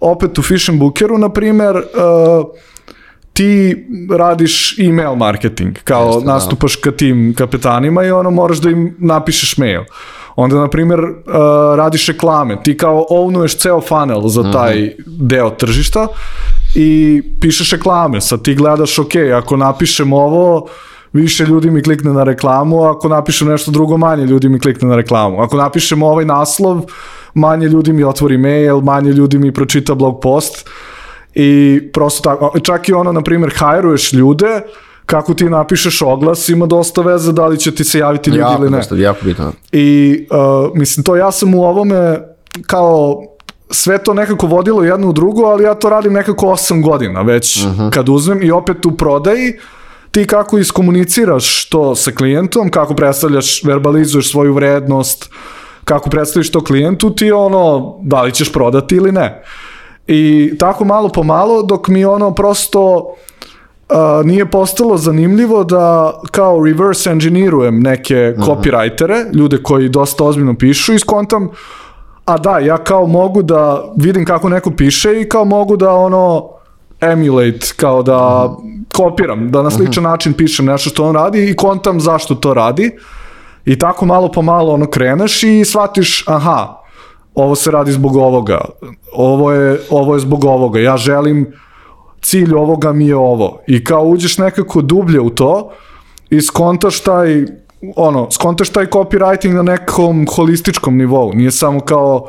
opet 0.00 0.38
u 0.38 0.42
Fish 0.42 0.70
and 0.70 0.78
Bookeru, 0.78 1.18
na 1.18 1.28
primer, 1.28 1.82
ti 3.32 3.76
radiš 4.18 4.78
email 4.78 5.14
marketing, 5.14 5.78
kao 5.84 6.06
Jeste, 6.06 6.24
da. 6.24 6.32
nastupaš 6.32 6.76
da. 6.76 6.82
ka 6.82 6.96
tim 6.96 7.34
kapetanima 7.38 8.04
i 8.04 8.10
ono 8.10 8.30
moraš 8.30 8.58
da 8.58 8.70
im 8.70 8.96
napišeš 8.98 9.56
mail. 9.58 9.80
Uh, 9.80 9.86
onda, 10.36 10.56
na 10.56 10.68
primjer, 10.68 11.00
uh, 11.00 11.14
radiš 11.76 12.06
reklame, 12.06 12.62
ti 12.62 12.76
kao 12.76 13.06
ownuješ 13.10 13.58
ceo 13.58 13.80
funnel 13.80 14.28
za 14.28 14.52
taj 14.52 14.80
mm 14.80 14.84
-hmm. 14.84 15.02
deo 15.06 15.50
tržišta 15.50 16.06
i 16.74 17.22
pišeš 17.40 17.70
reklame, 17.70 18.20
sad 18.20 18.42
ti 18.42 18.54
gledaš, 18.54 18.98
ok, 18.98 19.12
ako 19.36 19.56
napišem 19.56 20.12
ovo, 20.12 20.66
više 21.12 21.44
ljudi 21.44 21.70
mi 21.70 21.82
klikne 21.82 22.12
na 22.12 22.24
reklamu, 22.24 22.84
ako 22.84 23.08
napišem 23.08 23.48
nešto 23.48 23.70
drugo, 23.70 23.96
manje 23.96 24.24
ljudi 24.24 24.48
mi 24.48 24.60
klikne 24.60 24.88
na 24.88 24.96
reklamu. 24.96 25.42
Ako 25.42 25.56
napišem 25.56 26.02
ovaj 26.02 26.24
naslov, 26.24 26.80
manje 27.34 27.68
ljudi 27.68 27.92
mi 27.92 28.04
otvori 28.04 28.38
mail, 28.38 28.80
manje 28.80 29.10
ljudi 29.10 29.38
mi 29.38 29.52
pročita 29.52 29.94
blog 29.94 30.20
post 30.22 30.68
i 31.34 31.80
prosto 31.92 32.22
tako, 32.22 32.60
čak 32.60 32.88
i 32.88 32.92
ono, 32.92 33.12
na 33.12 33.22
primjer, 33.22 33.52
hajruješ 33.56 34.12
ljude, 34.12 34.46
uh, 34.46 34.62
kako 35.06 35.34
ti 35.34 35.44
napišeš 35.44 36.02
oglas 36.02 36.48
ima 36.48 36.66
dosta 36.66 37.02
veze 37.02 37.32
da 37.32 37.46
li 37.46 37.58
će 37.58 37.74
ti 37.74 37.84
se 37.84 37.98
javiti 37.98 38.30
ljudi 38.30 38.40
jako, 38.40 38.62
ili 38.62 38.70
ne. 38.70 38.76
Dosta, 38.76 38.96
jako 38.96 39.18
bitno. 39.24 39.52
I 39.72 40.18
uh, 40.30 40.76
mislim, 40.78 41.04
to 41.04 41.16
ja 41.16 41.32
sam 41.32 41.54
u 41.54 41.64
ovome 41.64 42.18
kao 42.66 43.22
sve 43.70 43.98
to 43.98 44.14
nekako 44.14 44.46
vodilo 44.46 44.84
jedno 44.84 45.08
u 45.08 45.12
drugo, 45.12 45.42
ali 45.42 45.64
ja 45.64 45.74
to 45.74 45.90
radim 45.90 46.12
nekako 46.12 46.46
8 46.46 46.82
godina 46.82 47.22
već 47.22 47.64
uh 47.64 47.72
mhm. 47.72 47.80
-huh. 47.80 47.90
kad 47.90 48.08
uzmem 48.08 48.42
i 48.42 48.50
opet 48.50 48.86
u 48.86 48.96
prodaji 48.96 49.52
ti 50.10 50.26
kako 50.26 50.58
iskomuniciraš 50.58 51.68
to 51.68 51.94
sa 51.94 52.10
klijentom, 52.10 52.70
kako 52.70 52.94
predstavljaš, 52.94 53.64
verbalizuješ 53.64 54.30
svoju 54.30 54.54
vrednost, 54.54 55.30
kako 55.84 56.10
predstaviš 56.10 56.52
to 56.52 56.64
klijentu, 56.64 57.14
ti 57.14 57.32
ono, 57.32 57.94
da 58.02 58.22
li 58.22 58.32
ćeš 58.32 58.52
prodati 58.52 58.94
ili 58.94 59.12
ne. 59.12 59.42
I 60.06 60.52
tako 60.58 60.84
malo 60.84 61.08
po 61.08 61.22
malo, 61.22 61.62
dok 61.62 61.88
mi 61.88 62.04
ono 62.04 62.34
prosto 62.34 62.96
uh, 62.96 64.26
nije 64.26 64.50
postalo 64.50 64.96
zanimljivo 64.96 65.64
da 65.64 66.14
kao 66.30 66.64
reverse 66.64 67.10
engineerujem 67.10 67.80
neke 67.80 68.14
-huh. 68.14 68.46
copywritere, 68.46 69.34
ljude 69.34 69.62
koji 69.62 69.88
dosta 69.88 70.24
ozbiljno 70.24 70.54
pišu 70.54 70.94
i 70.94 70.98
skontam 70.98 71.48
a 72.24 72.38
da, 72.38 72.58
ja 72.58 72.78
kao 72.78 73.06
mogu 73.06 73.42
da 73.42 73.84
vidim 73.96 74.24
kako 74.24 74.48
neko 74.48 74.70
piše 74.70 75.20
i 75.20 75.28
kao 75.28 75.44
mogu 75.44 75.76
da 75.76 75.90
ono 75.92 76.48
emulate, 77.00 77.66
kao 77.76 78.02
da 78.02 78.12
-huh. 78.12 78.84
kopiram, 78.96 79.50
da 79.50 79.62
na 79.62 79.70
sličan 79.70 80.04
-huh. 80.04 80.10
način 80.10 80.32
pišem 80.32 80.66
nešto 80.66 80.90
što 80.90 81.04
on 81.04 81.14
radi 81.14 81.50
i 81.50 81.56
kontam 81.56 82.00
zašto 82.00 82.34
to 82.34 82.54
radi. 82.54 82.90
I 83.64 83.78
tako 83.78 84.06
malo 84.06 84.32
po 84.32 84.42
malo 84.42 84.72
ono 84.72 84.86
kreneš 84.86 85.42
i 85.42 85.64
shvatiš, 85.64 86.24
aha, 86.26 86.81
ovo 87.34 87.54
se 87.54 87.70
radi 87.70 87.92
zbog 87.92 88.16
ovoga, 88.16 88.60
ovo 89.12 89.52
je, 89.52 89.80
ovo 89.90 90.14
je 90.14 90.20
zbog 90.20 90.44
ovoga, 90.44 90.80
ja 90.80 90.96
želim 90.96 91.52
cilj 92.22 92.54
ovoga 92.54 92.92
mi 92.92 93.06
je 93.06 93.16
ovo. 93.16 93.60
I 93.66 93.84
kao 93.84 94.04
uđeš 94.04 94.38
nekako 94.38 94.82
dublje 94.82 95.20
u 95.20 95.30
to 95.30 95.70
i 96.30 96.40
skontaš 96.40 97.00
taj 97.00 97.44
ono, 97.96 98.30
skontaš 98.30 98.68
taj 98.68 98.86
copywriting 98.86 99.54
na 99.54 99.62
nekom 99.62 100.26
holističkom 100.36 100.96
nivou. 100.96 101.32
Nije 101.32 101.50
samo 101.50 101.80
kao 101.80 102.28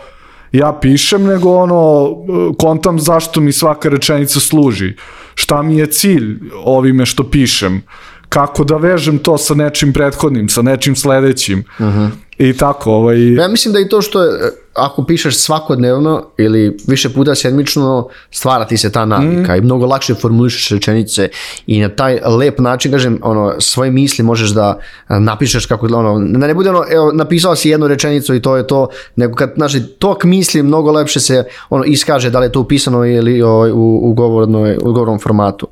ja 0.51 0.79
pišem, 0.81 1.23
nego 1.23 1.55
ono, 1.55 2.15
kontam 2.59 2.99
zašto 2.99 3.41
mi 3.41 3.51
svaka 3.51 3.89
rečenica 3.89 4.39
služi. 4.39 4.93
Šta 5.35 5.61
mi 5.61 5.77
je 5.77 5.87
cilj 5.87 6.39
ovime 6.63 7.05
što 7.05 7.29
pišem. 7.29 7.81
Kako 8.29 8.63
da 8.63 8.77
vežem 8.77 9.17
to 9.17 9.37
sa 9.37 9.53
nečim 9.53 9.93
prethodnim, 9.93 10.49
sa 10.49 10.61
nečim 10.61 10.95
sledećim. 10.95 11.59
Uh 11.79 11.85
-huh. 11.85 12.09
I 12.37 12.57
tako, 12.57 12.91
ovaj... 12.91 13.33
Ja 13.33 13.47
mislim 13.47 13.73
da 13.73 13.79
i 13.79 13.89
to 13.89 14.01
što 14.01 14.23
je 14.23 14.51
ako 14.74 15.03
pišeš 15.05 15.38
svakodnevno 15.38 16.24
ili 16.38 16.78
više 16.88 17.09
puta 17.09 17.36
sedmično, 17.36 18.07
stvara 18.32 18.65
ti 18.65 18.78
se 18.78 18.91
ta 18.91 19.05
navika 19.05 19.53
mm. 19.53 19.57
i 19.57 19.61
mnogo 19.61 19.86
lakše 19.86 20.15
formulišeš 20.15 20.69
rečenice 20.69 21.30
i 21.67 21.82
na 21.82 21.89
taj 21.89 22.19
lep 22.39 22.59
način, 22.59 22.91
kažem, 22.91 23.19
ono, 23.21 23.53
svoje 23.59 23.91
misli 23.91 24.24
možeš 24.24 24.49
da 24.49 24.80
napišeš 25.09 25.65
kako, 25.65 25.86
ono, 25.86 26.19
da 26.19 26.47
ne 26.47 26.53
bude 26.53 26.69
ono, 26.69 26.84
evo, 26.91 27.11
napisao 27.11 27.55
si 27.55 27.69
jednu 27.69 27.88
rečenicu 27.88 28.36
i 28.36 28.41
to 28.41 28.57
je 28.57 28.67
to, 28.67 28.88
nego 29.15 29.36
kad, 29.36 29.53
znači, 29.55 29.84
tok 29.84 30.24
misli 30.24 30.63
mnogo 30.63 30.91
lepše 30.91 31.19
se, 31.19 31.43
ono, 31.69 31.84
iskaže 31.84 32.30
da 32.30 32.39
li 32.39 32.45
je 32.45 32.51
to 32.51 32.59
upisano 32.59 33.05
ili 33.05 33.41
o, 33.41 33.49
ovaj, 33.49 33.71
u, 33.71 33.99
u, 34.03 34.13
govornoj, 34.13 34.78
u 34.82 34.93
govornom 34.93 35.19
formatu. 35.19 35.67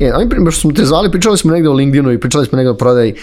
E, 0.00 0.14
ovim 0.14 0.28
primjer 0.28 0.52
što 0.52 0.60
smo 0.60 0.72
te 0.72 0.84
zvali, 0.84 1.10
pričali 1.10 1.38
smo 1.38 1.52
negde 1.52 1.68
o 1.68 1.72
LinkedInu 1.72 2.12
i 2.12 2.20
pričali 2.20 2.46
smo 2.46 2.56
negde 2.56 2.70
o 2.70 2.74
prodaji, 2.74 3.14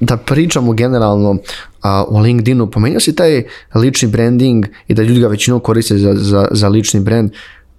da 0.00 0.16
pričamo 0.16 0.72
generalno 0.72 1.36
a, 1.82 2.04
o 2.08 2.20
LinkedInu, 2.20 2.70
pomenuo 2.70 3.00
si 3.00 3.14
taj 3.16 3.42
lični 3.74 4.08
branding 4.08 4.66
i 4.88 4.94
da 4.94 5.02
ljudi 5.02 5.20
ga 5.20 5.28
većinom 5.28 5.60
koriste 5.60 5.98
za, 5.98 6.14
za, 6.14 6.48
za 6.50 6.68
lični 6.68 7.00
brand. 7.00 7.30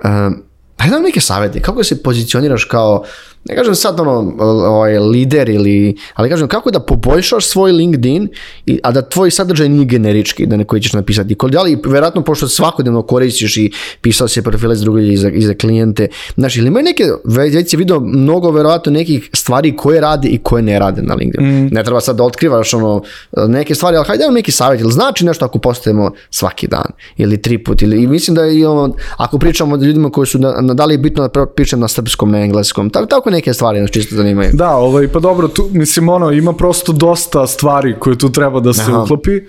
Um, 0.03 0.43
pa 0.77 0.85
jedan 0.85 1.03
neke 1.03 1.21
savjeti, 1.21 1.61
kako 1.61 1.83
se 1.83 2.03
pozicioniraš 2.03 2.63
kao 2.63 3.03
ne 3.49 3.55
kažem 3.55 3.75
sad 3.75 3.99
ono, 3.99 4.33
ovaj, 4.39 4.99
lider 4.99 5.49
ili, 5.49 5.95
ali 6.13 6.29
kažem 6.29 6.47
kako 6.47 6.71
da 6.71 6.79
poboljšaš 6.79 7.47
svoj 7.47 7.71
LinkedIn, 7.71 8.27
i, 8.65 8.79
a 8.83 8.91
da 8.91 9.01
tvoj 9.01 9.31
sadržaj 9.31 9.69
nije 9.69 9.85
generički, 9.85 10.45
da 10.45 10.57
neko 10.57 10.79
ćeš 10.79 10.93
napisati. 10.93 11.35
Ali 11.57 11.77
verovatno 11.85 12.23
pošto 12.23 12.47
svakodnevno 12.47 13.01
koristiš 13.01 13.57
i 13.57 13.71
pisao 14.01 14.27
se 14.27 14.41
profile 14.41 14.75
za 14.75 14.83
druge 14.83 15.07
i 15.07 15.17
za, 15.17 15.29
i 15.29 15.41
za 15.41 15.53
klijente, 15.53 16.07
znači 16.35 16.59
ili 16.59 16.67
imaju 16.67 16.83
neke, 16.83 17.03
već 17.23 17.69
si 17.69 17.77
vidio 17.77 17.99
mnogo 17.99 18.51
verovatno 18.51 18.91
nekih 18.91 19.29
stvari 19.33 19.75
koje 19.75 20.01
rade 20.01 20.27
i 20.27 20.37
koje 20.37 20.63
ne 20.63 20.79
rade 20.79 21.01
na 21.01 21.13
LinkedIn. 21.13 21.47
Mm. 21.47 21.69
Ne 21.71 21.83
treba 21.83 22.01
sad 22.01 22.15
da 22.15 22.23
otkrivaš 22.23 22.73
ono, 22.73 23.01
neke 23.47 23.75
stvari, 23.75 23.97
ali 23.97 24.05
hajde 24.07 24.31
neki 24.31 24.51
savjet, 24.51 24.81
ili 24.81 24.91
znači 24.91 25.25
nešto 25.25 25.45
ako 25.45 25.59
postajemo 25.59 26.11
svaki 26.29 26.67
dan, 26.67 26.91
ili 27.17 27.41
tri 27.41 27.57
put, 27.63 27.81
ili 27.81 28.03
i 28.03 28.07
mislim 28.07 28.35
da 28.35 28.47
i 28.47 28.65
ono, 28.65 28.95
ako 29.17 29.37
pričamo 29.37 29.75
o 29.75 29.77
ljudima 29.77 30.09
koji 30.09 30.27
su, 30.27 30.39
na, 30.39 30.61
na, 30.61 30.73
da 30.73 30.85
li 30.85 30.93
je 30.93 30.97
bitno 30.97 31.27
da 31.27 31.45
pričam 31.45 31.79
na 31.79 31.87
srpskom, 31.87 32.31
na 32.31 32.39
engleskom, 32.39 32.89
tako, 32.89 33.05
tako 33.05 33.29
neke 33.39 33.53
stvari 33.53 33.81
nas 33.81 33.91
čisto 33.91 34.15
zanimaju. 34.15 34.49
Da, 34.53 34.75
ovaj, 34.75 35.07
pa 35.07 35.19
dobro, 35.19 35.47
tu, 35.47 35.69
mislim, 35.71 36.09
ono, 36.09 36.31
ima 36.31 36.53
prosto 36.53 36.91
dosta 36.91 37.47
stvari 37.47 37.95
koje 37.99 38.17
tu 38.17 38.31
treba 38.31 38.59
da 38.59 38.73
se 38.73 38.91
Aha. 38.91 39.01
uklopi. 39.01 39.41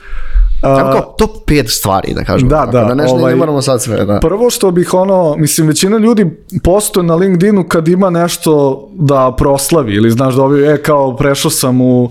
Samo 0.61 0.93
kao 0.93 1.15
top 1.19 1.31
5 1.47 1.69
stvari, 1.69 2.15
da 2.15 2.25
kažemo. 2.25 2.51
Da, 2.51 2.69
da. 2.73 2.85
Da 2.85 2.95
nešto 2.95 3.17
ovaj, 3.17 3.33
ne 3.33 3.37
moramo 3.37 3.63
sad 3.63 3.83
sve, 3.83 4.05
da. 4.05 4.21
Prvo 4.21 4.51
što 4.51 4.71
bih 4.71 4.95
ono, 4.95 5.37
mislim, 5.37 5.67
većina 5.67 5.99
ljudi 5.99 6.27
postoje 6.65 7.05
na 7.05 7.15
LinkedInu 7.15 7.65
kad 7.69 7.89
ima 7.89 8.11
nešto 8.11 8.83
da 8.95 9.35
proslavi 9.39 9.95
ili 9.95 10.11
znaš 10.11 10.35
da 10.35 10.43
ovi, 10.43 10.67
e, 10.67 10.83
kao 10.83 11.17
prešao 11.17 11.51
sam 11.51 11.81
u 11.81 12.09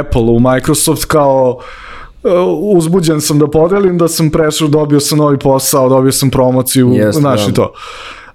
Apple, 0.00 0.22
u 0.22 0.40
Microsoft, 0.40 1.04
kao 1.04 1.58
uzbuđen 2.76 3.20
sam 3.20 3.38
da 3.38 3.46
podelim, 3.46 3.98
da 3.98 4.08
sam 4.08 4.30
prešao, 4.30 4.68
dobio 4.68 5.00
sam 5.00 5.18
novi 5.18 5.38
posao, 5.38 5.88
dobio 5.88 6.12
sam 6.12 6.30
promociju, 6.30 6.92
Jeste, 6.92 7.20
znaš 7.20 7.44
da. 7.44 7.50
i 7.50 7.54
to. 7.54 7.72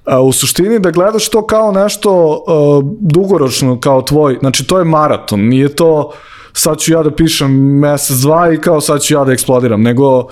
A, 0.06 0.22
u 0.22 0.32
suštini 0.32 0.80
da 0.80 0.92
gledaš 0.92 1.30
to 1.30 1.48
kao 1.48 1.72
nešto 1.72 2.30
uh, 2.30 2.86
dugoročno, 3.00 3.80
kao 3.80 4.02
tvoj, 4.02 4.38
znači 4.40 4.68
to 4.68 4.80
je 4.80 4.86
maraton, 4.86 5.40
nije 5.40 5.76
to 5.76 6.12
sad 6.54 6.78
ću 6.78 6.94
ja 6.94 7.04
da 7.04 7.16
pišem 7.16 7.52
mesec, 7.80 8.18
dva 8.18 8.54
i 8.54 8.58
kao 8.58 8.82
sad 8.82 9.02
ću 9.02 9.14
ja 9.14 9.24
da 9.24 9.32
eksplodiram, 9.32 9.82
nego 9.82 10.28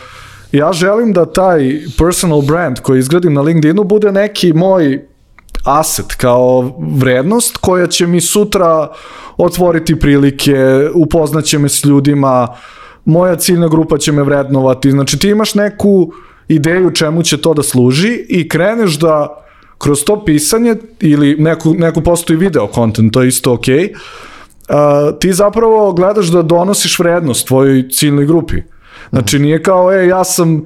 ja 0.52 0.74
želim 0.74 1.14
da 1.14 1.26
taj 1.26 1.82
personal 1.98 2.42
brand 2.42 2.80
koji 2.80 3.00
izgradim 3.00 3.34
na 3.34 3.42
LinkedInu 3.42 3.84
bude 3.84 4.12
neki 4.12 4.54
moj 4.54 5.08
aset 5.66 6.16
kao 6.16 6.80
vrednost 6.98 7.58
koja 7.58 7.88
će 7.88 8.08
mi 8.08 8.22
sutra 8.22 8.88
otvoriti 9.38 10.00
prilike, 10.00 10.56
upoznaće 10.94 11.60
me 11.60 11.70
s 11.70 11.86
ljudima, 11.86 12.48
moja 13.06 13.36
ciljna 13.36 13.68
grupa 13.68 13.98
će 13.98 14.12
me 14.12 14.24
vrednovati. 14.24 14.92
Znači 14.92 15.20
ti 15.20 15.30
imaš 15.30 15.56
neku 15.56 16.12
ideju 16.48 16.92
čemu 16.92 17.24
će 17.24 17.42
to 17.42 17.54
da 17.54 17.64
služi 17.64 18.26
i 18.30 18.50
kreneš 18.50 19.00
da 19.00 19.46
kroz 19.80 20.04
to 20.04 20.26
pisanje 20.26 20.76
ili 21.00 21.36
neku, 21.40 21.74
neku 21.74 22.02
postoji 22.02 22.38
video 22.38 22.68
content, 22.74 23.14
to 23.14 23.22
je 23.22 23.28
isto 23.28 23.54
okej, 23.54 23.78
okay, 23.78 23.96
uh, 24.70 25.20
ti 25.20 25.34
zapravo 25.34 25.94
gledaš 25.94 26.28
da 26.28 26.42
donosiš 26.42 27.00
vrednost 27.00 27.48
tvojoj 27.48 27.90
ciljnoj 27.90 28.26
grupi. 28.26 28.56
Znači 29.10 29.40
nije 29.40 29.64
kao, 29.64 29.94
e, 29.94 30.08
ja 30.08 30.24
sam 30.24 30.54
uh, 30.56 30.64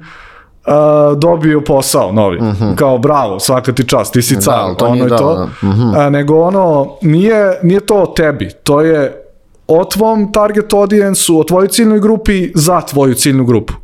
dobio 1.18 1.60
posao 1.60 2.12
novi. 2.12 2.38
Uh 2.38 2.44
-huh. 2.44 2.76
Kao 2.76 2.98
bravo, 2.98 3.40
svaka 3.40 3.72
ti 3.72 3.88
čast, 3.88 4.12
ti 4.12 4.22
si 4.22 4.40
car, 4.40 4.54
ali 4.58 4.76
to 4.76 4.86
ono 4.86 5.06
i 5.06 5.08
da, 5.08 5.16
to. 5.16 5.34
da. 5.34 5.68
Mhm. 5.68 5.94
A, 5.96 6.10
nego 6.10 6.40
ono, 6.40 6.96
nije, 7.02 7.58
nije 7.62 7.80
to 7.80 8.02
o 8.02 8.06
tebi, 8.06 8.50
to 8.62 8.80
je 8.80 9.24
o 9.66 9.84
tvom 9.84 10.32
target 10.32 10.72
audience-u, 10.72 11.40
o 11.40 11.44
tvojoj 11.44 11.68
ciljnoj 11.68 12.00
grupi 12.00 12.52
za 12.54 12.80
tvoju 12.80 13.14
ciljnu 13.14 13.44
grupu. 13.44 13.74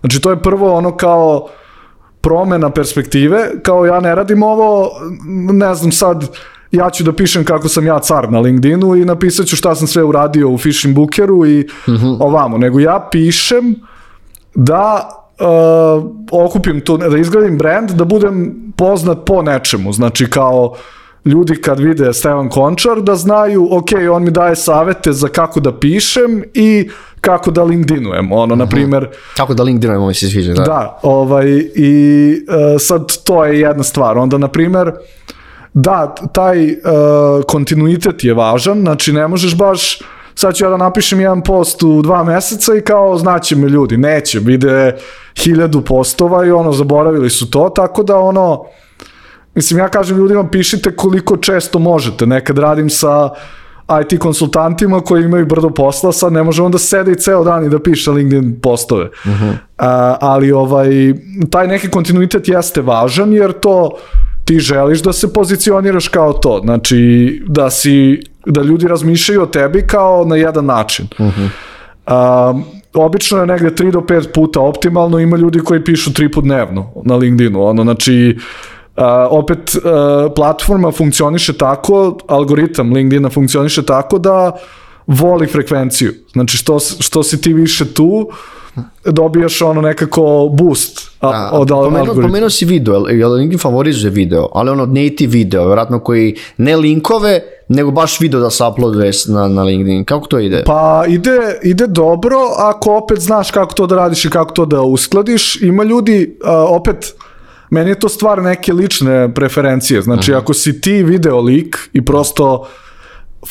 Znači 0.00 0.20
to 0.20 0.30
je 0.30 0.42
prvo 0.42 0.74
ono 0.74 0.96
kao 0.96 1.48
promena 2.20 2.70
perspektive, 2.70 3.50
kao 3.62 3.86
ja 3.86 4.00
ne 4.00 4.14
radim 4.14 4.42
ovo, 4.42 4.90
ne 5.52 5.74
znam 5.74 5.92
sad, 5.92 6.28
ja 6.72 6.90
ću 6.90 7.04
da 7.04 7.12
pišem 7.12 7.44
kako 7.44 7.68
sam 7.68 7.86
ja 7.86 7.98
car 7.98 8.32
na 8.32 8.40
LinkedInu 8.40 8.96
i 8.96 9.04
napisat 9.04 9.46
ću 9.46 9.56
šta 9.56 9.74
sam 9.74 9.86
sve 9.86 10.04
uradio 10.04 10.50
u 10.50 10.58
Fishing 10.58 10.94
Bookeru 10.94 11.46
i 11.46 11.68
mm 11.88 11.92
-hmm. 11.92 12.16
ovamo, 12.20 12.58
nego 12.58 12.80
ja 12.80 13.08
pišem 13.12 13.74
da 14.54 15.08
uh, 15.40 16.04
okupim 16.30 16.80
tu, 16.80 16.96
da 16.96 17.18
izgradim 17.18 17.58
brand, 17.58 17.90
da 17.90 18.04
budem 18.04 18.54
poznat 18.76 19.18
po 19.26 19.42
nečemu, 19.42 19.92
znači 19.92 20.30
kao 20.30 20.74
ljudi 21.24 21.56
kad 21.56 21.80
vide 21.80 22.12
Stevan 22.12 22.48
Končar 22.48 23.02
da 23.02 23.16
znaju, 23.16 23.68
ok, 23.70 23.88
on 24.12 24.24
mi 24.24 24.30
daje 24.30 24.56
savete 24.56 25.12
za 25.12 25.28
kako 25.28 25.60
da 25.60 25.78
pišem 25.78 26.42
i 26.54 26.90
kako 27.20 27.50
da 27.50 27.62
LinkedInujem, 27.62 28.32
ono, 28.32 28.56
na 28.56 28.66
primer... 28.66 29.08
Kako 29.36 29.54
da 29.54 29.62
LinkedInujem, 29.62 30.06
mi 30.06 30.14
se 30.14 30.28
sviđa, 30.30 30.52
da. 30.52 30.62
Da, 30.62 30.98
ovaj, 31.02 31.48
i 31.74 32.32
uh, 32.48 32.80
sad 32.80 33.22
to 33.24 33.44
je 33.44 33.60
jedna 33.60 33.82
stvar. 33.82 34.18
Onda, 34.18 34.38
na 34.38 34.48
primer, 34.48 34.92
da, 35.72 36.14
taj 36.32 36.66
uh, 36.66 36.76
kontinuitet 37.48 38.24
je 38.24 38.34
važan, 38.34 38.80
znači 38.80 39.12
ne 39.12 39.28
možeš 39.28 39.56
baš 39.56 39.98
sad 40.34 40.54
ću 40.54 40.64
ja 40.64 40.70
da 40.70 40.76
napišem 40.76 41.20
jedan 41.20 41.42
post 41.42 41.82
u 41.82 42.02
dva 42.02 42.24
meseca 42.24 42.74
i 42.76 42.80
kao 42.80 43.18
znaće 43.18 43.56
me 43.56 43.68
ljudi, 43.68 43.96
neće, 43.96 44.38
vide 44.38 44.96
hiljadu 45.38 45.82
postova 45.82 46.46
i 46.46 46.50
ono, 46.50 46.72
zaboravili 46.72 47.30
su 47.30 47.50
to, 47.50 47.68
tako 47.68 48.02
da 48.02 48.18
ono, 48.18 48.64
mislim 49.54 49.78
ja 49.78 49.88
kažem 49.88 50.16
ljudima 50.16 50.48
pišite 50.48 50.96
koliko 50.96 51.36
često 51.36 51.78
možete, 51.78 52.26
nekad 52.26 52.58
radim 52.58 52.90
sa 52.90 53.30
IT 54.02 54.18
konsultantima 54.18 55.00
koji 55.00 55.24
imaju 55.24 55.46
brdo 55.46 55.70
posla, 55.70 56.12
sad 56.12 56.32
ne 56.32 56.42
može 56.42 56.62
onda 56.62 56.78
sede 56.78 57.12
i 57.12 57.14
ceo 57.14 57.44
dan 57.44 57.64
i 57.64 57.68
da 57.68 57.78
piše 57.78 58.10
LinkedIn 58.10 58.60
postove. 58.62 59.04
Uh 59.04 59.10
-huh. 59.24 59.52
A, 59.78 60.16
ali 60.20 60.52
ovaj, 60.52 60.88
taj 61.50 61.68
neki 61.68 61.90
kontinuitet 61.90 62.48
jeste 62.48 62.80
važan 62.80 63.32
jer 63.32 63.52
to 63.52 63.90
ti 64.44 64.58
želiš 64.58 65.02
da 65.02 65.12
se 65.12 65.32
pozicioniraš 65.32 66.08
kao 66.08 66.32
to, 66.32 66.60
znači 66.64 67.42
da 67.46 67.70
si 67.70 68.22
da 68.46 68.62
ljudi 68.62 68.88
razmišljaju 68.88 69.42
o 69.42 69.46
tebi 69.46 69.86
kao 69.86 70.24
na 70.24 70.36
jedan 70.36 70.64
način. 70.64 71.06
Uh 71.18 71.26
-huh. 71.26 71.48
A, 72.06 72.54
obično 72.94 73.38
je 73.38 73.46
negde 73.46 73.70
3 73.70 73.90
do 73.90 74.00
5 74.00 74.32
puta 74.34 74.60
optimalno, 74.60 75.18
ima 75.18 75.36
ljudi 75.36 75.58
koji 75.58 75.84
pišu 75.84 76.10
3 76.10 76.32
put 76.34 76.44
dnevno 76.44 76.92
na 77.04 77.16
LinkedInu, 77.16 77.62
ono, 77.64 77.82
znači 77.82 78.38
Uh, 78.96 79.04
opet 79.30 79.58
uh, 79.74 79.82
platforma 80.36 80.92
funkcioniše 80.92 81.52
tako, 81.52 82.18
algoritam 82.26 82.92
LinkedIna 82.92 83.30
funkcioniše 83.30 83.82
tako 83.82 84.18
da 84.18 84.52
voli 85.06 85.46
frekvenciju. 85.46 86.12
Znači 86.32 86.56
što, 86.56 86.78
što 86.78 87.22
si 87.22 87.40
ti 87.40 87.52
više 87.52 87.94
tu, 87.94 88.30
dobijaš 89.04 89.62
ono 89.62 89.80
nekako 89.80 90.50
boost 90.52 91.10
a, 91.20 91.28
A, 91.28 91.50
od 91.52 91.68
pomenuo, 91.68 91.98
algoritma. 91.98 92.22
pomenuo 92.22 92.50
si 92.50 92.64
video, 92.64 93.06
jel 93.08 93.32
LinkedIn 93.34 93.58
favorizuje 93.58 94.10
video, 94.10 94.48
ali 94.52 94.70
ono 94.70 94.86
native 94.86 95.30
video, 95.30 95.66
vjerojatno 95.66 96.00
koji 96.00 96.36
ne 96.56 96.76
linkove, 96.76 97.40
nego 97.68 97.90
baš 97.90 98.20
video 98.20 98.40
da 98.40 98.50
se 98.50 98.64
uploaduje 98.64 99.12
na, 99.28 99.48
na 99.48 99.62
LinkedIn. 99.62 100.04
Kako 100.04 100.26
to 100.26 100.38
ide? 100.38 100.62
Pa 100.66 101.04
ide, 101.08 101.58
ide 101.62 101.86
dobro 101.86 102.36
ako 102.58 102.96
opet 102.96 103.18
znaš 103.18 103.50
kako 103.50 103.74
to 103.74 103.86
da 103.86 103.96
radiš 103.96 104.24
i 104.24 104.30
kako 104.30 104.52
to 104.52 104.66
da 104.66 104.82
uskladiš. 104.82 105.62
Ima 105.62 105.84
ljudi, 105.84 106.38
uh, 106.44 106.48
opet, 106.76 107.14
meni 107.70 107.90
je 107.90 107.98
to 107.98 108.08
stvar 108.08 108.42
neke 108.42 108.72
lične 108.72 109.34
preferencije. 109.34 110.02
Znači, 110.02 110.30
uh 110.30 110.36
-huh. 110.36 110.40
ako 110.40 110.54
si 110.54 110.80
ti 110.80 111.02
video 111.02 111.40
lik 111.40 111.76
i 111.92 112.04
prosto 112.04 112.68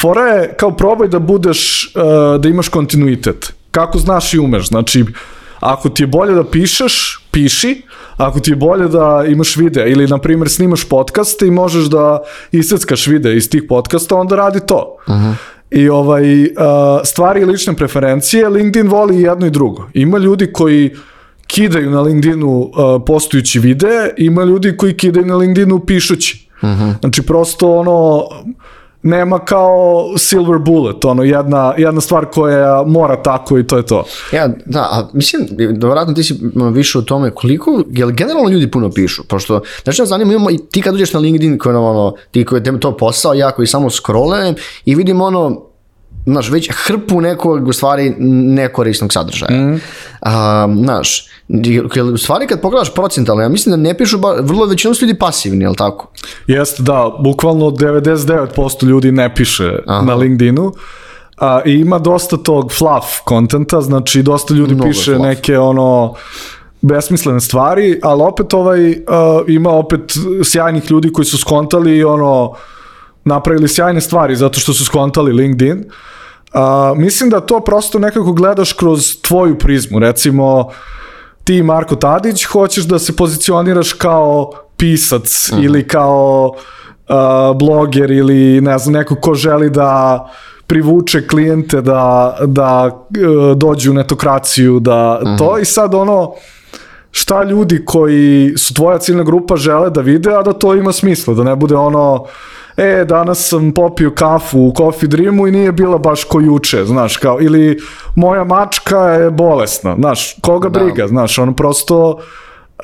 fora 0.02 0.22
je 0.22 0.54
kao 0.58 0.72
probaj 0.72 1.08
da 1.08 1.20
budeš, 1.20 1.92
uh, 1.96 2.42
da 2.42 2.50
imaš 2.50 2.70
kontinuitet. 2.70 3.54
Kako 3.72 3.98
znaš 3.98 4.34
i 4.34 4.40
umeš. 4.40 4.68
Znači, 4.68 5.06
ako 5.60 5.90
ti 5.90 6.04
je 6.04 6.08
bolje 6.08 6.34
da 6.34 6.44
pišeš, 6.44 7.26
piši, 7.32 7.82
ako 8.18 8.40
ti 8.40 8.52
je 8.52 8.56
bolje 8.56 8.88
da 8.88 9.26
imaš 9.28 9.56
videa 9.56 9.86
ili, 9.86 10.08
na 10.08 10.18
primjer, 10.18 10.50
snimaš 10.50 10.90
podcaste 10.90 11.48
i 11.48 11.52
možeš 11.52 11.86
da 11.86 12.20
iseckaš 12.52 13.08
videa 13.08 13.34
iz 13.34 13.50
tih 13.50 13.64
podcasta, 13.70 14.16
onda 14.16 14.36
radi 14.36 14.60
to. 14.68 14.98
Uh 15.08 15.14
-huh. 15.14 15.34
I 15.72 15.90
ovaj, 15.90 16.44
uh, 16.44 16.50
stvari 17.04 17.46
lične 17.46 17.76
preferencije, 17.76 18.50
LinkedIn 18.50 18.90
voli 18.90 19.22
jedno 19.22 19.48
i 19.48 19.52
drugo. 19.52 19.90
Ima 19.94 20.18
ljudi 20.18 20.54
koji 20.54 20.96
kidaju 21.50 21.92
na 21.92 22.02
LinkedInu 22.02 22.60
uh, 22.60 22.72
postojući 23.06 23.60
videe, 23.60 24.14
ima 24.18 24.44
ljudi 24.44 24.78
koji 24.78 24.98
kidaju 24.98 25.26
na 25.26 25.36
LinkedInu 25.36 25.80
pišući. 25.80 26.50
Uh 26.62 26.70
-huh. 26.70 27.00
Znači, 27.00 27.22
prosto 27.22 27.78
ono, 27.78 28.24
nema 29.02 29.40
kao 29.40 30.06
silver 30.18 30.60
bullet, 30.60 31.06
ono, 31.06 31.24
jedna, 31.24 31.74
jedna 31.78 32.02
stvar 32.02 32.26
koja 32.26 32.84
mora 32.88 33.24
tako 33.24 33.58
i 33.60 33.68
to 33.68 33.78
je 33.78 33.86
to. 33.86 34.04
Ja, 34.34 34.50
da, 34.66 34.80
a 34.80 35.10
mislim, 35.14 35.48
vjerojatno 35.58 36.14
ti 36.14 36.24
si 36.24 36.40
više 36.74 36.98
u 36.98 37.02
tome 37.02 37.32
koliko, 37.32 37.84
jel 37.90 38.12
generalno 38.12 38.50
ljudi 38.50 38.72
puno 38.72 38.92
pišu, 38.92 39.24
pošto, 39.28 39.62
znači, 39.84 40.02
nas 40.02 40.10
zanima, 40.10 40.34
imamo 40.34 40.52
i 40.52 40.58
ti 40.72 40.82
kad 40.82 40.96
uđeš 40.96 41.14
na 41.14 41.20
LinkedIn, 41.20 41.58
koji 41.58 41.76
ono, 41.76 42.14
ti 42.32 42.46
koji 42.46 42.62
je 42.66 42.80
to 42.80 42.98
posao, 42.98 43.34
ja 43.34 43.52
koji 43.52 43.68
samo 43.68 43.90
scrollujem 43.90 44.56
i 44.86 44.96
vidim 44.96 45.22
ono, 45.22 45.69
znaš, 46.32 46.50
već 46.50 46.70
hrpu 46.74 47.22
nekog, 47.22 47.68
u 47.68 47.74
stvari, 47.74 48.16
nekorisnog 48.20 49.14
sadržaja. 49.14 49.62
Mm. 49.62 49.82
A, 50.22 50.68
znaš, 50.84 51.28
u 52.14 52.18
stvari 52.18 52.48
kad 52.48 52.62
pogledaš 52.62 52.94
procentalno, 52.94 53.44
ja 53.44 53.50
mislim 53.50 53.72
da 53.72 53.78
ne 53.78 53.98
pišu, 53.98 54.18
ba, 54.18 54.36
vrlo 54.42 54.66
većinom 54.66 54.96
su 54.96 55.06
ljudi 55.06 55.20
pasivni, 55.20 55.64
je 55.64 55.70
li 55.70 55.76
tako? 55.76 56.12
Jeste, 56.48 56.84
da, 56.84 57.16
bukvalno 57.20 57.66
99% 57.66 58.86
ljudi 58.86 59.12
ne 59.12 59.36
piše 59.36 59.80
Aha. 59.88 60.06
na 60.06 60.16
LinkedInu. 60.16 60.74
A, 61.38 61.62
I 61.66 61.72
ima 61.72 62.00
dosta 62.00 62.38
tog 62.38 62.72
fluff 62.72 63.08
kontenta, 63.24 63.82
znači 63.82 64.24
dosta 64.24 64.54
ljudi 64.54 64.74
Mnogo 64.74 64.90
piše 64.90 65.12
fluff. 65.12 65.24
neke 65.24 65.58
ono 65.58 66.14
besmislene 66.82 67.40
stvari, 67.40 68.00
ali 68.04 68.24
opet 68.24 68.54
ovaj, 68.54 68.90
uh, 68.90 68.96
ima 69.48 69.70
opet 69.70 70.02
sjajnih 70.44 70.92
ljudi 70.92 71.14
koji 71.14 71.26
su 71.26 71.38
skontali 71.38 71.98
i 71.98 72.04
ono, 72.04 72.54
napravili 73.26 73.68
sjajne 73.68 74.02
stvari 74.02 74.36
zato 74.36 74.60
što 74.60 74.74
su 74.74 74.86
skontali 74.86 75.34
LinkedIn. 75.34 75.78
Uh, 75.78 75.94
mislim 76.96 77.30
da 77.30 77.40
to 77.40 77.60
prosto 77.60 78.00
nekako 78.00 78.34
gledaš 78.34 78.74
kroz 78.74 79.22
tvoju 79.22 79.58
prizmu. 79.58 80.00
Recimo, 80.00 80.70
ti 81.44 81.64
Marko 81.64 81.96
Tadić 81.96 82.46
hoćeš 82.46 82.84
da 82.84 83.00
se 83.00 83.16
pozicioniraš 83.16 83.94
kao 83.94 84.52
pisac 84.78 85.50
uh 85.52 85.58
-huh. 85.58 85.66
ili 85.66 85.88
kao 85.88 86.52
uh, 87.10 87.58
bloger 87.58 88.12
ili 88.12 88.62
ne 88.62 88.78
znam, 88.78 88.94
neko 88.94 89.16
ko 89.16 89.34
želi 89.34 89.70
da 89.70 90.26
privuče 90.68 91.28
klijente 91.28 91.82
da, 91.82 92.38
da 92.46 92.86
uh, 92.86 93.58
dođu 93.58 93.92
u 93.92 93.94
netokraciju, 93.94 94.80
da 94.80 95.20
uh 95.22 95.28
-huh. 95.28 95.38
to 95.38 95.58
i 95.58 95.66
sad 95.66 95.94
ono 95.94 96.34
šta 97.12 97.44
ljudi 97.44 97.86
koji 97.86 98.54
su 98.58 98.74
tvoja 98.74 98.98
ciljna 98.98 99.24
grupa 99.24 99.56
žele 99.56 99.90
da 99.90 100.02
vide, 100.02 100.34
a 100.34 100.42
da 100.42 100.54
to 100.54 100.76
ima 100.76 100.92
smisla, 100.92 101.34
da 101.34 101.44
ne 101.44 101.56
bude 101.56 101.76
ono 101.76 102.26
e, 102.80 103.06
danas 103.06 103.48
sam 103.48 103.72
popio 103.72 104.12
kafu 104.12 104.60
u 104.60 104.74
Coffee 104.78 105.08
Dreamu 105.08 105.48
i 105.48 105.52
nije 105.52 105.72
bila 105.72 105.98
baš 105.98 106.24
ko 106.24 106.40
juče, 106.40 106.86
znaš, 106.86 107.18
kao, 107.18 107.38
ili 107.42 107.80
moja 108.16 108.44
mačka 108.44 109.00
je 109.00 109.32
bolesna, 109.32 109.96
znaš, 110.00 110.36
koga 110.42 110.70
da. 110.70 110.80
briga, 110.80 111.08
znaš, 111.08 111.40
ono 111.40 111.56
prosto... 111.56 112.20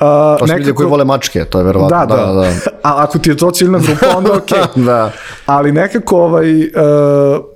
to 0.00 0.38
su 0.38 0.46
nekako... 0.46 0.58
ljudi 0.58 0.74
koji 0.74 0.88
vole 0.88 1.04
mačke, 1.04 1.44
to 1.44 1.58
je 1.58 1.64
verovatno. 1.64 1.98
Da, 1.98 2.06
da. 2.06 2.16
da, 2.16 2.32
da. 2.32 2.48
A 2.82 3.02
ako 3.02 3.18
ti 3.18 3.30
je 3.30 3.36
to 3.36 3.50
ciljna 3.50 3.78
grupa, 3.78 4.16
onda 4.16 4.32
ok. 4.38 4.76
da. 4.76 5.12
Ali 5.46 5.72
nekako 5.72 6.16
ovaj, 6.16 6.60
uh, 6.60 6.66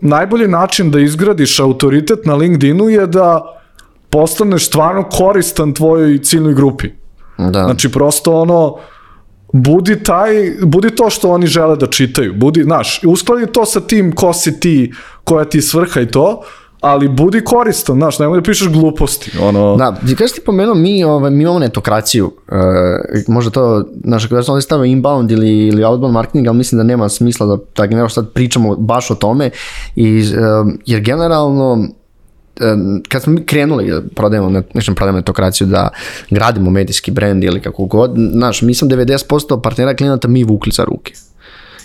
najbolji 0.01 0.49
način 0.49 0.91
da 0.91 1.01
izgradiš 1.01 1.61
autoritet 1.61 2.27
na 2.27 2.35
LinkedInu 2.35 2.89
je 2.89 3.07
da 3.07 3.57
postaneš 4.11 4.67
stvarno 4.67 5.05
koristan 5.19 5.75
tvojoj 5.75 6.19
ciljnoj 6.19 6.55
grupi. 6.55 6.89
Da. 7.39 7.65
Znači, 7.65 7.93
prosto 7.93 8.41
ono, 8.41 8.77
budi 9.53 10.03
taj, 10.03 10.53
budi 10.63 10.91
to 10.91 11.11
što 11.11 11.31
oni 11.31 11.47
žele 11.47 11.77
da 11.77 11.87
čitaju, 11.87 12.35
budi, 12.37 12.63
znaš, 12.63 13.01
uskladi 13.07 13.47
to 13.47 13.65
sa 13.65 13.81
tim 13.81 14.15
ko 14.15 14.33
si 14.33 14.61
ti, 14.61 14.93
koja 15.25 15.45
ti 15.45 15.63
svrha 15.63 16.01
i 16.01 16.07
to, 16.07 16.43
ali 16.81 17.09
budi 17.09 17.41
koristan, 17.45 17.97
znaš, 17.97 18.19
nemoj 18.19 18.39
da 18.39 18.43
pišeš 18.43 18.69
gluposti, 18.69 19.31
ono... 19.43 19.77
Da, 19.77 19.97
kažeš 20.19 20.33
ti 20.33 20.41
pomenuo, 20.47 20.75
mi, 20.75 21.05
ovaj, 21.05 21.31
mi 21.31 21.43
imamo 21.43 21.59
netokraciju, 21.59 22.27
uh, 22.27 22.55
možda 23.29 23.51
to, 23.51 23.85
znaš, 24.05 24.29
sam 24.29 24.37
ovdje 24.49 24.63
stavio 24.63 24.85
inbound 24.85 25.31
ili, 25.31 25.67
ili 25.67 25.85
outbound 25.85 26.15
marketing, 26.15 26.47
ali 26.47 26.57
mislim 26.57 26.77
da 26.77 26.83
nema 26.83 27.09
smisla 27.09 27.47
da, 27.47 27.59
da 27.77 27.97
ne 27.97 28.09
sad 28.09 28.33
pričamo 28.33 28.77
baš 28.77 29.11
o 29.11 29.15
tome, 29.15 29.51
i, 29.97 30.21
uh, 30.21 30.73
jer 30.87 31.01
generalno, 31.01 31.89
kad 33.09 33.23
smo 33.23 33.33
mi 33.33 33.47
krenuli 33.47 33.91
da 33.91 34.03
prodajemo, 34.17 34.51
ne, 34.51 34.63
nećemo 34.75 34.95
prodajemo 34.95 35.19
netokraciju, 35.19 35.67
da 35.67 35.89
gradimo 36.31 36.71
medijski 36.71 37.11
brand 37.11 37.45
ili 37.45 37.61
kako 37.61 37.85
god, 37.85 38.15
znaš, 38.33 38.63
mi 38.63 38.75
sam 38.75 38.89
90% 38.89 39.63
partnera 39.63 39.95
klijenata 39.95 40.29
mi 40.29 40.45
vukli 40.45 40.73
za 40.73 40.85
ruke. 40.85 41.13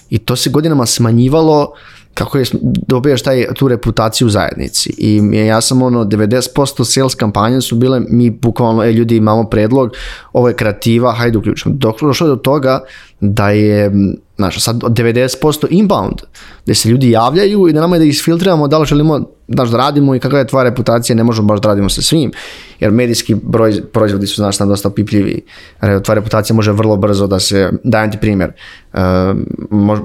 I 0.10 0.18
to 0.18 0.36
se 0.36 0.50
godinama 0.50 0.86
smanjivalo 0.86 1.74
kako 2.16 2.38
je 2.38 2.46
dobijaš 2.88 3.22
taj, 3.22 3.46
tu 3.54 3.68
reputaciju 3.68 4.28
u 4.28 4.30
zajednici. 4.30 4.94
I 4.98 5.22
ja 5.48 5.62
sam 5.62 5.82
ono, 5.82 6.06
90% 6.06 6.84
sales 6.84 7.16
kampanje 7.16 7.62
su 7.62 7.76
bile, 7.76 8.02
mi 8.10 8.30
bukvalno, 8.30 8.84
e, 8.84 8.92
ljudi 8.92 9.16
imamo 9.16 9.44
predlog, 9.44 9.92
ovo 10.34 10.48
je 10.48 10.56
kreativa, 10.56 11.12
hajde 11.12 11.38
uključimo. 11.38 11.76
Dok 11.76 12.02
došlo 12.02 12.28
do 12.28 12.36
toga 12.36 12.80
da 13.20 13.50
je, 13.50 13.92
znaš, 14.36 14.64
sad 14.64 14.76
90% 14.76 15.68
inbound, 15.70 16.22
gde 16.66 16.76
se 16.76 16.90
ljudi 16.90 17.12
javljaju 17.12 17.68
i 17.68 17.74
da 17.74 17.82
nama 17.82 17.96
je 17.96 18.00
da 18.00 18.06
isfiltriramo 18.06 18.68
da 18.68 18.78
li 18.78 18.86
želimo 18.86 19.26
znaš, 19.48 19.70
da 19.70 19.78
radimo 19.78 20.16
i 20.16 20.20
kakva 20.20 20.40
je 20.40 20.48
tvoja 20.48 20.64
reputacija, 20.64 21.16
ne 21.16 21.24
možemo 21.24 21.48
baš 21.48 21.62
da 21.62 21.68
radimo 21.68 21.90
sa 21.90 22.02
svim, 22.02 22.32
jer 22.80 22.92
medijski 22.92 23.36
broj, 23.36 23.82
proizvodi 23.94 24.28
su, 24.28 24.36
znaš, 24.36 24.58
dosta 24.58 24.90
pipljivi. 24.90 25.42
Tvoja 25.80 26.16
reputacija 26.16 26.56
može 26.56 26.72
vrlo 26.72 26.98
brzo 26.98 27.28
da 27.28 27.40
se, 27.40 27.72
dajem 27.84 28.12
ti 28.12 28.18
primjer, 28.22 28.52
uh, 28.94 29.00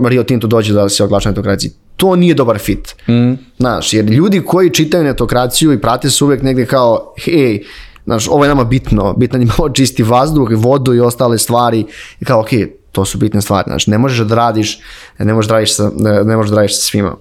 Rio 0.08 0.22
Tinto 0.22 0.46
dođe 0.46 0.74
da 0.74 0.88
se 0.88 1.04
oglaša 1.04 1.28
netokraciji. 1.28 1.70
To 1.96 2.16
nije 2.16 2.34
dobar 2.34 2.58
fit. 2.58 2.94
Mm. 3.08 3.32
Znaš, 3.58 3.92
jer 3.92 4.04
ljudi 4.04 4.42
koji 4.46 4.70
čitaju 4.70 5.04
netokraciju 5.04 5.72
i 5.72 5.80
prate 5.80 6.10
se 6.10 6.24
uvek 6.24 6.42
negde 6.42 6.66
kao, 6.66 7.14
hej, 7.24 7.62
znaš, 8.04 8.28
ovo 8.28 8.44
je 8.44 8.48
nama 8.48 8.64
bitno, 8.64 9.14
bitno 9.16 9.38
je 9.38 9.46
malo 9.58 9.68
čisti 9.68 10.02
vazduh, 10.02 10.48
vodu 10.52 10.94
i 10.94 11.00
ostale 11.00 11.38
stvari, 11.38 11.84
i 12.20 12.24
kao, 12.24 12.40
ok, 12.40 12.50
to 12.92 13.04
su 13.04 13.18
bitne 13.18 13.42
stvari, 13.42 13.64
znaš, 13.66 13.86
ne 13.86 13.98
možeš 13.98 14.18
da 14.18 14.34
radiš, 14.34 14.80
ne 15.18 15.34
možeš 15.34 15.48
da 15.48 15.54
radiš 15.54 15.76
sa, 15.76 15.90
ne 16.24 16.36
možeš 16.36 16.50
da 16.50 16.56
radiš 16.56 16.76
sa 16.76 16.82
svima. 16.82 17.16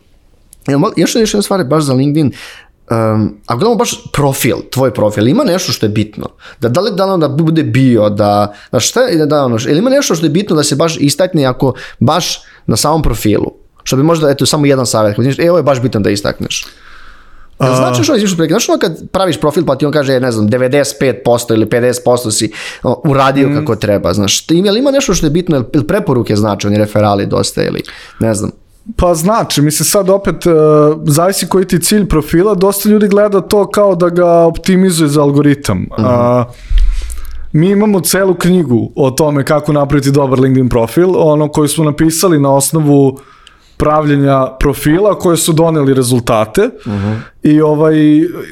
Još 0.96 1.16
još 1.16 1.34
jedna 1.34 1.42
stvar 1.42 1.64
baš 1.64 1.84
za 1.84 1.94
LinkedIn, 1.94 2.32
um, 2.92 3.38
ako 3.46 3.60
gledamo 3.60 3.76
baš 3.76 4.12
profil, 4.14 4.58
tvoj 4.72 4.94
profil, 4.94 5.28
ima 5.28 5.44
nešto 5.44 5.72
što 5.72 5.86
je 5.86 5.90
bitno. 5.90 6.28
Da, 6.60 6.70
da 6.70 6.82
li 6.82 6.92
da, 6.96 7.18
da 7.18 7.28
bude 7.28 7.64
bio, 7.64 8.10
da, 8.10 8.54
da 8.72 8.80
šta 8.80 9.02
je, 9.02 9.26
da, 9.26 9.46
ono, 9.46 9.58
ili 9.68 9.80
ima 9.80 9.90
nešto 9.90 10.16
što 10.16 10.26
je 10.26 10.30
bitno 10.30 10.56
da 10.56 10.64
se 10.64 10.76
baš 10.76 10.98
istakne 11.00 11.46
ako 11.46 11.74
baš 12.00 12.42
na 12.66 12.76
samom 12.76 13.02
profilu. 13.02 13.52
Što 13.84 13.96
bi 13.96 14.04
možda, 14.04 14.30
eto, 14.30 14.46
samo 14.46 14.66
jedan 14.66 14.86
savjet, 14.86 15.40
e, 15.40 15.50
ovo 15.50 15.60
je 15.60 15.64
baš 15.64 15.82
bitno 15.82 16.00
da 16.00 16.10
istakneš. 16.10 16.66
Jel 17.60 17.76
znači 17.76 18.04
što 18.04 18.16
izviš 18.16 18.38
preki? 18.38 18.52
Znaš 18.52 18.70
ono 18.70 18.80
kad 18.80 19.10
praviš 19.12 19.40
profil 19.40 19.66
pa 19.66 19.76
ti 19.76 19.86
on 19.86 19.92
kaže, 19.92 20.20
ne 20.20 20.32
znam, 20.32 20.50
95% 20.50 21.54
ili 21.54 21.66
50% 21.66 22.32
si 22.32 22.52
uradio 23.04 23.50
mm. 23.50 23.56
kako 23.56 23.76
treba, 23.76 24.14
znaš. 24.14 24.50
Ima 24.50 24.70
ima 24.70 24.92
nešto 24.92 25.14
što 25.14 25.26
je 25.26 25.30
bitno, 25.30 25.66
ili 25.74 25.88
preporuke 25.88 26.36
znači, 26.36 26.68
oni 26.68 26.78
referali 26.78 27.26
dosta 27.26 27.64
ili 27.64 27.82
ne 28.20 28.34
znam. 28.34 28.52
Pa 28.96 29.14
znači, 29.14 29.62
mislim 29.62 29.86
sad 29.86 30.10
opet, 30.10 30.46
uh, 30.46 30.54
zavisi 31.06 31.48
koji 31.48 31.66
ti 31.66 31.80
cilj 31.80 32.08
profila, 32.08 32.56
dosta 32.56 32.90
ljudi 32.90 33.08
gleda 33.08 33.42
to 33.42 33.70
kao 33.70 33.96
da 33.96 34.10
ga 34.10 34.28
optimizuje 34.28 35.08
za 35.08 35.22
algoritam. 35.22 35.78
Mm 35.78 35.88
-hmm. 35.98 36.42
uh, 36.42 36.54
mi 37.52 37.70
imamo 37.70 38.00
celu 38.00 38.34
knjigu 38.34 38.92
o 38.96 39.12
tome 39.12 39.46
kako 39.46 39.74
napraviti 39.74 40.12
dobar 40.12 40.40
LinkedIn 40.40 40.70
profil, 40.70 41.10
ono 41.16 41.48
koju 41.48 41.68
smo 41.68 41.84
napisali 41.84 42.40
na 42.40 42.56
osnovu 42.56 43.20
pravljenja 43.80 44.48
profila 44.60 45.20
koje 45.20 45.38
su 45.38 45.54
doneli 45.54 45.94
rezultate 45.94 46.62
uh 46.86 46.92
-huh. 46.94 47.16
i 47.44 47.62
ovaj 47.62 47.96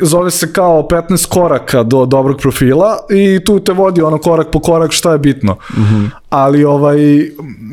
zove 0.02 0.32
se 0.32 0.54
kao 0.54 0.88
15 0.90 1.28
koraka 1.28 1.84
do 1.84 2.06
dobrog 2.06 2.38
profila 2.38 2.98
i 3.10 3.40
tu 3.46 3.60
te 3.60 3.74
vodi 3.74 4.02
ono 4.02 4.18
korak 4.18 4.48
po 4.52 4.60
korak 4.60 4.92
šta 4.92 5.12
je 5.12 5.18
bitno. 5.18 5.52
Uh 5.52 5.78
-huh. 5.78 6.10
Ali 6.30 6.64
ovaj 6.64 6.98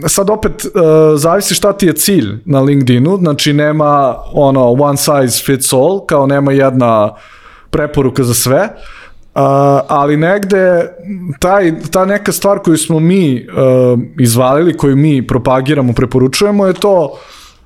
sad 0.06 0.30
opet 0.30 0.64
uh, 0.64 0.70
zavisi 1.16 1.54
šta 1.54 1.72
ti 1.72 1.86
je 1.86 1.92
cilj 1.92 2.38
na 2.44 2.60
LinkedInu, 2.60 3.16
znači 3.16 3.52
nema 3.52 4.16
ono 4.32 4.72
one 4.72 4.96
size 4.96 5.44
fits 5.44 5.72
all, 5.72 6.06
kao 6.06 6.26
nema 6.26 6.52
jedna 6.52 7.14
preporuka 7.70 8.24
za 8.24 8.34
sve. 8.34 8.68
Uh, 9.34 9.40
ali 9.88 10.16
negde 10.16 10.88
taj, 11.38 11.72
ta 11.90 12.04
neka 12.04 12.32
stvar 12.32 12.58
koju 12.58 12.78
smo 12.78 13.00
mi 13.00 13.46
uh, 13.48 13.98
izvalili, 14.18 14.76
koju 14.76 14.96
mi 14.96 15.26
propagiramo, 15.26 15.92
preporučujemo 15.92 16.66
je 16.66 16.72
to 16.72 17.18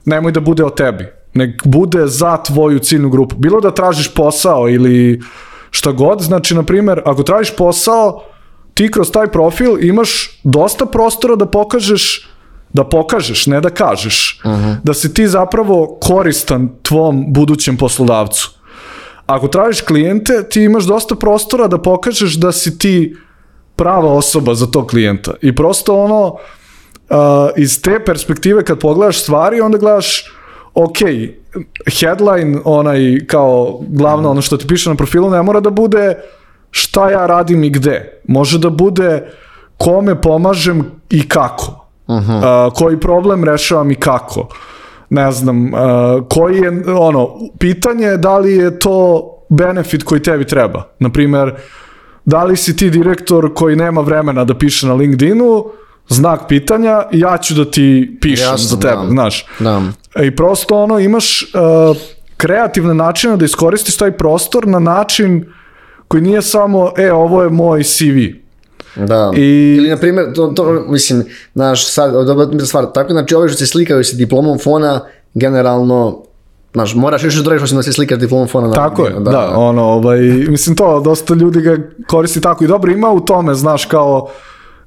nemoj 0.09 0.33
da 0.33 0.41
bude 0.41 0.65
o 0.65 0.71
tebi. 0.71 1.07
Nek 1.35 1.63
bude 1.65 2.07
za 2.07 2.37
tvoju 2.37 2.79
ciljnu 2.79 3.11
grupu. 3.11 3.37
Bilo 3.37 3.61
da 3.61 3.75
tražiš 3.75 4.15
posao 4.15 4.69
ili 4.69 5.21
šta 5.71 5.93
god, 5.93 6.21
znači, 6.21 6.55
na 6.55 6.63
primer, 6.63 7.03
ako 7.05 7.23
tražiš 7.23 7.57
posao, 7.57 8.23
ti 8.75 8.91
kroz 8.91 9.11
taj 9.11 9.27
profil 9.27 9.85
imaš 9.85 10.41
dosta 10.45 10.87
prostora 10.87 11.37
da 11.37 11.47
pokažeš 11.47 12.29
da 12.73 12.85
pokažeš, 12.85 13.47
ne 13.47 13.61
da 13.61 13.71
kažeš, 13.71 14.41
uh 14.45 14.51
-huh. 14.51 14.77
da 14.85 14.95
si 14.95 15.15
ti 15.15 15.29
zapravo 15.29 15.99
koristan 16.01 16.69
tvom 16.83 17.33
budućem 17.33 17.77
poslodavcu. 17.77 18.51
Ako 19.27 19.49
tražiš 19.49 19.81
klijente, 19.81 20.49
ti 20.51 20.63
imaš 20.63 20.85
dosta 20.85 21.15
prostora 21.15 21.69
da 21.69 21.79
pokažeš 21.79 22.35
da 22.35 22.53
si 22.53 22.79
ti 22.79 23.17
prava 23.77 24.13
osoba 24.13 24.55
za 24.55 24.67
tog 24.67 24.87
klijenta. 24.87 25.35
I 25.43 25.55
prosto 25.55 26.05
ono, 26.05 26.37
iz 27.57 27.83
te 27.83 28.05
perspektive 28.05 28.65
kad 28.65 28.81
pogledaš 28.81 29.23
stvari, 29.23 29.61
onda 29.61 29.79
gledaš 29.79 30.33
ok, 30.75 30.99
headline, 32.01 32.59
onaj 32.65 33.27
kao 33.27 33.81
glavno 33.89 34.31
ono 34.31 34.43
što 34.43 34.57
ti 34.57 34.67
piše 34.67 34.91
na 34.91 34.97
profilu, 34.97 35.31
ne 35.31 35.43
mora 35.43 35.61
da 35.61 35.71
bude 35.71 36.15
šta 36.71 37.11
ja 37.11 37.27
radim 37.27 37.65
i 37.65 37.71
gde. 37.71 38.21
Može 38.29 38.59
da 38.59 38.71
bude 38.71 39.33
kome 39.77 40.21
pomažem 40.21 40.85
i 41.11 41.29
kako. 41.29 41.89
Uh 42.07 42.17
-huh. 42.17 42.67
uh, 42.67 42.73
koji 42.73 43.01
problem 43.01 43.45
rešavam 43.45 43.91
i 43.91 43.95
kako. 43.95 44.49
Ne 45.11 45.33
znam, 45.33 45.65
uh, 45.65 45.81
koji 46.29 46.57
je, 46.57 46.95
ono, 46.97 47.31
pitanje 47.59 48.07
je 48.07 48.17
da 48.17 48.39
li 48.39 48.57
je 48.57 48.79
to 48.79 49.29
benefit 49.49 50.03
koji 50.03 50.23
tebi 50.23 50.47
treba. 50.47 50.83
Naprimer, 50.99 51.55
da 52.25 52.45
li 52.45 52.57
si 52.57 52.77
ti 52.77 52.91
direktor 52.91 53.55
koji 53.55 53.77
nema 53.77 54.01
vremena 54.01 54.45
da 54.45 54.55
piše 54.55 54.87
na 54.87 54.95
LinkedInu, 54.95 55.65
znak 56.09 56.41
pitanja, 56.49 57.03
ja 57.13 57.39
ću 57.39 57.55
da 57.55 57.71
ti 57.71 58.19
pišem 58.21 58.47
Jasno, 58.47 58.69
za 58.69 58.77
tebe, 58.77 59.03
da. 59.03 59.11
znaš. 59.11 59.47
Da. 59.59 59.83
I 60.23 60.37
prosto 60.37 60.83
ono, 60.83 60.99
imaš 60.99 61.43
uh, 61.43 61.97
kreativne 62.37 62.95
načine 62.95 63.37
da 63.37 63.45
iskoristiš 63.45 63.97
taj 63.97 64.13
prostor 64.13 64.67
na 64.67 64.79
način 64.79 65.53
koji 66.09 66.23
nije 66.23 66.43
samo, 66.43 66.93
e, 66.97 67.13
ovo 67.13 67.43
je 67.43 67.51
moj 67.51 67.83
CV. 67.83 68.19
Da. 68.97 69.33
I... 69.37 69.75
Ili, 69.79 69.89
na 69.89 69.97
primjer, 69.97 70.33
to, 70.35 70.47
to, 70.47 70.85
mislim, 70.89 71.25
znaš, 71.55 71.93
sad, 71.93 72.27
dobra 72.27 72.67
stvar, 72.67 72.87
tako, 72.95 73.13
znači, 73.13 73.35
ovi 73.35 73.49
što 73.49 73.59
se 73.59 73.67
slikaju 73.67 74.05
sa 74.05 74.17
diplomom 74.17 74.59
fona, 74.59 75.01
generalno, 75.35 76.23
Znaš, 76.73 76.95
moraš 76.95 77.25
još 77.25 77.35
da 77.35 77.55
osim 77.55 77.77
da 77.77 77.83
se 77.83 77.93
slikaš 77.93 78.19
diplomom 78.19 78.49
fona. 78.49 78.73
Tako 78.73 79.07
je, 79.07 79.13
da, 79.13 79.19
da, 79.19 79.31
da, 79.31 79.53
ono, 79.57 79.83
ovaj, 79.83 80.21
mislim 80.49 80.77
to, 80.77 81.01
dosta 81.01 81.35
ljudi 81.35 81.61
ga 81.61 81.77
koristi 82.07 82.41
tako 82.41 82.65
i 82.65 82.67
dobro, 82.67 82.93
ima 82.93 83.11
u 83.11 83.21
tome, 83.21 83.55
znaš, 83.55 83.85
kao, 83.85 84.31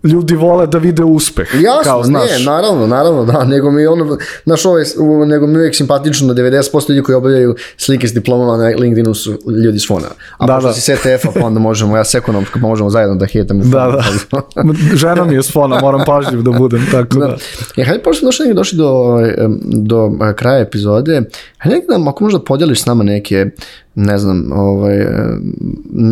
ljudi 0.03 0.35
vole 0.35 0.67
da 0.67 0.77
vide 0.77 1.03
uspeh. 1.03 1.47
Jasno, 1.53 1.91
kao, 1.91 2.03
znaš. 2.03 2.29
ne, 2.39 2.45
naravno, 2.45 2.87
naravno, 2.87 3.25
da, 3.25 3.43
nego 3.43 3.71
mi 3.71 3.85
ono, 3.85 4.17
znaš, 4.45 4.65
ovo 4.65 4.77
je, 4.77 4.85
nego 5.25 5.47
mi 5.47 5.57
uvijek 5.57 5.75
simpatično 5.75 6.33
da 6.33 6.41
90% 6.41 6.89
ljudi 6.89 7.03
koji 7.03 7.15
obavljaju 7.15 7.55
slike 7.77 8.07
s 8.07 8.13
diplomama 8.13 8.57
na 8.57 8.67
LinkedInu 8.79 9.13
su 9.13 9.39
ljudi 9.65 9.79
s 9.79 9.87
fona. 9.87 10.07
A 10.37 10.45
da, 10.45 10.53
pošto 10.55 10.67
da. 10.67 10.73
si 10.73 10.81
STF-a, 10.95 11.39
pa 11.39 11.45
onda 11.45 11.59
možemo, 11.59 11.97
ja 11.97 12.03
s 12.03 12.15
ekonomska, 12.15 12.59
pa 12.61 12.67
možemo 12.67 12.89
zajedno 12.89 13.15
da 13.15 13.25
hitam. 13.25 13.59
Da, 13.59 14.01
da. 14.31 14.41
Žena 15.01 15.25
mi 15.25 15.35
je 15.35 15.43
s 15.43 15.51
fona, 15.51 15.79
moram 15.81 16.01
pažljiv 16.05 16.41
da 16.41 16.51
budem, 16.51 16.87
tako 16.91 17.19
da. 17.19 17.27
da. 17.27 17.37
Ja, 17.75 17.85
hajde, 17.85 18.03
pošto 18.03 18.25
došli, 18.25 18.53
došli 18.53 18.77
do, 18.77 18.87
ovaj, 18.87 19.35
do 19.63 20.11
kraja 20.35 20.59
epizode, 20.59 21.21
hajde 21.57 21.81
da, 21.89 22.09
ako 22.09 22.23
možda 22.23 22.39
podeliš 22.39 22.81
s 22.81 22.85
nama 22.85 23.03
neke 23.03 23.45
ne 23.95 24.17
znam, 24.17 24.51
ovaj, 24.53 25.05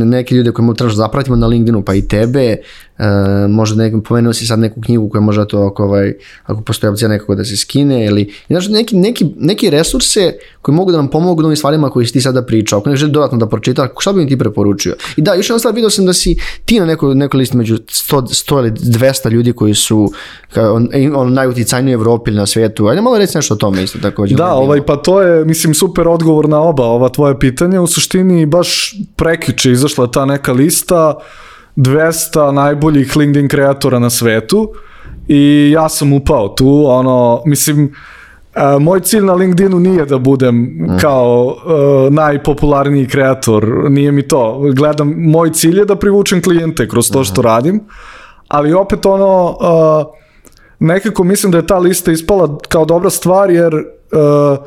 neke 0.05 0.35
ljude 0.35 0.51
koje 0.51 0.75
trebaš 0.75 0.93
da 0.93 0.97
zapratimo 0.97 1.35
na 1.35 1.47
LinkedInu, 1.47 1.81
pa 1.81 1.93
i 1.93 2.01
tebe, 2.01 2.57
e, 2.97 3.05
možda 3.49 3.83
nekom, 3.83 4.03
pomenuo 4.03 4.33
si 4.33 4.45
sad 4.45 4.59
neku 4.59 4.81
knjigu 4.81 5.09
koja 5.09 5.21
možda 5.21 5.45
to, 5.45 5.61
ako, 5.61 5.83
ovaj, 5.83 6.13
ako 6.43 6.61
postoji 6.61 6.91
opcija 6.91 7.09
nekako 7.09 7.35
da 7.35 7.43
se 7.43 7.57
skine, 7.57 8.05
ili 8.05 8.33
znaš, 8.49 8.67
neki, 8.67 8.95
neki, 8.95 9.25
neki 9.37 9.69
resurse 9.69 10.33
koji 10.61 10.75
mogu 10.75 10.91
da 10.91 10.97
nam 10.97 11.07
pomogu 11.07 11.41
u 11.41 11.45
ovim 11.45 11.55
stvarima 11.55 11.89
koji 11.89 12.05
si 12.05 12.13
ti 12.13 12.21
sada 12.21 12.41
pričao, 12.41 12.79
ako 12.79 12.89
ne 12.89 12.95
želi 12.95 13.11
dodatno 13.11 13.37
da 13.37 13.47
pročita, 13.47 13.87
šta 13.99 14.13
bi 14.13 14.19
mi 14.19 14.27
ti 14.27 14.37
preporučio? 14.37 14.95
I 15.17 15.21
da, 15.21 15.33
još 15.33 15.49
jedna 15.49 15.59
stvar, 15.59 15.75
vidio 15.75 15.89
sam 15.89 16.05
da 16.05 16.13
si 16.13 16.37
ti 16.65 16.79
na 16.79 16.85
nekoj, 16.85 17.15
nekoj 17.15 17.37
listi 17.37 17.57
među 17.57 17.77
100, 17.77 18.21
100 18.21 18.59
ili 18.59 18.71
200 18.71 19.31
ljudi 19.31 19.53
koji 19.53 19.73
su 19.73 20.11
kao, 20.53 20.73
on, 20.73 20.89
on 21.15 21.33
najuticajniji 21.33 21.95
u 21.95 21.99
Evropi 21.99 22.31
ili 22.31 22.37
na 22.37 22.45
svijetu. 22.45 22.87
Ajde 22.87 23.01
malo 23.01 23.17
reći 23.17 23.37
nešto 23.37 23.53
o 23.53 23.57
tome 23.57 23.83
isto 23.83 23.99
također. 23.99 24.37
Da, 24.37 24.53
ovaj, 24.53 24.85
pa 24.85 24.95
to 24.95 25.21
je, 25.21 25.45
mislim, 25.45 25.73
super 25.73 26.07
odgovor 26.07 26.49
na 26.49 26.61
oba 26.61 26.85
ova 26.85 27.09
tvoja 27.09 27.37
pitanja 27.37 27.68
je 27.73 27.79
u 27.79 27.87
suštini 27.87 28.45
baš 28.45 28.95
prekjuče 29.15 29.71
izašla 29.71 30.07
ta 30.07 30.25
neka 30.25 30.53
lista 30.53 31.13
200 31.75 32.51
najboljih 32.51 33.17
LinkedIn 33.17 33.47
kreatora 33.47 33.99
na 33.99 34.09
svetu 34.09 34.73
i 35.27 35.71
ja 35.73 35.89
sam 35.89 36.13
upao 36.13 36.47
tu, 36.47 36.85
ono, 36.87 37.41
mislim, 37.45 37.93
Uh, 38.55 38.81
moj 38.81 38.99
cilj 38.99 39.21
na 39.25 39.33
LinkedInu 39.33 39.79
nije 39.79 40.05
da 40.05 40.17
budem 40.17 40.55
mm. 40.55 40.97
kao 41.01 41.45
uh, 41.45 42.13
najpopularniji 42.13 43.07
kreator, 43.07 43.85
nije 43.89 44.11
mi 44.11 44.27
to. 44.27 44.59
Gledam, 44.73 45.13
moj 45.17 45.53
cilj 45.53 45.77
je 45.79 45.85
da 45.85 45.95
privučem 45.95 46.41
klijente 46.41 46.87
kroz 46.87 47.11
to 47.11 47.23
što 47.23 47.41
mm. 47.41 47.45
radim, 47.45 47.79
ali 48.47 48.73
opet 48.73 49.05
ono, 49.05 49.49
uh, 49.49 50.15
nekako 50.79 51.23
mislim 51.23 51.51
da 51.51 51.57
je 51.57 51.67
ta 51.67 51.77
lista 51.77 52.11
ispala 52.11 52.57
kao 52.67 52.85
dobra 52.85 53.09
stvar 53.09 53.51
jer 53.51 53.73
uh, 53.75 54.57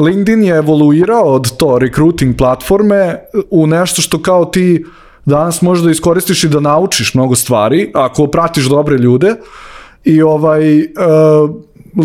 LinkedIn 0.00 0.44
je 0.44 0.56
evoluirao 0.56 1.24
od 1.24 1.56
to 1.56 1.78
recruiting 1.78 2.36
platforme 2.36 3.16
u 3.50 3.66
nešto 3.66 4.02
što 4.02 4.22
kao 4.22 4.44
ti 4.44 4.84
danas 5.24 5.62
možeš 5.62 5.84
da 5.84 5.90
iskoristiš 5.90 6.44
i 6.44 6.48
da 6.48 6.60
naučiš 6.60 7.14
mnogo 7.14 7.34
stvari 7.34 7.90
ako 7.94 8.26
pratiš 8.26 8.64
dobre 8.64 8.96
ljude 8.96 9.34
i 10.04 10.22
ovaj 10.22 10.78
uh, 10.78 10.84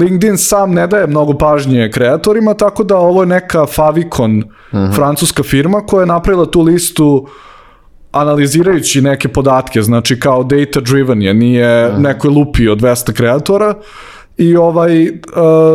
LinkedIn 0.01 0.37
sam 0.37 0.73
ne 0.73 0.87
daje 0.87 1.07
mnogo 1.07 1.33
pažnje 1.33 1.91
kreatorima, 1.93 2.53
tako 2.53 2.83
da 2.83 2.97
ovo 2.97 3.21
je 3.21 3.27
neka 3.27 3.65
Favicon, 3.65 4.37
uh 4.37 4.45
mhm. 4.73 4.77
-huh. 4.77 4.95
francuska 4.95 5.43
firma 5.43 5.81
koja 5.85 6.01
je 6.01 6.07
napravila 6.07 6.45
tu 6.45 6.61
listu 6.61 7.27
analizirajući 8.11 9.01
neke 9.01 9.27
podatke, 9.27 9.81
znači 9.81 10.19
kao 10.19 10.43
data 10.43 10.79
driven 10.81 11.21
je, 11.21 11.33
nije 11.33 11.85
uh 11.85 11.93
mhm. 11.93 12.01
-huh. 12.01 12.03
nekoj 12.03 12.29
lupi 12.29 12.67
od 12.67 12.81
200 12.81 13.13
kreatora 13.13 13.73
i 14.37 14.55
ovaj 14.55 15.07
uh, 15.07 15.13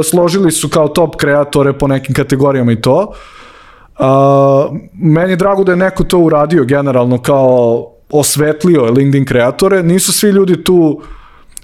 složili 0.04 0.52
su 0.52 0.68
kao 0.68 0.88
top 0.88 1.16
kreatore 1.16 1.72
po 1.72 1.86
nekim 1.86 2.14
kategorijama 2.14 2.72
i 2.72 2.80
to. 2.80 3.12
Uh, 3.98 4.06
meni 4.94 5.32
je 5.32 5.36
drago 5.36 5.64
da 5.64 5.72
je 5.72 5.76
neko 5.76 6.04
to 6.04 6.18
uradio 6.18 6.64
generalno 6.64 7.18
kao 7.18 7.86
osvetlio 8.10 8.84
LinkedIn 8.84 9.24
kreatore, 9.24 9.82
nisu 9.82 10.12
svi 10.12 10.30
ljudi 10.30 10.64
tu 10.64 11.00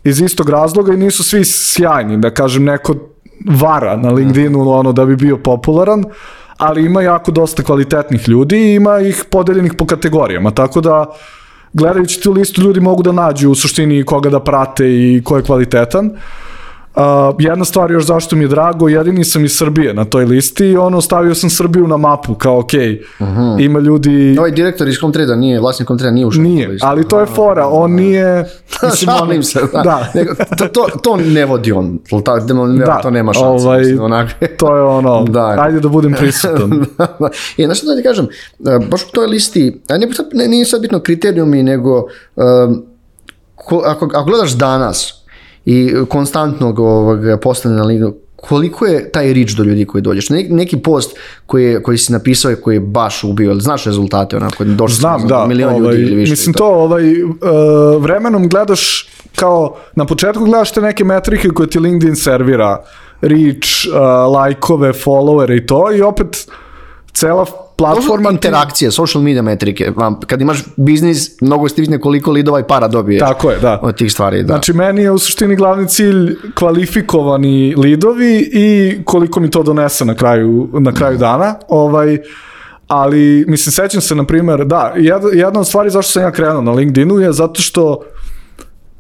iz 0.05 0.21
istog 0.21 0.49
razloga 0.49 0.93
i 0.93 0.97
nisu 0.97 1.25
svi 1.25 1.45
sjajni, 1.45 2.17
da 2.17 2.31
kažem 2.31 2.65
neko 2.65 2.95
vara 3.61 3.97
na 3.97 4.11
LinkedInu 4.11 4.71
ono 4.71 4.93
da 4.93 5.05
bi 5.05 5.17
bio 5.17 5.37
popularan, 5.37 6.05
ali 6.57 6.85
ima 6.85 7.03
jako 7.03 7.31
dosta 7.31 7.63
kvalitetnih 7.63 8.29
ljudi 8.29 8.57
i 8.57 8.75
ima 8.75 9.01
ih 9.01 9.25
podeljenih 9.31 9.75
po 9.75 9.87
kategorijama, 9.87 10.51
tako 10.51 10.81
da 10.81 11.07
gledajući 11.73 12.23
tu 12.23 12.33
listu 12.33 12.61
ljudi 12.63 12.81
mogu 12.81 13.03
da 13.03 13.13
nađu 13.13 13.51
u 13.51 13.55
suštini 13.55 14.05
koga 14.05 14.31
da 14.31 14.41
prate 14.41 14.87
i 14.89 15.23
ko 15.25 15.37
je 15.37 15.43
kvalitetan. 15.43 16.07
Uh, 16.07 16.46
Uh, 16.97 17.03
jedna 17.39 17.65
stvar 17.65 17.91
još 17.91 18.05
zašto 18.05 18.37
mi 18.37 18.45
je 18.45 18.49
drago, 18.49 18.89
jedini 18.89 19.25
sam 19.25 19.45
iz 19.45 19.57
Srbije 19.57 19.95
na 19.95 20.05
toj 20.05 20.25
listi 20.25 20.67
i 20.67 20.77
ono, 20.77 21.01
stavio 21.01 21.35
sam 21.35 21.51
Srbiju 21.51 21.87
na 21.87 21.97
mapu, 21.97 22.35
kao 22.35 22.59
ok, 22.59 22.65
uh 22.65 23.27
-huh. 23.27 23.65
ima 23.65 23.81
ljudi... 23.81 24.37
Ovaj 24.39 24.51
direktor 24.51 24.89
iz 24.89 24.99
Comtrade 25.01 25.37
nije, 25.37 25.61
vlasnik 25.61 25.89
Comtrade 25.89 26.13
nije 26.13 26.27
ušao. 26.27 26.43
Nije, 26.43 26.79
ali 26.83 27.09
to 27.09 27.21
je 27.21 27.27
fora, 27.27 27.69
on 27.69 27.93
nije... 27.93 28.45
Mislim, 28.83 29.11
Šalim 29.11 29.43
se, 29.43 29.61
da. 29.73 29.83
da. 29.83 30.13
to, 30.59 30.69
to, 30.69 30.99
to 31.03 31.17
ne 31.17 31.45
vodi 31.45 31.73
on, 31.73 31.99
ta, 32.25 32.39
da, 32.87 33.01
to 33.03 33.11
nema 33.11 33.33
šanse. 33.33 33.67
Ovaj, 33.67 33.81
mislim, 33.81 33.99
to 34.59 34.77
je 34.77 34.83
ono, 34.83 35.25
da. 35.25 35.57
ajde 35.59 35.81
da 35.81 35.89
budem 35.89 36.13
prisutan. 36.13 36.85
da, 36.99 37.17
da. 37.21 37.29
I 37.57 37.65
znaš 37.65 37.79
što 37.79 37.87
da 37.87 37.97
ti 37.97 38.03
kažem, 38.03 38.29
baš 38.91 39.03
u 39.03 39.11
toj 39.13 39.27
listi, 39.27 39.81
a 39.89 39.99
ne, 40.33 40.49
nije 40.49 40.65
sad 40.65 40.81
bitno 40.81 41.01
kriterijumi, 41.01 41.63
nego 41.63 41.97
um, 42.37 42.85
ko, 43.55 43.83
ako, 43.87 44.11
ako 44.15 44.25
gledaš 44.25 44.53
danas, 44.53 45.16
i 45.67 45.95
konstantnog 46.09 46.79
ovog, 46.79 47.21
postane 47.43 47.75
na 47.75 47.85
ligu, 47.85 48.15
koliko 48.37 48.87
je 48.87 49.13
taj 49.13 49.33
rič 49.33 49.53
do 49.53 49.63
ljudi 49.63 49.85
koji 49.85 50.03
dođeš? 50.03 50.31
Neki, 50.31 50.53
neki 50.53 50.77
post 50.77 51.17
koji, 51.47 51.65
je, 51.65 51.83
koji 51.83 51.99
si 51.99 52.13
napisao 52.13 52.53
i 52.53 52.57
koji 52.57 52.77
je 52.77 52.81
baš 52.81 53.25
ubio, 53.25 53.51
ali 53.51 53.61
znaš 53.61 53.85
rezultate 53.85 54.37
onako, 54.37 54.65
došli 54.65 54.97
Znam, 54.97 55.29
da, 55.29 55.47
milion 55.47 55.75
ovaj, 55.75 55.81
ljudi 55.81 56.03
ili 56.03 56.15
više. 56.15 56.31
Mislim 56.31 56.55
to, 56.55 56.67
ovaj, 56.67 57.23
uh, 57.23 57.31
vremenom 58.01 58.49
gledaš 58.49 59.09
kao, 59.35 59.77
na 59.95 60.07
početku 60.07 60.45
gledaš 60.45 60.73
te 60.73 60.81
neke 60.81 61.05
metrike 61.05 61.49
koje 61.49 61.71
ti 61.71 61.79
LinkedIn 61.79 62.17
servira, 62.17 62.85
reach, 63.21 63.69
uh, 63.89 64.33
lajkove, 64.33 64.93
followere 64.93 65.57
i 65.57 65.67
to 65.67 65.93
i 65.93 66.03
opet 66.03 66.47
cela 67.13 67.47
platforma... 67.77 68.31
interakcije, 68.31 68.91
social 68.91 69.23
media 69.23 69.43
metrike. 69.43 69.93
Kad 70.27 70.41
imaš 70.41 70.65
biznis, 70.77 71.41
mnogo 71.41 71.69
ste 71.69 71.81
vidne 71.81 72.01
koliko 72.01 72.31
lidova 72.31 72.61
i 72.61 72.65
para 72.69 72.89
dobiješ. 72.89 73.21
Tako 73.21 73.51
je, 73.51 73.59
da. 73.59 73.81
Od 73.83 73.97
tih 73.97 74.13
stvari, 74.13 74.43
da. 74.43 74.47
Znači, 74.47 74.73
meni 74.73 75.03
je 75.03 75.11
u 75.11 75.19
suštini 75.19 75.57
glavni 75.57 75.89
cilj 75.89 76.37
kvalifikovani 76.55 77.75
lidovi 77.77 78.51
i 78.53 78.99
koliko 79.05 79.41
mi 79.41 79.51
to 79.51 79.63
donese 79.63 80.05
na 80.05 80.15
kraju, 80.15 80.69
na 80.73 80.93
kraju 80.93 81.19
dana. 81.19 81.55
Ovaj, 81.69 82.19
ali, 82.89 83.45
mislim, 83.49 83.73
sećam 83.73 84.01
se, 84.01 84.15
na 84.15 84.25
primjer, 84.25 84.65
da, 84.65 84.93
jedna 85.33 85.61
od 85.61 85.67
stvari 85.67 85.91
zašto 85.91 86.13
sam 86.13 86.23
ja 86.23 86.31
krenuo 86.31 86.63
na 86.63 86.73
LinkedInu 86.73 87.19
je 87.19 87.33
zato 87.33 87.61
što 87.61 88.01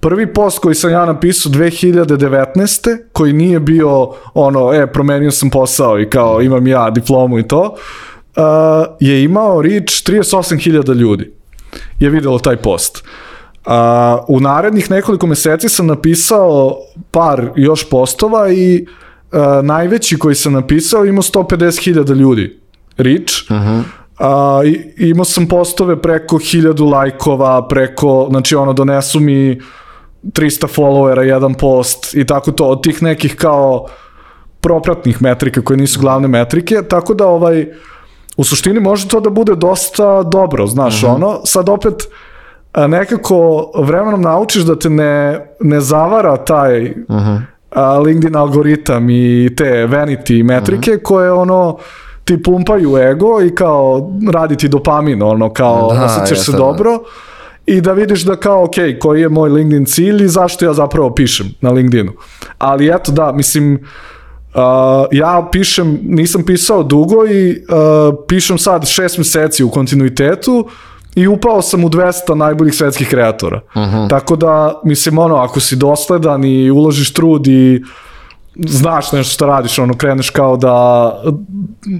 prvi 0.00 0.32
post 0.32 0.58
koji 0.58 0.74
sam 0.74 0.90
ja 0.90 1.06
napisao 1.06 1.52
2019. 1.52 2.98
koji 3.12 3.32
nije 3.32 3.60
bio 3.60 4.10
ono, 4.34 4.74
e, 4.74 4.86
promenio 4.86 5.30
sam 5.30 5.50
posao 5.50 6.00
i 6.00 6.10
kao 6.10 6.42
imam 6.42 6.66
ja 6.66 6.90
diplomu 6.90 7.38
i 7.38 7.48
to, 7.48 7.60
uh, 7.60 7.78
je 9.00 9.24
imao 9.24 9.62
reach 9.62 9.84
38.000 9.84 10.94
ljudi 10.94 11.32
je 11.98 12.10
videlo 12.10 12.38
taj 12.38 12.56
post. 12.56 13.04
Uh, 13.66 13.72
u 14.28 14.40
narednih 14.40 14.90
nekoliko 14.90 15.26
meseci 15.26 15.68
sam 15.68 15.86
napisao 15.86 16.78
par 17.10 17.50
još 17.56 17.90
postova 17.90 18.52
i 18.52 18.86
uh, 19.32 19.64
najveći 19.64 20.18
koji 20.18 20.34
sam 20.34 20.52
napisao 20.52 21.04
imao 21.04 21.22
150.000 21.22 22.14
ljudi 22.14 22.60
reach. 22.96 23.34
Uh 23.50 23.56
-huh. 23.56 23.82
Uh, 24.18 24.74
imao 24.96 25.24
sam 25.24 25.48
postove 25.48 26.02
preko 26.02 26.36
1000 26.36 26.90
lajkova, 26.92 27.68
preko, 27.68 28.26
znači 28.30 28.56
ono, 28.56 28.72
donesu 28.72 29.20
mi 29.20 29.60
300 30.22 30.66
followera, 30.76 31.20
jedan 31.20 31.54
post 31.54 32.14
i 32.14 32.26
tako 32.26 32.52
to, 32.52 32.64
od 32.64 32.82
tih 32.82 33.02
nekih 33.02 33.36
kao 33.36 33.86
propratnih 34.60 35.22
metrika 35.22 35.62
koje 35.62 35.76
nisu 35.76 36.00
glavne 36.00 36.28
metrike, 36.28 36.82
tako 36.88 37.14
da 37.14 37.26
ovaj, 37.26 37.66
u 38.36 38.44
suštini 38.44 38.80
može 38.80 39.08
to 39.08 39.20
da 39.20 39.30
bude 39.30 39.54
dosta 39.54 40.22
dobro, 40.22 40.66
znaš, 40.66 41.02
mhm. 41.02 41.12
-huh. 41.12 41.14
ono, 41.14 41.40
sad 41.44 41.68
opet 41.68 41.94
nekako 42.88 43.70
vremenom 43.78 44.22
naučiš 44.22 44.62
da 44.62 44.78
te 44.78 44.90
ne, 44.90 45.46
ne 45.60 45.80
zavara 45.80 46.36
taj 46.36 46.80
mhm. 46.80 46.96
-huh. 47.08 47.40
a, 47.70 47.98
LinkedIn 47.98 48.36
algoritam 48.36 49.10
i 49.10 49.50
te 49.56 49.64
vanity 49.64 50.44
metrike 50.44 50.90
mhm. 50.90 51.00
-huh. 51.00 51.02
koje 51.02 51.32
ono 51.32 51.78
ti 52.24 52.42
pumpaju 52.42 52.96
ego 52.96 53.42
i 53.42 53.54
kao 53.54 54.10
radi 54.32 54.56
ti 54.56 54.68
dopamin, 54.68 55.22
ono, 55.22 55.52
kao 55.52 55.94
da, 55.94 56.04
osjećaš 56.04 56.44
se 56.44 56.52
da. 56.52 56.58
dobro. 56.58 56.98
I 57.66 57.80
da 57.80 57.92
vidiš 57.92 58.22
da 58.22 58.36
kao, 58.36 58.64
ok, 58.64 58.74
koji 59.00 59.20
je 59.20 59.28
moj 59.28 59.50
LinkedIn 59.50 59.86
cilj 59.86 60.24
i 60.24 60.28
zašto 60.28 60.64
ja 60.64 60.72
zapravo 60.72 61.14
pišem 61.14 61.46
na 61.60 61.70
LinkedInu. 61.70 62.12
Ali 62.58 62.88
eto, 62.88 63.12
da, 63.12 63.32
mislim, 63.32 63.74
uh, 63.74 63.80
ja 65.12 65.48
pišem, 65.52 65.98
nisam 66.02 66.42
pisao 66.44 66.82
dugo 66.82 67.26
i 67.26 67.50
uh, 67.50 68.14
pišem 68.28 68.58
sad 68.58 68.88
šest 68.88 69.18
meseci 69.18 69.64
u 69.64 69.70
kontinuitetu 69.70 70.68
i 71.14 71.26
upao 71.26 71.62
sam 71.62 71.84
u 71.84 71.88
200 71.88 72.34
najboljih 72.34 72.74
svetskih 72.74 73.08
kreatora. 73.08 73.60
Uh 73.74 73.82
mhm. 73.82 73.96
-huh. 73.96 74.10
Tako 74.10 74.36
da, 74.36 74.80
mislim, 74.84 75.18
ono, 75.18 75.36
ako 75.36 75.60
si 75.60 75.76
dosledan 75.76 76.44
i 76.44 76.70
uložiš 76.70 77.12
trud 77.12 77.46
i 77.46 77.82
znaš 78.56 79.12
nešto 79.12 79.32
što 79.32 79.46
radiš, 79.46 79.78
ono, 79.78 79.94
kreneš 79.94 80.30
kao 80.30 80.56
da 80.56 81.10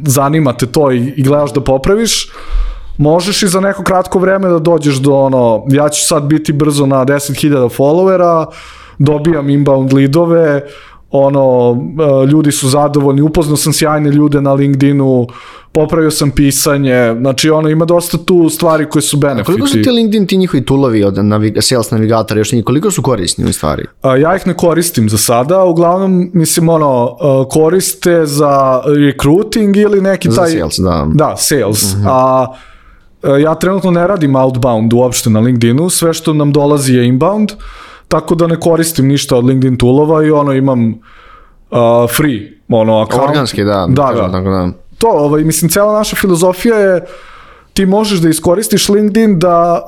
zanima 0.07 0.53
te 0.53 0.67
to 0.67 0.93
i, 0.93 1.13
i 1.17 1.23
gledaš 1.23 1.53
da 1.53 1.61
popraviš, 1.61 2.29
možeš 2.99 3.43
i 3.43 3.49
za 3.49 3.61
neko 3.61 3.83
kratko 3.83 4.19
vreme 4.19 4.49
da 4.49 4.59
dođeš 4.59 4.97
do 4.97 5.15
ono, 5.15 5.65
ja 5.69 5.89
ću 5.89 6.07
sad 6.07 6.23
biti 6.23 6.53
brzo 6.53 6.87
na 6.87 7.05
10.000 7.05 7.77
followera, 7.79 8.47
dobijam 8.99 9.51
inbound 9.51 9.93
lidove, 9.93 10.63
ono, 11.11 11.77
e, 12.23 12.27
ljudi 12.27 12.53
su 12.53 12.69
zadovoljni, 12.69 13.23
upoznao 13.23 13.57
sam 13.57 13.73
sjajne 13.73 14.11
ljude 14.11 14.41
na 14.41 14.53
LinkedInu, 14.53 15.27
popravio 15.73 16.11
sam 16.11 16.31
pisanje, 16.31 17.15
znači 17.21 17.51
ono, 17.51 17.69
ima 17.69 17.85
dosta 17.85 18.19
tu 18.19 18.49
stvari 18.49 18.89
koje 18.89 19.03
su 19.03 19.17
benefiti. 19.17 19.47
Koliko 19.47 19.67
su 19.67 19.83
ti 19.83 19.91
LinkedIn 19.91 20.27
ti 20.27 20.37
njihovi 20.37 20.65
tulovi 20.65 21.05
od 21.05 21.25
navig 21.25 21.57
sales 21.61 21.91
navigatora, 21.91 22.41
još 22.41 22.51
koliko 22.65 22.91
su 22.91 23.03
korisni 23.03 23.45
u 23.45 23.53
stvari? 23.53 23.85
A, 24.03 24.17
ja 24.17 24.37
ih 24.37 24.47
ne 24.47 24.55
koristim 24.55 25.09
za 25.09 25.19
sada, 25.19 25.65
uglavnom, 25.65 26.31
mislim, 26.35 26.69
ono, 26.69 27.17
e, 27.21 27.49
koriste 27.51 28.27
za 28.27 28.83
recruiting 28.87 29.77
ili 29.77 30.01
neki 30.01 30.29
taj... 30.29 30.51
Za 30.51 30.59
sales, 30.59 30.79
da. 30.79 31.07
Da, 31.15 31.35
sales. 31.37 31.83
Uh 31.83 31.99
mhm. 31.99 32.07
-huh. 32.07 32.11
A 32.11 32.47
E, 33.23 33.41
ja 33.41 33.55
trenutno 33.55 33.91
ne 33.91 34.07
radim 34.07 34.37
outbound 34.37 34.93
uopšte 34.93 35.31
na 35.31 35.41
LinkedInu, 35.41 35.91
sve 35.91 36.15
što 36.15 36.33
nam 36.33 36.53
dolazi 36.53 36.95
je 36.95 37.07
inbound, 37.07 37.53
tako 38.09 38.35
da 38.35 38.47
ne 38.47 38.61
koristim 38.61 39.07
ništa 39.09 39.37
od 39.37 39.45
LinkedIn 39.45 39.77
toolova 39.77 40.25
i 40.25 40.31
ono 40.31 40.53
imam 40.53 40.89
uh, 40.91 41.79
free 42.17 42.53
ono 42.69 43.01
account. 43.01 43.29
Organski, 43.29 43.65
da. 43.65 43.87
Da, 43.89 44.13
da. 44.15 44.31
Tako 44.33 44.51
da. 44.51 44.69
To, 44.99 45.09
ovaj, 45.09 45.45
mislim, 45.45 45.69
cela 45.69 45.99
naša 45.99 46.17
filozofija 46.17 46.77
je 46.77 47.07
ti 47.73 47.87
možeš 47.87 48.19
da 48.19 48.29
iskoristiš 48.29 48.89
LinkedIn 48.89 49.39
da 49.39 49.83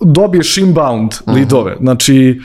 dobiješ 0.00 0.56
inbound 0.56 1.12
uh 1.12 1.20
mhm. 1.20 1.30
-huh. 1.30 1.34
lidove. 1.34 1.76
Znači, 1.80 2.40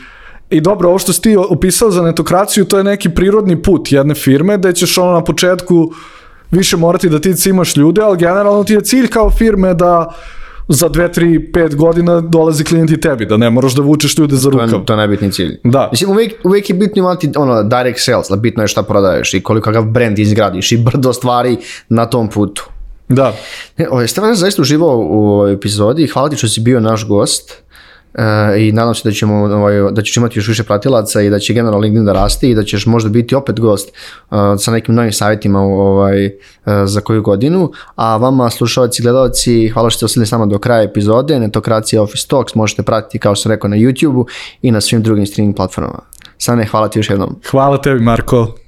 I 0.52 0.62
dobro, 0.62 0.90
ovo 0.90 1.00
što 1.00 1.14
si 1.14 1.22
ti 1.22 1.38
opisao 1.50 1.92
za 1.92 2.02
netokraciju, 2.02 2.66
to 2.66 2.78
je 2.78 2.84
neki 2.84 3.10
prirodni 3.10 3.62
put 3.62 3.92
jedne 3.92 4.16
firme, 4.16 4.58
da 4.58 4.74
ćeš 4.74 4.98
ono 4.98 5.12
na 5.12 5.24
početku 5.24 5.92
više 6.52 6.78
morati 6.78 7.10
da 7.10 7.20
ti 7.20 7.36
cimaš 7.36 7.76
ljude, 7.78 8.02
ali 8.02 8.18
generalno 8.18 8.64
ti 8.64 8.74
je 8.74 8.84
cilj 8.84 9.08
kao 9.08 9.30
firme 9.30 9.74
da 9.74 10.14
za 10.72 10.90
2, 10.90 11.20
3, 11.20 11.52
5 11.52 11.76
godina 11.76 12.22
dolazi 12.22 12.64
klijenti 12.64 13.00
tebi, 13.00 13.26
da 13.26 13.38
ne 13.38 13.50
moraš 13.50 13.74
da 13.74 13.82
vučeš 13.82 14.18
ljude 14.18 14.36
za 14.36 14.50
To 14.50 14.58
rukav. 14.58 14.80
je, 14.80 14.86
to 14.86 14.94
je 14.94 14.98
najbitniji 14.98 15.32
cilj. 15.32 15.58
Da. 15.64 15.88
Mislim, 15.92 16.10
uvijek, 16.10 16.34
uvijek 16.44 16.70
je 16.70 16.76
bitno 16.76 17.00
imati 17.00 17.30
ono, 17.36 17.64
direct 17.64 18.00
sales, 18.00 18.28
da 18.30 18.36
bitno 18.36 18.64
je 18.64 18.68
šta 18.68 18.84
prodaješ 18.84 19.34
i 19.34 19.42
koliko 19.42 19.66
kakav 19.66 19.84
brand 19.84 20.20
izgradiš 20.20 20.72
i 20.72 20.78
brdo 20.78 21.14
stvari 21.14 21.58
na 21.90 22.06
tom 22.06 22.30
putu. 22.30 22.70
Da. 23.10 23.34
Ne, 23.78 23.90
ovaj, 23.90 24.08
Stefan, 24.08 24.36
zaista 24.36 24.62
uživao 24.62 24.98
u 24.98 25.26
ovoj 25.26 25.54
epizodi. 25.54 26.08
Hvala 26.08 26.30
ti 26.30 26.36
što 26.36 26.48
si 26.48 26.62
bio 26.62 26.80
naš 26.80 27.08
gost. 27.08 27.61
E, 28.14 28.68
I 28.68 28.72
nadam 28.72 28.96
se 28.96 29.02
da, 29.10 29.12
ćemo, 29.12 29.36
ovaj, 29.36 29.92
da 29.92 30.02
ćeš 30.02 30.18
imati 30.18 30.40
još 30.40 30.48
više 30.48 30.64
pratilaca 30.64 31.22
i 31.22 31.30
da 31.30 31.40
će 31.40 31.54
generalno 31.54 31.80
LinkedIn 31.80 32.06
da 32.06 32.14
raste 32.14 32.50
i 32.50 32.56
da 32.56 32.64
ćeš 32.64 32.86
možda 32.86 33.10
biti 33.10 33.36
opet 33.36 33.60
gost 33.60 33.90
uh, 34.30 34.38
sa 34.58 34.72
nekim 34.72 34.96
novim 34.96 35.14
savjetima 35.14 35.62
ovaj, 35.62 36.26
uh, 36.26 36.32
za 36.86 37.02
koju 37.02 37.22
godinu. 37.22 37.72
A 37.96 38.18
vama, 38.18 38.50
slušalci 38.50 39.02
i 39.02 39.04
gledalci, 39.04 39.70
hvala 39.70 39.90
što 39.90 39.98
ste 39.98 40.06
ostali 40.06 40.26
s 40.26 40.32
nama 40.32 40.46
do 40.46 40.60
kraja 40.60 40.84
epizode. 40.84 41.40
Netokracija 41.40 42.02
Office 42.02 42.28
Talks 42.28 42.56
možete 42.56 42.84
pratiti, 42.84 43.20
kao 43.20 43.36
što 43.36 43.44
sam 43.44 43.52
rekao, 43.52 43.70
na 43.70 43.78
YouTube-u 43.78 44.26
i 44.62 44.72
na 44.72 44.82
svim 44.82 45.04
drugim 45.04 45.26
streaming 45.26 45.56
platformama. 45.56 46.00
Sane, 46.38 46.66
hvala 46.66 46.88
ti 46.88 47.00
još 47.00 47.10
jednom. 47.10 47.36
Hvala 47.52 47.82
tebi, 47.82 48.00
Marko. 48.00 48.61